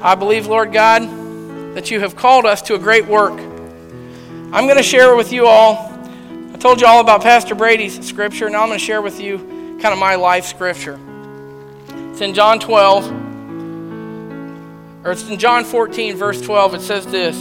I 0.02 0.15
believe, 0.15 0.48
Lord 0.48 0.73
God, 0.73 1.03
that 1.76 1.91
you 1.91 1.99
have 1.99 2.15
called 2.15 2.48
us 2.48 2.64
to 2.64 2.76
a 2.76 2.80
great 2.80 3.06
work. 3.06 3.34
I'm 3.34 4.65
going 4.65 4.77
to 4.77 4.84
share 4.84 5.15
with 5.15 5.31
you 5.31 5.45
all. 5.45 5.91
I 6.52 6.57
told 6.57 6.81
you 6.81 6.88
all 6.88 6.99
about 6.99 7.22
Pastor 7.22 7.53
Brady's 7.53 8.03
scripture. 8.07 8.49
Now 8.49 8.64
I'm 8.64 8.69
going 8.69 8.80
to 8.80 8.85
share 8.85 9.03
with 9.03 9.22
you 9.22 9.38
kind 9.81 9.94
of 9.94 9.99
my 9.99 10.15
life 10.15 10.45
scripture. 10.45 10.99
It's 12.11 12.22
in 12.22 12.34
John 12.34 12.60
12, 12.60 13.22
or 15.03 15.11
it's 15.11 15.27
in 15.27 15.38
John 15.38 15.65
14, 15.65 16.15
verse 16.15 16.41
12. 16.41 16.75
It 16.75 16.81
says 16.81 17.05
this 17.07 17.38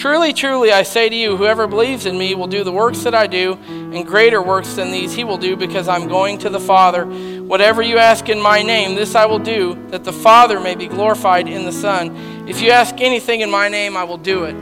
Truly, 0.00 0.34
truly, 0.34 0.72
I 0.72 0.82
say 0.82 1.08
to 1.08 1.14
you, 1.14 1.36
whoever 1.36 1.66
believes 1.66 2.04
in 2.04 2.18
me 2.18 2.34
will 2.34 2.46
do 2.46 2.62
the 2.62 2.72
works 2.72 3.02
that 3.04 3.14
I 3.14 3.26
do, 3.26 3.54
and 3.54 4.06
greater 4.06 4.42
works 4.42 4.74
than 4.74 4.90
these 4.90 5.14
he 5.14 5.24
will 5.24 5.38
do, 5.38 5.56
because 5.56 5.88
I'm 5.88 6.06
going 6.06 6.38
to 6.38 6.50
the 6.50 6.60
Father. 6.60 7.06
Whatever 7.06 7.80
you 7.80 7.96
ask 7.96 8.28
in 8.28 8.40
my 8.40 8.62
name, 8.62 8.94
this 8.94 9.14
I 9.14 9.24
will 9.24 9.38
do, 9.38 9.74
that 9.88 10.04
the 10.04 10.12
Father 10.12 10.60
may 10.60 10.74
be 10.74 10.86
glorified 10.86 11.48
in 11.48 11.64
the 11.64 11.72
Son. 11.72 12.46
If 12.46 12.60
you 12.60 12.70
ask 12.70 13.00
anything 13.00 13.40
in 13.40 13.50
my 13.50 13.68
name, 13.68 13.96
I 13.96 14.04
will 14.04 14.18
do 14.18 14.44
it. 14.44 14.52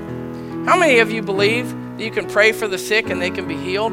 How 0.67 0.79
many 0.79 1.01
of 1.01 1.11
you 1.11 1.21
believe 1.21 1.69
that 1.99 2.05
you 2.05 2.13
can 2.13 2.29
pray 2.31 2.53
for 2.53 2.69
the 2.69 2.79
sick 2.79 3.11
and 3.11 3.21
they 3.21 3.31
can 3.31 3.49
be 3.49 3.57
healed? 3.57 3.93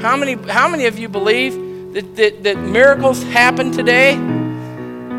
How 0.00 0.16
many, 0.16 0.34
how 0.50 0.68
many 0.68 0.86
of 0.86 0.98
you 0.98 1.08
believe 1.08 1.92
that, 1.92 2.16
that, 2.16 2.42
that 2.44 2.58
miracles 2.58 3.22
happen 3.24 3.72
today? 3.72 4.37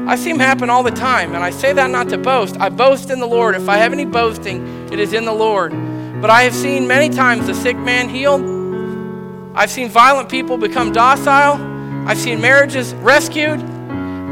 I 0.09 0.15
see 0.15 0.31
them 0.31 0.39
happen 0.39 0.71
all 0.71 0.81
the 0.81 0.89
time, 0.89 1.35
and 1.35 1.43
I 1.43 1.51
say 1.51 1.71
that 1.71 1.91
not 1.91 2.09
to 2.09 2.17
boast. 2.17 2.59
I 2.59 2.69
boast 2.69 3.11
in 3.11 3.19
the 3.19 3.27
Lord. 3.27 3.53
If 3.53 3.69
I 3.69 3.77
have 3.77 3.93
any 3.93 4.05
boasting, 4.05 4.91
it 4.91 4.99
is 4.99 5.13
in 5.13 5.23
the 5.23 5.31
Lord. 5.31 5.71
But 6.19 6.31
I 6.31 6.41
have 6.41 6.55
seen 6.55 6.87
many 6.87 7.13
times 7.13 7.45
the 7.45 7.53
sick 7.53 7.77
man 7.77 8.09
healed. 8.09 8.41
I've 9.55 9.69
seen 9.69 9.87
violent 9.87 10.27
people 10.27 10.57
become 10.57 10.91
docile. 10.91 11.57
I've 12.07 12.17
seen 12.17 12.41
marriages 12.41 12.95
rescued. 12.95 13.61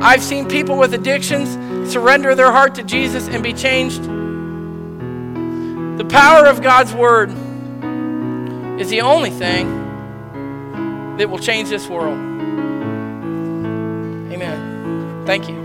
I've 0.02 0.24
seen 0.24 0.48
people 0.48 0.80
with 0.80 0.96
addictions 0.96 1.48
surrender 1.94 2.34
their 2.34 2.52
heart 2.52 2.74
to 2.76 2.84
Jesus 2.84 3.28
and 3.28 3.44
be 3.44 3.54
changed. 3.54 4.02
The 6.00 6.06
power 6.06 6.48
of 6.48 6.64
God's 6.64 6.92
Word 6.92 7.30
is 8.82 8.90
the 8.90 9.02
only 9.02 9.30
thing 9.30 9.68
that 11.18 11.30
will 11.30 11.38
change 11.38 11.70
this 11.70 11.88
world. 11.88 12.18
Amen. 14.34 15.24
Thank 15.28 15.48
you. 15.50 15.58